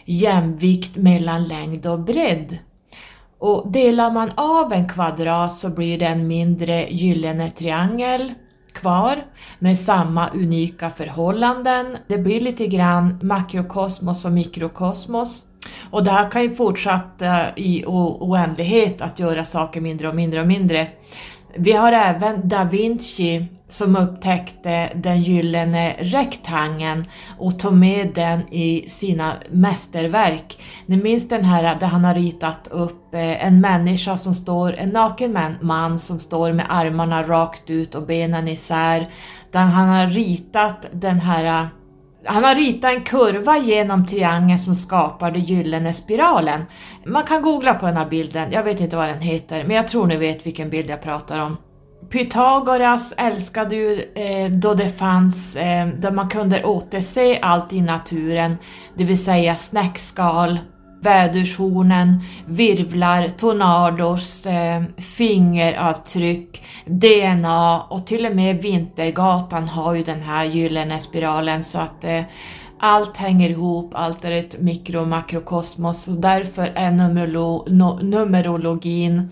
jämvikt 0.05 0.95
mellan 0.95 1.47
längd 1.47 1.85
och 1.85 1.99
bredd. 1.99 2.57
Och 3.39 3.71
delar 3.71 4.11
man 4.11 4.31
av 4.35 4.73
en 4.73 4.89
kvadrat 4.89 5.55
så 5.55 5.69
blir 5.69 5.99
det 5.99 6.05
en 6.05 6.27
mindre 6.27 6.87
gyllene 6.89 7.49
triangel 7.49 8.33
kvar 8.75 9.23
med 9.59 9.79
samma 9.79 10.29
unika 10.29 10.89
förhållanden. 10.89 11.97
Det 12.07 12.17
blir 12.17 12.41
lite 12.41 12.67
grann 12.67 13.19
makrokosmos 13.21 14.25
och 14.25 14.31
mikrokosmos. 14.31 15.43
Och 15.91 16.03
det 16.03 16.11
här 16.11 16.31
kan 16.31 16.41
ju 16.41 16.55
fortsätta 16.55 17.55
i 17.55 17.83
oändlighet 17.85 19.01
att 19.01 19.19
göra 19.19 19.45
saker 19.45 19.81
mindre 19.81 20.09
och 20.09 20.15
mindre 20.15 20.41
och 20.41 20.47
mindre. 20.47 20.87
Vi 21.55 21.71
har 21.71 21.91
även 21.91 22.49
da 22.49 22.63
Vinci 22.63 23.45
som 23.67 23.95
upptäckte 23.95 24.89
den 24.95 25.21
gyllene 25.21 25.95
rektangeln 25.99 27.05
och 27.37 27.59
tog 27.59 27.73
med 27.73 28.11
den 28.15 28.53
i 28.53 28.89
sina 28.89 29.33
mästerverk. 29.49 30.59
Ni 30.85 30.97
minns 30.97 31.27
den 31.27 31.45
här 31.45 31.79
där 31.79 31.87
han 31.87 32.05
har 32.05 32.15
ritat 32.15 32.67
upp 32.71 33.13
eh, 33.13 33.45
en 33.45 33.61
människa 33.61 34.17
som 34.17 34.33
står, 34.33 34.73
en 34.73 34.89
naken 34.89 35.37
man 35.61 35.99
som 35.99 36.19
står 36.19 36.53
med 36.53 36.65
armarna 36.69 37.23
rakt 37.23 37.69
ut 37.69 37.95
och 37.95 38.05
benen 38.05 38.47
isär. 38.47 39.07
Där 39.51 39.59
han 39.59 39.89
har 39.89 40.07
ritat 40.07 40.85
den 40.91 41.19
här 41.19 41.69
han 42.27 42.43
har 42.43 42.55
ritat 42.55 42.93
en 42.93 43.03
kurva 43.03 43.57
genom 43.57 44.05
triangeln 44.05 44.59
som 44.59 44.75
skapar 44.75 45.31
den 45.31 45.43
gyllene 45.43 45.93
spiralen. 45.93 46.61
Man 47.05 47.23
kan 47.23 47.41
googla 47.41 47.73
på 47.73 47.85
den 47.85 47.97
här 47.97 48.05
bilden, 48.05 48.51
jag 48.51 48.63
vet 48.63 48.79
inte 48.79 48.97
vad 48.97 49.07
den 49.07 49.21
heter, 49.21 49.63
men 49.63 49.75
jag 49.75 49.87
tror 49.87 50.07
ni 50.07 50.17
vet 50.17 50.45
vilken 50.45 50.69
bild 50.69 50.89
jag 50.89 51.01
pratar 51.01 51.39
om. 51.39 51.57
Pythagoras 52.15 53.13
älskade 53.17 53.75
ju 53.75 54.01
eh, 54.15 54.51
då 54.51 54.73
det 54.73 54.89
fanns, 54.89 55.55
eh, 55.55 55.87
då 55.87 56.11
man 56.11 56.29
kunde 56.29 56.63
återse 56.63 57.39
allt 57.41 57.73
i 57.73 57.81
naturen, 57.81 58.57
det 58.97 59.03
vill 59.03 59.23
säga 59.23 59.55
snäckskal, 59.55 60.59
vädershornen, 61.01 62.19
virvlar, 62.45 63.27
tornados, 63.27 64.45
eh, 64.45 64.83
fingeravtryck, 64.97 66.63
DNA 66.85 67.81
och 67.81 68.07
till 68.07 68.25
och 68.25 68.35
med 68.35 68.61
Vintergatan 68.61 69.67
har 69.67 69.95
ju 69.95 70.03
den 70.03 70.21
här 70.21 70.45
gyllene 70.45 70.99
spiralen. 70.99 71.63
Så 71.63 71.79
att 71.79 72.03
eh, 72.03 72.21
allt 72.79 73.17
hänger 73.17 73.49
ihop, 73.49 73.91
allt 73.95 74.25
är 74.25 74.31
ett 74.31 74.61
mikro 74.61 75.01
och 75.01 75.07
makrokosmos 75.07 76.07
och 76.07 76.21
därför 76.21 76.71
är 76.75 76.91
no, 76.91 77.99
numerologin 78.01 79.29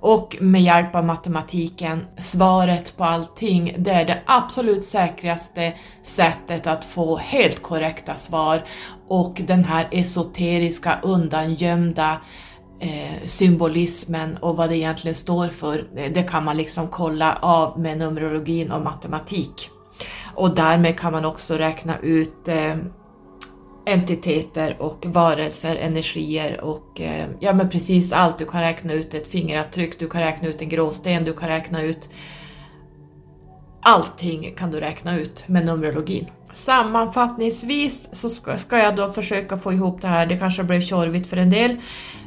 och 0.00 0.36
med 0.40 0.62
hjälp 0.62 0.94
av 0.94 1.04
matematiken 1.04 2.06
svaret 2.18 2.96
på 2.96 3.04
allting. 3.04 3.74
Det 3.78 3.90
är 3.90 4.04
det 4.04 4.22
absolut 4.26 4.84
säkraste 4.84 5.72
sättet 6.02 6.66
att 6.66 6.84
få 6.84 7.16
helt 7.16 7.62
korrekta 7.62 8.16
svar 8.16 8.64
och 9.08 9.40
den 9.46 9.64
här 9.64 9.88
esoteriska 9.90 10.98
undangömda 11.02 12.20
eh, 12.80 13.24
symbolismen 13.24 14.36
och 14.36 14.56
vad 14.56 14.68
det 14.68 14.76
egentligen 14.76 15.14
står 15.14 15.48
för, 15.48 15.78
eh, 15.96 16.12
det 16.12 16.22
kan 16.22 16.44
man 16.44 16.56
liksom 16.56 16.88
kolla 16.88 17.38
av 17.42 17.80
med 17.80 17.98
numerologin 17.98 18.70
och 18.70 18.82
matematik. 18.82 19.70
Och 20.34 20.54
därmed 20.54 20.98
kan 20.98 21.12
man 21.12 21.24
också 21.24 21.54
räkna 21.54 21.98
ut 21.98 22.48
eh, 22.48 22.76
entiteter 23.86 24.76
och 24.78 25.06
varelser, 25.06 25.76
energier 25.76 26.60
och 26.60 27.00
eh, 27.00 27.26
ja 27.40 27.54
men 27.54 27.68
precis 27.68 28.12
allt. 28.12 28.38
Du 28.38 28.46
kan 28.46 28.60
räkna 28.60 28.92
ut 28.92 29.14
ett 29.14 29.28
fingeravtryck, 29.28 29.98
du 29.98 30.08
kan 30.08 30.20
räkna 30.20 30.48
ut 30.48 30.62
en 30.62 30.68
gråsten, 30.68 31.24
du 31.24 31.32
kan 31.32 31.48
räkna 31.48 31.82
ut 31.82 32.08
allting 33.82 34.54
kan 34.56 34.70
du 34.70 34.80
räkna 34.80 35.18
ut 35.18 35.48
med 35.48 35.66
Numerologin. 35.66 36.26
Sammanfattningsvis 36.52 38.08
så 38.12 38.30
ska, 38.30 38.56
ska 38.56 38.78
jag 38.78 38.96
då 38.96 39.12
försöka 39.12 39.58
få 39.58 39.72
ihop 39.72 40.02
det 40.02 40.08
här, 40.08 40.26
det 40.26 40.36
kanske 40.36 40.64
blev 40.64 40.80
tjorvigt 40.80 41.26
för 41.26 41.36
en 41.36 41.50
del, 41.50 41.76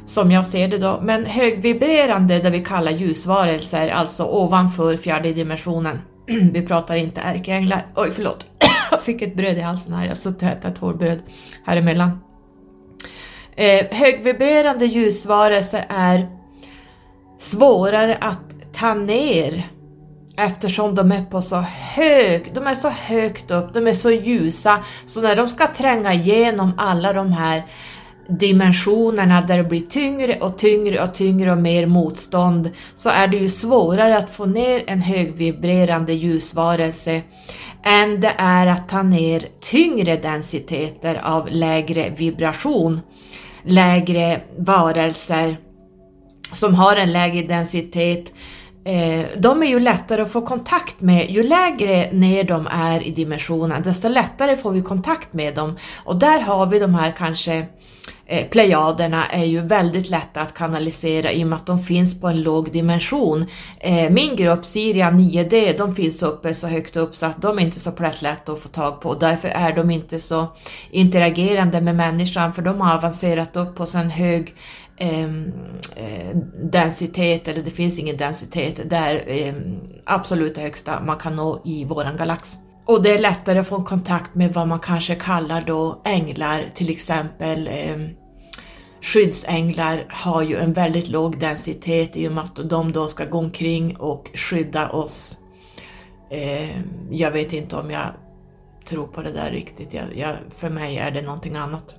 som 0.06 0.30
jag 0.30 0.46
ser 0.46 0.68
det 0.68 0.78
då, 0.78 1.00
men 1.02 1.26
högvibrerande 1.26 2.38
det 2.38 2.50
vi 2.50 2.64
kallar 2.64 2.92
ljusvarelser, 2.92 3.88
alltså 3.88 4.24
ovanför 4.24 4.96
fjärde 4.96 5.32
dimensionen. 5.32 5.98
vi 6.26 6.66
pratar 6.66 6.94
inte 6.94 7.20
ärkeänglar, 7.20 7.86
oj 7.96 8.10
förlåt, 8.10 8.46
jag 8.94 9.02
fick 9.02 9.22
ett 9.22 9.36
bröd 9.36 9.58
i 9.58 9.60
halsen 9.60 9.92
här, 9.92 10.02
jag 10.02 10.10
har 10.10 10.16
suttit 10.16 10.42
och 10.42 10.48
ätit 10.48 10.64
ett 10.64 10.78
hårdbröd 10.78 11.22
här 11.64 11.76
emellan. 11.76 12.20
Eh, 13.56 13.86
högvibrerande 13.90 14.86
ljusvarelser 14.86 15.84
är 15.88 16.28
svårare 17.38 18.18
att 18.20 18.40
ta 18.72 18.94
ner 18.94 19.66
eftersom 20.36 20.94
de 20.94 21.12
är 21.12 21.24
på 21.24 21.42
så 21.42 21.56
hög, 21.70 22.54
de 22.54 22.66
är 22.66 22.74
så 22.74 22.88
högt 22.88 23.50
upp, 23.50 23.74
de 23.74 23.86
är 23.86 23.94
så 23.94 24.10
ljusa, 24.10 24.84
så 25.06 25.20
när 25.20 25.36
de 25.36 25.48
ska 25.48 25.66
tränga 25.66 26.14
igenom 26.14 26.72
alla 26.76 27.12
de 27.12 27.32
här 27.32 27.64
dimensionerna 28.28 29.40
där 29.40 29.56
det 29.56 29.64
blir 29.64 29.80
tyngre 29.80 30.40
och 30.40 30.58
tyngre 30.58 31.02
och 31.02 31.14
tyngre 31.14 31.52
och 31.52 31.58
mer 31.58 31.86
motstånd 31.86 32.70
så 32.94 33.10
är 33.10 33.28
det 33.28 33.36
ju 33.36 33.48
svårare 33.48 34.18
att 34.18 34.30
få 34.30 34.46
ner 34.46 34.84
en 34.86 35.00
högvibrerande 35.00 36.12
ljusvarelse 36.12 37.22
än 37.84 38.20
det 38.20 38.34
är 38.36 38.66
att 38.66 38.88
ta 38.88 39.02
ner 39.02 39.48
tyngre 39.60 40.16
densiteter 40.16 41.20
av 41.24 41.48
lägre 41.50 42.10
vibration, 42.10 43.00
lägre 43.62 44.40
varelser 44.58 45.56
som 46.52 46.74
har 46.74 46.96
en 46.96 47.12
lägre 47.12 47.42
densitet 47.42 48.32
eh, 48.84 49.26
de 49.36 49.62
är 49.62 49.66
ju 49.66 49.80
lättare 49.80 50.22
att 50.22 50.32
få 50.32 50.42
kontakt 50.42 51.00
med. 51.00 51.30
Ju 51.30 51.42
lägre 51.42 52.12
ner 52.12 52.44
de 52.44 52.66
är 52.70 53.06
i 53.06 53.10
dimensionen, 53.10 53.82
desto 53.82 54.08
lättare 54.08 54.56
får 54.56 54.70
vi 54.70 54.82
kontakt 54.82 55.32
med 55.32 55.54
dem. 55.54 55.78
Och 56.04 56.16
där 56.16 56.40
har 56.40 56.66
vi 56.66 56.78
de 56.78 56.94
här 56.94 57.14
kanske 57.18 57.66
eh, 58.26 58.46
plejaderna 58.48 59.26
är 59.26 59.44
ju 59.44 59.60
väldigt 59.60 60.10
lätta 60.10 60.40
att 60.40 60.54
kanalisera 60.54 61.32
i 61.32 61.44
och 61.44 61.48
med 61.48 61.56
att 61.56 61.66
de 61.66 61.82
finns 61.82 62.20
på 62.20 62.28
en 62.28 62.42
låg 62.42 62.72
dimension. 62.72 63.46
Eh, 63.80 64.10
min 64.10 64.36
grupp 64.36 64.64
Siria 64.64 65.10
9D, 65.10 65.78
de 65.78 65.94
finns 65.94 66.22
uppe 66.22 66.54
så 66.54 66.66
högt 66.66 66.96
upp 66.96 67.14
så 67.14 67.26
att 67.26 67.42
de 67.42 67.58
är 67.58 67.62
inte 67.62 67.80
så 67.80 67.92
lätta 68.20 68.52
att 68.52 68.60
få 68.60 68.68
tag 68.68 69.00
på. 69.00 69.14
Därför 69.14 69.48
är 69.48 69.72
de 69.72 69.90
inte 69.90 70.20
så 70.20 70.46
interagerande 70.90 71.80
med 71.80 71.96
människan 71.96 72.54
för 72.54 72.62
de 72.62 72.80
har 72.80 72.94
avancerat 72.94 73.56
upp 73.56 73.76
på 73.76 73.86
så 73.86 73.98
en 73.98 74.10
hög 74.10 74.54
ehm, 74.96 75.52
eh, 75.96 76.36
densitet, 76.72 77.48
eller 77.48 77.62
det 77.62 77.70
finns 77.70 77.98
ingen 77.98 78.16
densitet, 78.16 78.80
det 78.90 78.96
är 78.96 79.24
eh, 79.26 79.54
absolut 80.04 80.54
det 80.54 80.60
högsta 80.60 81.00
man 81.00 81.16
kan 81.16 81.36
nå 81.36 81.62
i 81.64 81.84
våran 81.84 82.16
galax. 82.16 82.56
Och 82.86 83.02
det 83.02 83.14
är 83.14 83.18
lättare 83.18 83.58
att 83.58 83.68
få 83.68 83.84
kontakt 83.84 84.34
med 84.34 84.54
vad 84.54 84.68
man 84.68 84.80
kanske 84.80 85.14
kallar 85.14 85.60
då 85.60 86.02
änglar, 86.04 86.64
till 86.74 86.90
exempel 86.90 87.68
eh, 87.68 87.96
skyddsänglar 89.00 90.06
har 90.08 90.42
ju 90.42 90.56
en 90.56 90.72
väldigt 90.72 91.08
låg 91.08 91.38
densitet 91.38 92.16
i 92.16 92.28
och 92.28 92.32
med 92.32 92.44
att 92.44 92.70
de 92.70 92.92
då 92.92 93.08
ska 93.08 93.24
gå 93.24 93.38
omkring 93.38 93.96
och 93.96 94.30
skydda 94.34 94.90
oss. 94.90 95.38
Eh, 96.30 96.78
jag 97.10 97.30
vet 97.30 97.52
inte 97.52 97.76
om 97.76 97.90
jag 97.90 98.06
tror 98.84 99.06
på 99.06 99.22
det 99.22 99.32
där 99.32 99.50
riktigt, 99.50 99.94
jag, 99.94 100.16
jag, 100.16 100.36
för 100.56 100.70
mig 100.70 100.98
är 100.98 101.10
det 101.10 101.22
någonting 101.22 101.56
annat. 101.56 101.96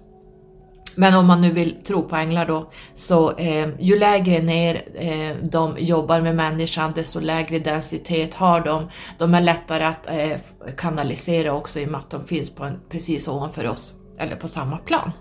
Men 0.96 1.14
om 1.14 1.26
man 1.26 1.42
nu 1.42 1.52
vill 1.52 1.84
tro 1.84 2.04
på 2.04 2.16
änglar 2.16 2.46
då, 2.46 2.72
så 2.96 3.32
eh, 3.38 3.70
ju 3.80 4.00
lägre 4.00 4.42
ner 4.42 4.82
eh, 4.96 5.36
de 5.44 5.76
jobbar 5.78 6.22
med 6.22 6.36
människan, 6.36 6.92
desto 6.96 7.20
lägre 7.20 7.60
densitet 7.60 8.34
har 8.34 8.62
de. 8.62 8.90
De 9.18 9.34
är 9.34 9.42
lättare 9.42 9.84
att 9.84 10.08
eh, 10.08 10.38
kanalisera 10.78 11.54
också 11.54 11.80
i 11.80 11.86
och 11.86 11.92
med 11.92 12.00
att 12.00 12.10
de 12.10 12.26
finns 12.26 12.50
på 12.50 12.64
en, 12.64 12.80
precis 12.90 13.28
ovanför 13.28 13.68
oss, 13.68 13.96
eller 14.18 14.36
på 14.36 14.48
samma 14.48 14.78
plan. 14.78 15.12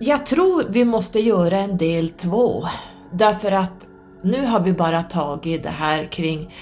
Jag 0.00 0.26
tror 0.26 0.64
vi 0.68 0.84
måste 0.84 1.20
göra 1.20 1.58
en 1.58 1.76
del 1.76 2.08
två, 2.08 2.64
därför 3.12 3.52
att 3.52 3.86
nu 4.22 4.46
har 4.46 4.60
vi 4.60 4.72
bara 4.72 5.02
tagit 5.02 5.62
det 5.62 5.68
här 5.70 6.04
kring 6.04 6.54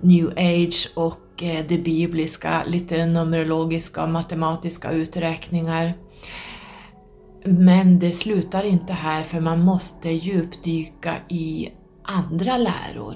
new 0.00 0.28
age 0.36 0.90
och 0.94 1.42
eh, 1.42 1.64
det 1.68 1.78
bibliska, 1.78 2.62
lite 2.66 3.06
numerologiska 3.06 4.02
och 4.02 4.08
matematiska 4.08 4.90
uträkningar. 4.90 5.94
Men 7.48 7.98
det 7.98 8.12
slutar 8.12 8.62
inte 8.62 8.92
här 8.92 9.22
för 9.22 9.40
man 9.40 9.60
måste 9.60 10.10
djupdyka 10.10 11.14
i 11.28 11.68
andra 12.04 12.58
läror. 12.58 13.14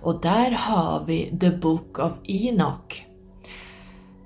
Och 0.00 0.20
där 0.20 0.50
har 0.50 1.04
vi 1.06 1.38
The 1.40 1.50
Book 1.50 1.98
of 1.98 2.12
Enoch 2.24 3.08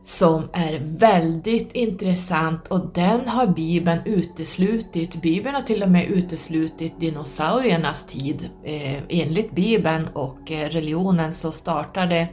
som 0.02 0.48
är 0.52 0.80
väldigt 0.84 1.72
intressant 1.72 2.68
och 2.68 2.86
den 2.94 3.28
har 3.28 3.46
Bibeln 3.46 4.00
uteslutit. 4.04 5.22
Bibeln 5.22 5.54
har 5.54 5.62
till 5.62 5.82
och 5.82 5.90
med 5.90 6.06
uteslutit 6.06 7.00
dinosauriernas 7.00 8.06
tid. 8.06 8.48
Eh, 8.64 9.02
enligt 9.08 9.50
Bibeln 9.50 10.08
och 10.12 10.52
eh, 10.52 10.68
religionen 10.68 11.32
så 11.32 11.52
startade 11.52 12.28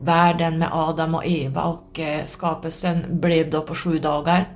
världen 0.00 0.58
med 0.58 0.68
Adam 0.72 1.14
och 1.14 1.26
Eva 1.26 1.62
och 1.62 2.00
eh, 2.00 2.24
skapelsen 2.24 3.20
blev 3.20 3.50
då 3.50 3.60
på 3.60 3.74
sju 3.74 3.98
dagar. 3.98 4.48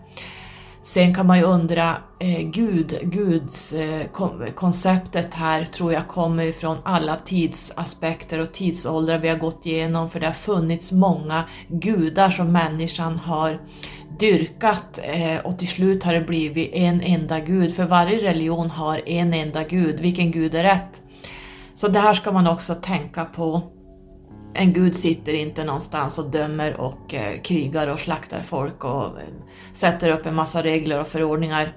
Sen 0.84 1.14
kan 1.14 1.26
man 1.26 1.38
ju 1.38 1.44
undra, 1.44 1.96
eh, 2.18 2.42
Gud, 2.42 2.98
Guds 3.02 3.72
eh, 3.72 4.06
konceptet 4.54 5.34
här 5.34 5.64
tror 5.64 5.92
jag 5.92 6.08
kommer 6.08 6.46
ifrån 6.46 6.78
alla 6.82 7.16
tidsaspekter 7.16 8.40
och 8.40 8.52
tidsåldrar 8.52 9.18
vi 9.18 9.28
har 9.28 9.36
gått 9.36 9.66
igenom 9.66 10.10
för 10.10 10.20
det 10.20 10.26
har 10.26 10.32
funnits 10.32 10.92
många 10.92 11.44
gudar 11.68 12.30
som 12.30 12.52
människan 12.52 13.18
har 13.18 13.60
dyrkat 14.18 14.98
eh, 15.02 15.38
och 15.44 15.58
till 15.58 15.68
slut 15.68 16.04
har 16.04 16.14
det 16.14 16.20
blivit 16.20 16.70
en 16.72 17.00
enda 17.00 17.40
gud, 17.40 17.74
för 17.74 17.84
varje 17.84 18.18
religion 18.18 18.70
har 18.70 19.08
en 19.08 19.34
enda 19.34 19.62
gud, 19.62 20.00
vilken 20.00 20.30
gud 20.30 20.54
är 20.54 20.62
rätt? 20.62 21.02
Så 21.74 21.88
det 21.88 22.00
här 22.00 22.14
ska 22.14 22.32
man 22.32 22.46
också 22.46 22.74
tänka 22.74 23.24
på 23.24 23.62
en 24.54 24.72
gud 24.72 24.96
sitter 24.96 25.34
inte 25.34 25.64
någonstans 25.64 26.18
och 26.18 26.30
dömer 26.30 26.80
och 26.80 27.14
eh, 27.14 27.40
krigar 27.40 27.86
och 27.86 28.00
slaktar 28.00 28.42
folk 28.42 28.84
och 28.84 29.04
eh, 29.04 29.26
sätter 29.72 30.10
upp 30.10 30.26
en 30.26 30.34
massa 30.34 30.62
regler 30.62 31.00
och 31.00 31.06
förordningar, 31.06 31.76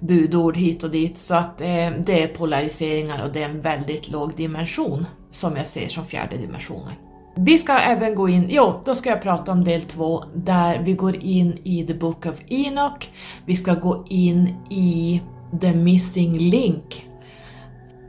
budord 0.00 0.56
hit 0.56 0.84
och 0.84 0.90
dit. 0.90 1.18
Så 1.18 1.34
att 1.34 1.60
eh, 1.60 1.90
det 2.06 2.22
är 2.22 2.28
polariseringar 2.28 3.22
och 3.24 3.32
det 3.32 3.42
är 3.42 3.48
en 3.48 3.60
väldigt 3.60 4.08
låg 4.08 4.36
dimension 4.36 5.06
som 5.30 5.56
jag 5.56 5.66
ser 5.66 5.88
som 5.88 6.06
fjärde 6.06 6.36
dimensionen. 6.36 6.92
Vi 7.36 7.58
ska 7.58 7.78
även 7.78 8.14
gå 8.14 8.28
in, 8.28 8.46
jo, 8.50 8.82
då 8.84 8.94
ska 8.94 9.10
jag 9.10 9.22
prata 9.22 9.52
om 9.52 9.64
del 9.64 9.82
två 9.82 10.24
där 10.34 10.78
vi 10.78 10.92
går 10.92 11.16
in 11.16 11.58
i 11.64 11.86
The 11.86 11.94
Book 11.94 12.26
of 12.26 12.34
Enoch. 12.48 13.10
Vi 13.46 13.56
ska 13.56 13.74
gå 13.74 14.04
in 14.08 14.54
i 14.70 15.22
The 15.60 15.74
Missing 15.74 16.38
Link, 16.38 17.06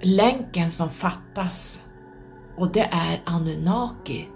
länken 0.01 0.71
som 0.71 0.89
fattas 0.89 1.81
och 2.59 2.71
det 2.71 2.89
är 2.91 3.21
Anunnaki 3.25 4.27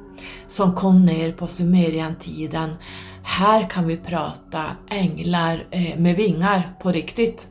som 0.47 0.75
kom 0.75 1.05
ner 1.05 1.31
på 1.31 1.47
Sumerian-tiden. 1.47 2.75
Här 3.23 3.69
kan 3.69 3.87
vi 3.87 3.97
prata 3.97 4.65
änglar 4.89 5.67
eh, 5.71 5.99
med 5.99 6.15
vingar 6.15 6.73
på 6.81 6.91
riktigt. 6.91 7.49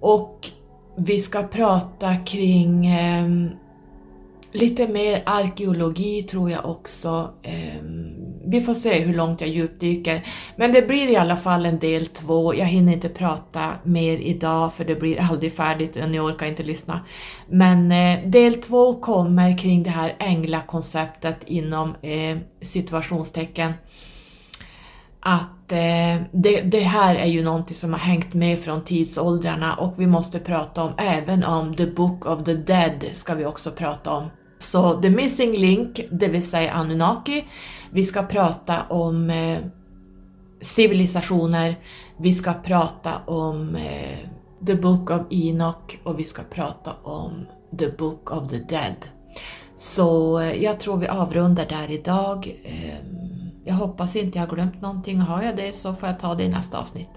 Och 0.00 0.50
vi 0.96 1.20
ska 1.20 1.42
prata 1.42 2.16
kring 2.16 2.86
eh, 2.86 3.26
lite 4.52 4.88
mer 4.88 5.22
arkeologi 5.26 6.22
tror 6.22 6.50
jag 6.50 6.66
också. 6.66 7.30
Eh, 7.42 7.82
vi 8.46 8.60
får 8.60 8.74
se 8.74 9.00
hur 9.00 9.14
långt 9.14 9.40
jag 9.40 9.50
djupdyker. 9.50 10.26
Men 10.56 10.72
det 10.72 10.82
blir 10.82 11.08
i 11.08 11.16
alla 11.16 11.36
fall 11.36 11.66
en 11.66 11.78
del 11.78 12.06
två. 12.06 12.54
Jag 12.54 12.66
hinner 12.66 12.92
inte 12.92 13.08
prata 13.08 13.72
mer 13.82 14.18
idag 14.18 14.74
för 14.74 14.84
det 14.84 14.94
blir 14.94 15.20
aldrig 15.20 15.52
färdigt 15.52 15.96
och 15.96 16.10
ni 16.10 16.20
orkar 16.20 16.46
inte 16.46 16.62
lyssna. 16.62 17.00
Men 17.48 17.92
eh, 17.92 18.28
del 18.28 18.54
två 18.54 19.00
kommer 19.00 19.58
kring 19.58 19.82
det 19.82 19.90
här 19.90 20.16
änglakonceptet 20.18 21.36
inom 21.46 21.94
eh, 22.02 22.38
situationstecken. 22.62 23.72
Att 25.20 25.72
eh, 25.72 26.22
det, 26.32 26.60
det, 26.60 26.80
här 26.80 27.14
är 27.14 27.26
ju 27.26 27.44
någonting 27.44 27.76
som 27.76 27.92
har 27.92 28.00
hängt 28.00 28.34
med 28.34 28.58
från 28.58 28.84
tidsåldrarna 28.84 29.74
och 29.74 29.94
vi 29.96 30.06
måste 30.06 30.38
prata 30.38 30.82
om, 30.82 30.92
även 30.98 31.44
om 31.44 31.74
The 31.74 31.86
Book 31.86 32.26
of 32.26 32.44
the 32.44 32.54
Dead 32.54 33.04
ska 33.12 33.34
vi 33.34 33.46
också 33.46 33.70
prata 33.70 34.10
om. 34.10 34.30
Så 34.58 35.02
The 35.02 35.10
Missing 35.10 35.52
Link, 35.52 36.00
det 36.10 36.28
vill 36.28 36.50
säga 36.50 36.72
Anunnaki, 36.72 37.44
vi 37.96 38.02
ska 38.02 38.22
prata 38.22 38.82
om 38.88 39.30
eh, 39.30 39.58
civilisationer, 40.60 41.76
vi 42.16 42.32
ska 42.32 42.52
prata 42.52 43.18
om 43.26 43.76
eh, 43.76 44.18
The 44.66 44.74
Book 44.74 45.10
of 45.10 45.20
Enoch 45.30 45.98
och 46.04 46.18
vi 46.18 46.24
ska 46.24 46.42
prata 46.42 46.92
om 47.02 47.46
The 47.78 47.88
Book 47.88 48.30
of 48.30 48.50
the 48.50 48.58
Dead. 48.58 48.94
Så 49.76 50.38
eh, 50.40 50.62
jag 50.62 50.80
tror 50.80 50.96
vi 50.96 51.08
avrundar 51.08 51.66
där 51.66 51.90
idag. 51.90 52.56
Ehm, 52.64 53.50
jag 53.64 53.74
hoppas 53.74 54.16
inte 54.16 54.38
jag 54.38 54.46
har 54.46 54.54
glömt 54.54 54.80
någonting, 54.80 55.20
har 55.20 55.42
jag 55.42 55.56
det 55.56 55.76
så 55.76 55.94
får 55.94 56.08
jag 56.08 56.20
ta 56.20 56.34
det 56.34 56.44
i 56.44 56.48
nästa 56.48 56.78
avsnitt. 56.78 57.10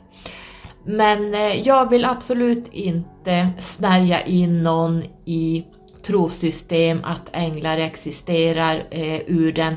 Men 0.85 1.33
eh, 1.33 1.67
jag 1.67 1.89
vill 1.89 2.05
absolut 2.05 2.67
inte 2.71 3.49
snärja 3.59 4.21
in 4.21 4.63
någon 4.63 5.03
i 5.25 5.65
trosystem 6.05 7.03
att 7.03 7.29
änglar 7.31 7.77
existerar 7.77 8.83
eh, 8.91 9.21
ur 9.27 9.51
den 9.53 9.75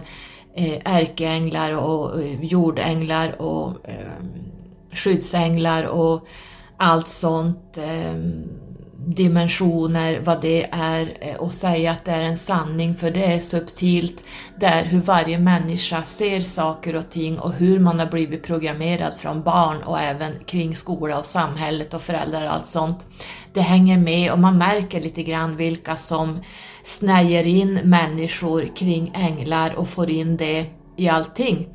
Eh, 0.55 0.79
ärkeänglar 0.85 1.73
och 1.73 2.23
eh, 2.23 2.45
jordänglar 2.45 3.43
och 3.43 3.89
eh, 3.89 4.25
skyddsänglar 4.93 5.85
och 5.85 6.27
allt 6.77 7.09
sånt. 7.09 7.79
Eh, 7.79 8.15
dimensioner, 9.07 10.21
vad 10.21 10.41
det 10.41 10.67
är 10.73 11.13
eh, 11.21 11.37
och 11.37 11.53
säga 11.53 11.93
att 11.93 12.05
det 12.05 12.11
är 12.11 12.23
en 12.23 12.37
sanning 12.37 12.95
för 12.97 13.11
det 13.11 13.25
är 13.25 13.41
subtilt. 13.41 14.25
Det 14.61 14.67
är 14.67 14.85
hur 14.85 15.01
varje 15.01 15.39
människa 15.39 16.05
ser 16.05 16.41
saker 16.41 16.97
och 16.97 17.11
ting 17.11 17.39
och 17.39 17.53
hur 17.53 17.79
man 17.79 17.99
har 17.99 18.07
blivit 18.07 18.43
programmerad 18.43 19.15
från 19.15 19.43
barn 19.43 19.83
och 19.83 20.01
även 20.01 20.33
kring 20.47 20.77
skola 20.77 21.19
och 21.19 21.27
samhället 21.27 21.95
och 21.95 22.03
föräldrar 22.03 22.47
och 22.47 22.55
allt 22.55 22.67
sånt. 22.67 23.07
Det 23.53 23.61
hänger 23.61 23.99
med 23.99 24.33
och 24.33 24.39
man 24.39 24.59
märker 24.59 25.01
lite 25.01 25.23
grann 25.23 25.57
vilka 25.57 25.97
som 25.97 26.41
snärjer 26.85 27.45
in 27.45 27.75
människor 27.75 28.77
kring 28.77 29.13
änglar 29.15 29.75
och 29.75 29.89
får 29.89 30.11
in 30.11 30.37
det 30.37 30.67
i 30.97 31.09
allting. 31.09 31.69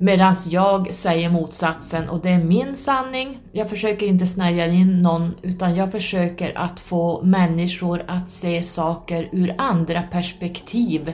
Medan 0.00 0.34
jag 0.48 0.94
säger 0.94 1.30
motsatsen 1.30 2.08
och 2.08 2.20
det 2.20 2.28
är 2.28 2.44
min 2.44 2.76
sanning. 2.76 3.38
Jag 3.52 3.70
försöker 3.70 4.06
inte 4.06 4.26
snärja 4.26 4.66
in 4.66 5.02
någon 5.02 5.34
utan 5.42 5.76
jag 5.76 5.92
försöker 5.92 6.58
att 6.58 6.80
få 6.80 7.22
människor 7.22 8.04
att 8.08 8.30
se 8.30 8.62
saker 8.62 9.28
ur 9.32 9.54
andra 9.58 10.02
perspektiv 10.02 11.12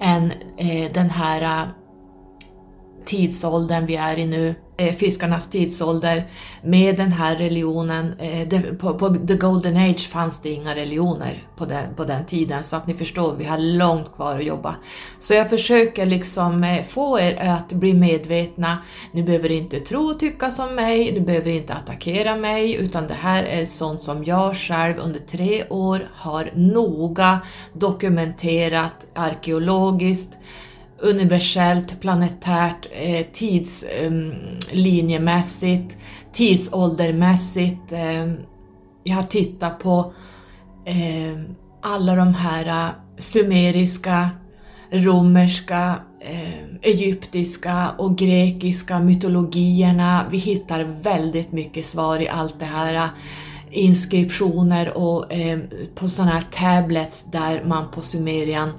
än 0.00 0.32
eh, 0.56 0.92
den 0.92 1.10
här 1.10 1.68
tidsåldern 3.06 3.86
vi 3.86 3.96
är 3.96 4.18
i 4.18 4.26
nu. 4.26 4.54
Eh, 4.78 4.94
fiskarnas 4.94 5.50
tidsålder 5.50 6.26
med 6.62 6.96
den 6.96 7.12
här 7.12 7.36
religionen. 7.36 8.14
Eh, 8.18 8.62
på, 8.78 8.94
på, 8.94 9.14
the 9.14 9.34
golden 9.34 9.76
age 9.76 10.08
fanns 10.08 10.42
det 10.42 10.50
inga 10.50 10.74
religioner 10.74 11.42
på 11.56 11.64
den, 11.64 11.94
på 11.94 12.04
den 12.04 12.24
tiden 12.24 12.64
så 12.64 12.76
att 12.76 12.86
ni 12.86 12.94
förstår, 12.94 13.34
vi 13.36 13.44
har 13.44 13.58
långt 13.58 14.14
kvar 14.16 14.36
att 14.36 14.44
jobba. 14.44 14.74
Så 15.18 15.34
jag 15.34 15.50
försöker 15.50 16.06
liksom 16.06 16.64
eh, 16.64 16.84
få 16.84 17.20
er 17.20 17.36
att 17.36 17.72
bli 17.72 17.94
medvetna. 17.94 18.78
Ni 19.12 19.22
behöver 19.22 19.50
inte 19.50 19.80
tro 19.80 20.00
och 20.00 20.20
tycka 20.20 20.50
som 20.50 20.74
mig, 20.74 21.12
ni 21.12 21.20
behöver 21.20 21.50
inte 21.50 21.74
attackera 21.74 22.36
mig 22.36 22.74
utan 22.74 23.08
det 23.08 23.14
här 23.14 23.44
är 23.44 23.66
sånt 23.66 24.00
som 24.00 24.24
jag 24.24 24.56
själv 24.56 24.94
under 24.98 25.20
tre 25.20 25.64
år 25.68 26.08
har 26.14 26.50
noga 26.54 27.40
dokumenterat 27.72 29.06
arkeologiskt 29.14 30.38
universellt, 30.98 32.00
planetärt, 32.00 32.86
eh, 32.92 33.26
tidslinjemässigt, 33.32 35.82
ehm, 35.82 35.90
eh, 35.90 35.96
tidsåldermässigt. 36.32 37.92
Eh, 37.92 38.26
jag 39.04 39.16
har 39.16 39.22
tittat 39.22 39.78
på 39.78 40.12
eh, 40.84 41.38
alla 41.82 42.14
de 42.14 42.34
här 42.34 42.66
eh, 42.66 42.88
sumeriska, 43.18 44.30
romerska, 44.90 45.94
eh, 46.20 46.64
egyptiska 46.82 47.90
och 47.98 48.18
grekiska 48.18 49.00
mytologierna. 49.00 50.26
Vi 50.30 50.38
hittar 50.38 50.82
väldigt 51.02 51.52
mycket 51.52 51.86
svar 51.86 52.22
i 52.22 52.28
allt 52.28 52.58
det 52.58 52.64
här 52.64 52.94
eh, 52.94 53.08
inskriptioner 53.70 54.96
och 54.96 55.32
eh, 55.32 55.58
på 55.94 56.08
sådana 56.08 56.32
här 56.32 56.44
tablets 56.50 57.24
där 57.24 57.64
man 57.64 57.90
på 57.90 58.02
Sumerian 58.02 58.72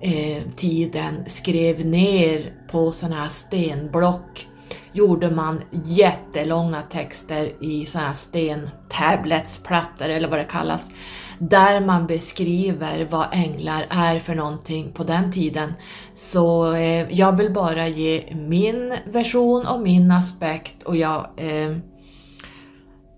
eh, 0.00 0.42
tiden 0.56 1.24
skrev 1.26 1.86
ner 1.86 2.52
på 2.70 2.92
sådana 2.92 3.16
här 3.16 3.28
stenblock 3.28 4.48
gjorde 4.92 5.30
man 5.30 5.62
jättelånga 5.84 6.82
texter 6.82 7.52
i 7.60 7.86
sådana 7.86 8.06
här 8.06 8.14
stentabletsplattor 8.14 10.08
eller 10.08 10.28
vad 10.28 10.38
det 10.38 10.44
kallas, 10.44 10.90
där 11.38 11.80
man 11.80 12.06
beskriver 12.06 13.06
vad 13.10 13.26
änglar 13.32 13.86
är 13.90 14.18
för 14.18 14.34
någonting 14.34 14.92
på 14.92 15.04
den 15.04 15.32
tiden. 15.32 15.72
Så 16.14 16.74
eh, 16.74 17.12
jag 17.12 17.36
vill 17.36 17.52
bara 17.52 17.88
ge 17.88 18.34
min 18.48 18.94
version 19.06 19.66
och 19.66 19.80
min 19.80 20.10
aspekt 20.10 20.82
och 20.82 20.96
jag 20.96 21.26
eh, 21.36 21.76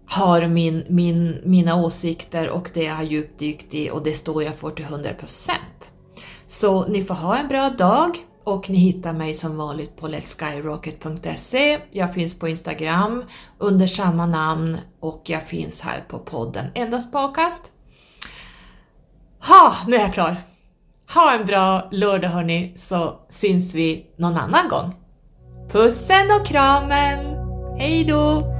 har 0.07 0.47
min, 0.47 0.85
min, 0.89 1.41
mina 1.45 1.76
åsikter 1.76 2.49
och 2.49 2.70
det 2.74 2.85
jag 2.85 2.95
har 2.95 3.05
djupdykt 3.05 3.74
i 3.74 3.91
och 3.91 4.03
det 4.03 4.14
står 4.14 4.43
jag 4.43 4.55
för 4.55 4.70
till 4.70 4.85
100%. 4.85 5.51
Så 6.51 6.87
ni 6.87 7.05
får 7.05 7.15
ha 7.15 7.37
en 7.37 7.49
bra 7.49 7.71
dag 7.71 8.19
och 8.45 8.71
ni 8.71 8.79
hittar 8.79 9.13
mig 9.13 9.35
som 9.35 9.57
vanligt 9.57 9.97
på 9.97 10.09
letskyrocket.se. 10.09 11.79
Jag 11.91 12.15
finns 12.15 12.39
på 12.39 12.49
Instagram 12.49 13.25
under 13.59 13.87
samma 13.87 14.27
namn 14.27 14.79
och 15.01 15.23
jag 15.25 15.43
finns 15.43 15.81
här 15.81 16.05
på 16.09 16.19
podden 16.19 16.67
Endast 16.75 17.13
Podcast. 17.13 17.71
Ha, 19.49 19.75
nu 19.87 19.97
är 19.97 20.01
jag 20.01 20.13
klar! 20.13 20.37
Ha 21.15 21.33
en 21.33 21.47
bra 21.47 21.89
lördag 21.91 22.29
hörni, 22.29 22.75
så 22.77 23.21
syns 23.29 23.75
vi 23.75 24.07
någon 24.17 24.37
annan 24.37 24.69
gång. 24.69 24.95
Pussen 25.73 26.31
och 26.41 26.47
kramen! 26.47 27.37
Hej 27.79 28.05
då! 28.05 28.60